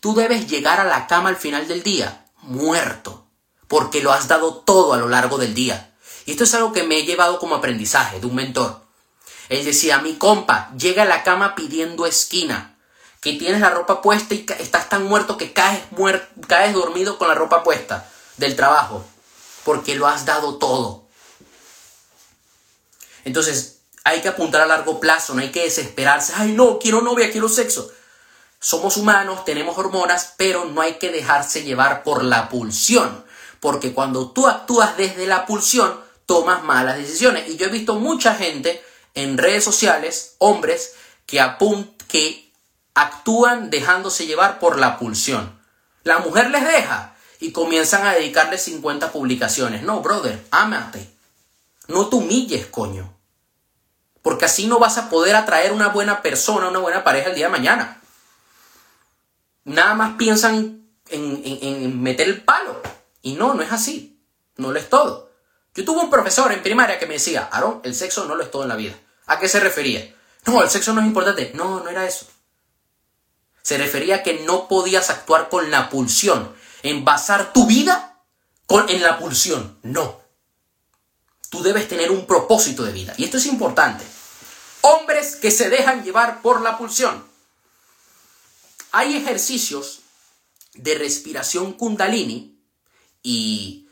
Tú 0.00 0.14
debes 0.14 0.46
llegar 0.46 0.80
a 0.80 0.84
la 0.84 1.06
cama 1.06 1.30
al 1.30 1.36
final 1.36 1.66
del 1.66 1.82
día 1.82 2.26
muerto, 2.42 3.26
porque 3.68 4.02
lo 4.02 4.12
has 4.12 4.28
dado 4.28 4.56
todo 4.56 4.94
a 4.94 4.98
lo 4.98 5.08
largo 5.08 5.38
del 5.38 5.54
día. 5.54 5.94
Y 6.24 6.32
esto 6.32 6.44
es 6.44 6.54
algo 6.54 6.72
que 6.72 6.84
me 6.84 6.98
he 6.98 7.04
llevado 7.04 7.38
como 7.38 7.56
aprendizaje 7.56 8.20
de 8.20 8.26
un 8.26 8.34
mentor. 8.34 8.82
Él 9.48 9.64
decía, 9.64 9.98
mi 9.98 10.14
compa, 10.14 10.72
llega 10.76 11.02
a 11.02 11.06
la 11.06 11.22
cama 11.22 11.54
pidiendo 11.54 12.06
esquina, 12.06 12.76
que 13.20 13.34
tienes 13.34 13.60
la 13.60 13.70
ropa 13.70 14.02
puesta 14.02 14.34
y 14.34 14.46
estás 14.58 14.88
tan 14.88 15.04
muerto 15.04 15.36
que 15.36 15.52
caes, 15.52 15.82
caes 16.46 16.74
dormido 16.74 17.18
con 17.18 17.28
la 17.28 17.34
ropa 17.34 17.62
puesta 17.62 18.08
del 18.36 18.56
trabajo, 18.56 19.04
porque 19.64 19.94
lo 19.94 20.06
has 20.06 20.24
dado 20.24 20.56
todo. 20.56 21.05
Entonces, 23.26 23.80
hay 24.04 24.20
que 24.20 24.28
apuntar 24.28 24.60
a 24.60 24.66
largo 24.66 25.00
plazo, 25.00 25.34
no 25.34 25.42
hay 25.42 25.50
que 25.50 25.64
desesperarse, 25.64 26.32
ay 26.36 26.52
no, 26.52 26.78
quiero 26.78 27.02
novia, 27.02 27.32
quiero 27.32 27.48
sexo. 27.48 27.90
Somos 28.60 28.96
humanos, 28.96 29.44
tenemos 29.44 29.76
hormonas, 29.76 30.34
pero 30.36 30.64
no 30.66 30.80
hay 30.80 30.94
que 30.94 31.10
dejarse 31.10 31.64
llevar 31.64 32.04
por 32.04 32.22
la 32.22 32.48
pulsión, 32.48 33.24
porque 33.58 33.92
cuando 33.92 34.30
tú 34.30 34.46
actúas 34.46 34.96
desde 34.96 35.26
la 35.26 35.44
pulsión, 35.44 36.00
tomas 36.24 36.62
malas 36.62 36.98
decisiones. 36.98 37.48
Y 37.48 37.56
yo 37.56 37.66
he 37.66 37.70
visto 37.70 37.96
mucha 37.96 38.36
gente 38.36 38.80
en 39.14 39.38
redes 39.38 39.64
sociales, 39.64 40.36
hombres, 40.38 40.94
que, 41.26 41.44
que 42.06 42.52
actúan 42.94 43.70
dejándose 43.70 44.26
llevar 44.26 44.60
por 44.60 44.78
la 44.78 45.00
pulsión. 45.00 45.60
La 46.04 46.20
mujer 46.20 46.50
les 46.50 46.64
deja 46.64 47.16
y 47.40 47.50
comienzan 47.50 48.06
a 48.06 48.14
dedicarle 48.14 48.56
50 48.56 49.10
publicaciones. 49.10 49.82
No, 49.82 50.00
brother, 50.00 50.46
ámate. 50.52 51.10
No 51.88 52.06
te 52.06 52.14
humilles, 52.14 52.66
coño. 52.66 53.15
Porque 54.26 54.46
así 54.46 54.66
no 54.66 54.80
vas 54.80 54.98
a 54.98 55.08
poder 55.08 55.36
atraer 55.36 55.70
una 55.70 55.86
buena 55.86 56.20
persona, 56.20 56.68
una 56.68 56.80
buena 56.80 57.04
pareja 57.04 57.28
el 57.28 57.36
día 57.36 57.46
de 57.46 57.52
mañana. 57.52 58.02
Nada 59.62 59.94
más 59.94 60.16
piensan 60.16 60.84
en, 61.10 61.42
en 61.44 62.02
meter 62.02 62.26
el 62.26 62.42
palo. 62.42 62.82
Y 63.22 63.34
no, 63.34 63.54
no 63.54 63.62
es 63.62 63.70
así. 63.70 64.20
No 64.56 64.72
lo 64.72 64.80
es 64.80 64.90
todo. 64.90 65.30
Yo 65.76 65.84
tuve 65.84 66.00
un 66.00 66.10
profesor 66.10 66.50
en 66.50 66.60
primaria 66.60 66.98
que 66.98 67.06
me 67.06 67.14
decía, 67.14 67.48
Aaron, 67.52 67.80
el 67.84 67.94
sexo 67.94 68.24
no 68.24 68.34
lo 68.34 68.42
es 68.42 68.50
todo 68.50 68.64
en 68.64 68.68
la 68.68 68.74
vida. 68.74 68.96
¿A 69.26 69.38
qué 69.38 69.48
se 69.48 69.60
refería? 69.60 70.12
No, 70.46 70.60
el 70.60 70.70
sexo 70.70 70.92
no 70.92 71.02
es 71.02 71.06
importante. 71.06 71.52
No, 71.54 71.78
no 71.84 71.88
era 71.88 72.04
eso. 72.04 72.26
Se 73.62 73.78
refería 73.78 74.16
a 74.16 74.22
que 74.24 74.40
no 74.40 74.66
podías 74.66 75.08
actuar 75.08 75.48
con 75.48 75.70
la 75.70 75.88
pulsión, 75.88 76.52
en 76.82 77.04
basar 77.04 77.52
tu 77.52 77.68
vida 77.68 78.24
con, 78.66 78.88
en 78.88 79.04
la 79.04 79.20
pulsión. 79.20 79.78
No. 79.84 80.20
Tú 81.48 81.62
debes 81.62 81.86
tener 81.86 82.10
un 82.10 82.26
propósito 82.26 82.82
de 82.82 82.90
vida. 82.90 83.14
Y 83.18 83.22
esto 83.22 83.36
es 83.36 83.46
importante. 83.46 84.15
Hombres 84.88 85.34
que 85.34 85.50
se 85.50 85.68
dejan 85.68 86.04
llevar 86.04 86.42
por 86.42 86.60
la 86.60 86.78
pulsión. 86.78 87.26
Hay 88.92 89.16
ejercicios 89.16 90.02
de 90.74 90.94
respiración 90.94 91.72
kundalini 91.72 92.60
y 93.20 93.88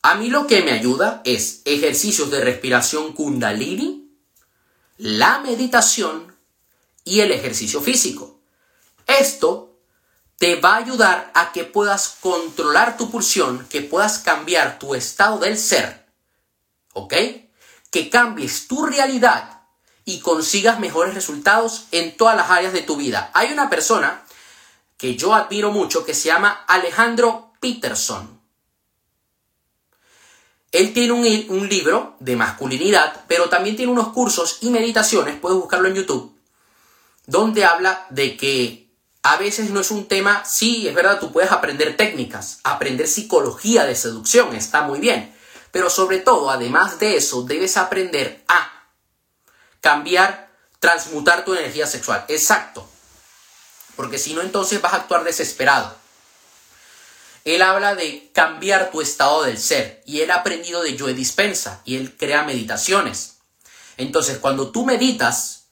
a 0.00 0.14
mí 0.14 0.30
lo 0.30 0.46
que 0.46 0.62
me 0.62 0.70
ayuda 0.70 1.22
es 1.24 1.62
ejercicios 1.64 2.30
de 2.30 2.40
respiración 2.40 3.14
kundalini, 3.14 4.16
la 4.96 5.40
meditación 5.40 6.36
y 7.02 7.18
el 7.18 7.32
ejercicio 7.32 7.80
físico. 7.80 8.38
Esto 9.08 9.76
te 10.38 10.54
va 10.54 10.74
a 10.74 10.84
ayudar 10.84 11.32
a 11.34 11.50
que 11.50 11.64
puedas 11.64 12.18
controlar 12.20 12.96
tu 12.96 13.10
pulsión, 13.10 13.66
que 13.68 13.80
puedas 13.80 14.20
cambiar 14.20 14.78
tu 14.78 14.94
estado 14.94 15.38
del 15.38 15.58
ser, 15.58 16.06
¿ok? 16.92 17.14
Que 17.90 18.08
cambies 18.08 18.68
tu 18.68 18.86
realidad 18.86 19.61
y 20.04 20.20
consigas 20.20 20.80
mejores 20.80 21.14
resultados 21.14 21.86
en 21.92 22.16
todas 22.16 22.36
las 22.36 22.50
áreas 22.50 22.72
de 22.72 22.82
tu 22.82 22.96
vida. 22.96 23.30
Hay 23.34 23.52
una 23.52 23.70
persona 23.70 24.22
que 24.96 25.16
yo 25.16 25.34
admiro 25.34 25.70
mucho 25.72 26.04
que 26.04 26.14
se 26.14 26.28
llama 26.28 26.64
Alejandro 26.66 27.52
Peterson. 27.60 28.40
Él 30.70 30.94
tiene 30.94 31.12
un, 31.12 31.68
libro 31.68 32.16
de 32.18 32.34
masculinidad, 32.34 33.24
pero 33.28 33.50
también 33.50 33.76
tiene 33.76 33.92
unos 33.92 34.08
cursos 34.08 34.58
y 34.62 34.70
meditaciones, 34.70 35.38
puedes 35.38 35.58
buscarlo 35.58 35.88
en 35.88 35.96
YouTube, 35.96 36.34
donde 37.26 37.64
habla 37.66 38.06
de 38.08 38.38
que 38.38 38.90
a 39.22 39.36
veces 39.36 39.70
no 39.70 39.80
es 39.80 39.90
un 39.90 40.06
tema, 40.08 40.44
sí, 40.46 40.88
es 40.88 40.94
verdad, 40.94 41.20
tú 41.20 41.30
puedes 41.30 41.52
aprender 41.52 41.96
técnicas, 41.96 42.60
aprender 42.64 43.06
psicología 43.06 43.84
de 43.84 43.94
seducción, 43.94 44.54
está 44.56 44.82
muy 44.82 44.98
bien, 44.98 45.34
pero 45.72 45.90
sobre 45.90 46.20
todo, 46.20 46.50
además 46.50 46.98
de 46.98 47.16
eso, 47.16 47.42
debes 47.42 47.76
aprender 47.76 48.42
a 48.48 48.81
cambiar, 49.82 50.48
transmutar 50.80 51.44
tu 51.44 51.52
energía 51.52 51.86
sexual. 51.86 52.24
Exacto. 52.28 52.88
Porque 53.96 54.18
si 54.18 54.32
no, 54.32 54.40
entonces 54.40 54.80
vas 54.80 54.94
a 54.94 54.96
actuar 54.96 55.24
desesperado. 55.24 55.94
Él 57.44 57.60
habla 57.60 57.94
de 57.94 58.30
cambiar 58.32 58.90
tu 58.90 59.02
estado 59.02 59.42
del 59.42 59.58
ser 59.58 60.02
y 60.06 60.20
él 60.20 60.30
ha 60.30 60.36
aprendido 60.36 60.82
de 60.82 60.96
Joe 60.98 61.12
Dispensa 61.12 61.82
y 61.84 61.96
él 61.96 62.16
crea 62.16 62.44
meditaciones. 62.44 63.38
Entonces, 63.98 64.38
cuando 64.38 64.70
tú 64.70 64.86
meditas, 64.86 65.64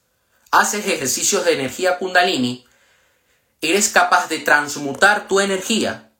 haces 0.50 0.84
ejercicios 0.84 1.44
de 1.44 1.54
energía 1.54 1.96
kundalini, 1.96 2.66
eres 3.60 3.88
capaz 3.90 4.28
de 4.28 4.40
transmutar 4.40 5.28
tu 5.28 5.38
energía 5.40 6.12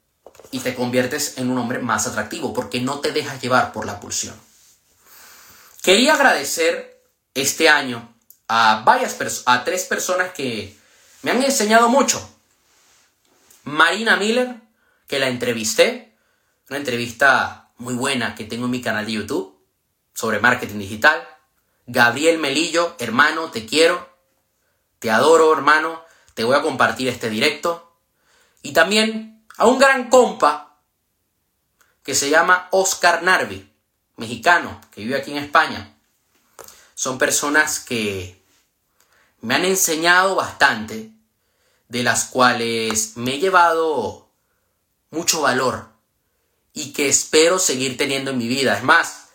y 0.53 0.61
te 0.61 0.75
conviertes 0.75 1.37
en 1.37 1.51
un 1.51 1.59
hombre 1.59 1.81
más 1.81 2.07
atractivo 2.07 2.55
porque 2.55 2.81
no 2.81 3.01
te 3.01 3.11
dejas 3.11 3.43
llevar 3.43 3.73
por 3.73 3.85
la 3.85 3.99
pulsión. 3.99 4.41
Quería 5.83 6.15
agradecer 6.15 6.90
este 7.41 7.69
año 7.69 8.15
a 8.49 8.83
varias 8.85 9.43
a 9.47 9.65
tres 9.65 9.85
personas 9.85 10.33
que 10.33 10.77
me 11.23 11.31
han 11.31 11.43
enseñado 11.43 11.89
mucho. 11.89 12.21
Marina 13.65 14.17
Miller, 14.17 14.57
que 15.07 15.19
la 15.19 15.29
entrevisté, 15.29 16.17
una 16.69 16.79
entrevista 16.79 17.71
muy 17.79 17.95
buena 17.95 18.35
que 18.35 18.45
tengo 18.45 18.67
en 18.67 18.71
mi 18.71 18.81
canal 18.81 19.07
de 19.07 19.13
YouTube 19.13 19.59
sobre 20.15 20.41
marketing 20.41 20.79
digital. 20.79 21.27
Gabriel 21.87 22.39
Melillo, 22.39 22.95
hermano, 22.99 23.51
te 23.51 23.67
quiero, 23.67 24.09
te 24.99 25.11
adoro, 25.11 25.53
hermano, 25.53 26.05
te 26.35 26.45
voy 26.45 26.57
a 26.57 26.63
compartir 26.63 27.09
este 27.09 27.31
directo. 27.31 27.97
Y 28.63 28.73
también 28.73 29.47
a 29.57 29.67
un 29.67 29.79
gran 29.79 30.11
compa 30.11 30.79
que 32.03 32.15
se 32.15 32.31
llama 32.31 32.69
Oscar 32.71 33.23
Narvi, 33.23 33.73
mexicano, 34.17 34.81
que 34.91 35.03
vive 35.03 35.17
aquí 35.17 35.31
en 35.33 35.39
España. 35.39 35.97
Son 37.01 37.17
personas 37.17 37.81
que 37.81 38.45
me 39.41 39.55
han 39.55 39.65
enseñado 39.65 40.35
bastante, 40.35 41.11
de 41.89 42.03
las 42.03 42.25
cuales 42.27 43.17
me 43.17 43.37
he 43.37 43.39
llevado 43.39 44.29
mucho 45.09 45.41
valor 45.41 45.89
y 46.75 46.93
que 46.93 47.09
espero 47.09 47.59
seguir 47.59 47.97
teniendo 47.97 48.33
en 48.33 48.37
mi 48.37 48.49
vida. 48.49 48.77
Es 48.77 48.83
más, 48.83 49.29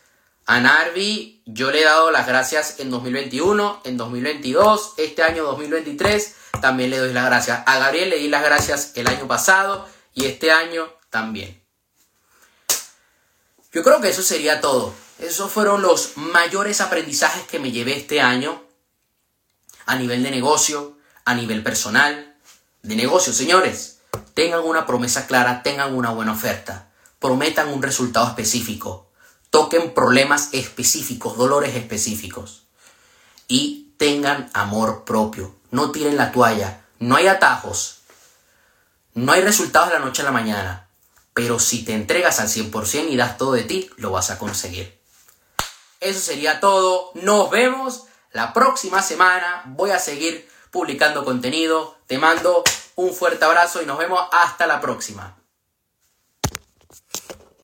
a 0.46 0.60
Narvi 0.60 1.42
yo 1.48 1.72
le 1.72 1.82
he 1.82 1.86
dado 1.86 2.12
las 2.12 2.28
gracias 2.28 2.80
en 2.82 2.92
2021, 2.92 3.82
en 3.84 3.98
2022, 3.98 4.94
este 4.98 5.24
año 5.24 5.46
2023 5.46 6.36
también 6.62 6.92
le 6.92 7.00
doy 7.00 7.14
las 7.14 7.26
gracias. 7.26 7.64
A 7.66 7.80
Gabriel 7.80 8.12
le 8.12 8.18
di 8.18 8.28
las 8.28 8.44
gracias 8.44 8.92
el 8.94 9.08
año 9.08 9.28
pasado 9.28 9.90
y 10.14 10.26
este 10.26 10.52
año 10.52 10.88
también. 11.10 11.60
Yo 13.74 13.82
creo 13.82 14.02
que 14.02 14.10
eso 14.10 14.22
sería 14.22 14.62
todo. 14.62 14.94
Esos 15.20 15.52
fueron 15.52 15.82
los 15.82 16.18
mayores 16.18 16.82
aprendizajes 16.82 17.44
que 17.48 17.60
me 17.60 17.72
llevé 17.72 17.98
este 17.98 18.22
año 18.22 18.62
a 19.86 19.96
nivel 19.96 20.24
de 20.24 20.32
negocio, 20.32 20.98
a 21.24 21.34
nivel 21.34 21.64
personal. 21.64 22.36
De 22.84 22.96
negocio, 22.96 23.34
señores 23.34 23.96
tengan 24.36 24.64
una 24.64 24.86
promesa 24.86 25.26
clara, 25.26 25.64
tengan 25.64 25.96
una 25.96 26.12
buena 26.12 26.34
oferta, 26.34 26.90
prometan 27.20 27.70
un 27.70 27.82
resultado 27.82 28.28
específico. 28.28 29.02
toquen 29.50 29.94
problemas 29.94 30.50
específicos, 30.52 31.38
dolores 31.38 31.76
específicos. 31.76 32.64
Y 33.48 33.94
tengan 33.98 34.50
amor 34.54 35.06
propio. 35.06 35.56
No 35.72 35.92
tiren 35.92 36.18
la 36.18 36.34
toalla. 36.34 36.82
No 37.00 37.16
hay 37.16 37.28
atajos. 37.28 38.02
No 39.14 39.32
hay 39.32 39.42
resultados 39.42 39.88
de 39.88 39.94
la 39.94 40.04
noche 40.04 40.24
a 40.24 40.26
la 40.26 40.32
mañana. 40.32 40.90
Pero 41.34 41.58
si 41.60 41.86
te 41.86 41.94
entregas 41.94 42.42
al 42.42 42.50
100% 42.50 43.10
y 43.10 43.16
das 43.16 43.38
todo 43.38 43.54
de 43.54 43.64
ti, 43.64 43.90
lo 43.96 44.12
vas 44.12 44.30
a 44.30 44.38
conseguir. 44.38 45.00
Eso 46.06 46.20
sería 46.20 46.60
todo. 46.60 47.10
Nos 47.16 47.50
vemos 47.50 48.04
la 48.32 48.54
próxima 48.54 49.02
semana. 49.02 49.64
Voy 49.66 49.90
a 49.90 49.98
seguir 49.98 50.48
publicando 50.70 51.26
contenido. 51.26 51.98
Te 52.06 52.20
mando 52.20 52.64
un 52.94 53.12
fuerte 53.12 53.44
abrazo 53.44 53.82
y 53.82 53.88
nos 53.88 53.98
vemos 53.98 54.22
hasta 54.32 54.68
la 54.68 54.80
próxima. 54.80 55.36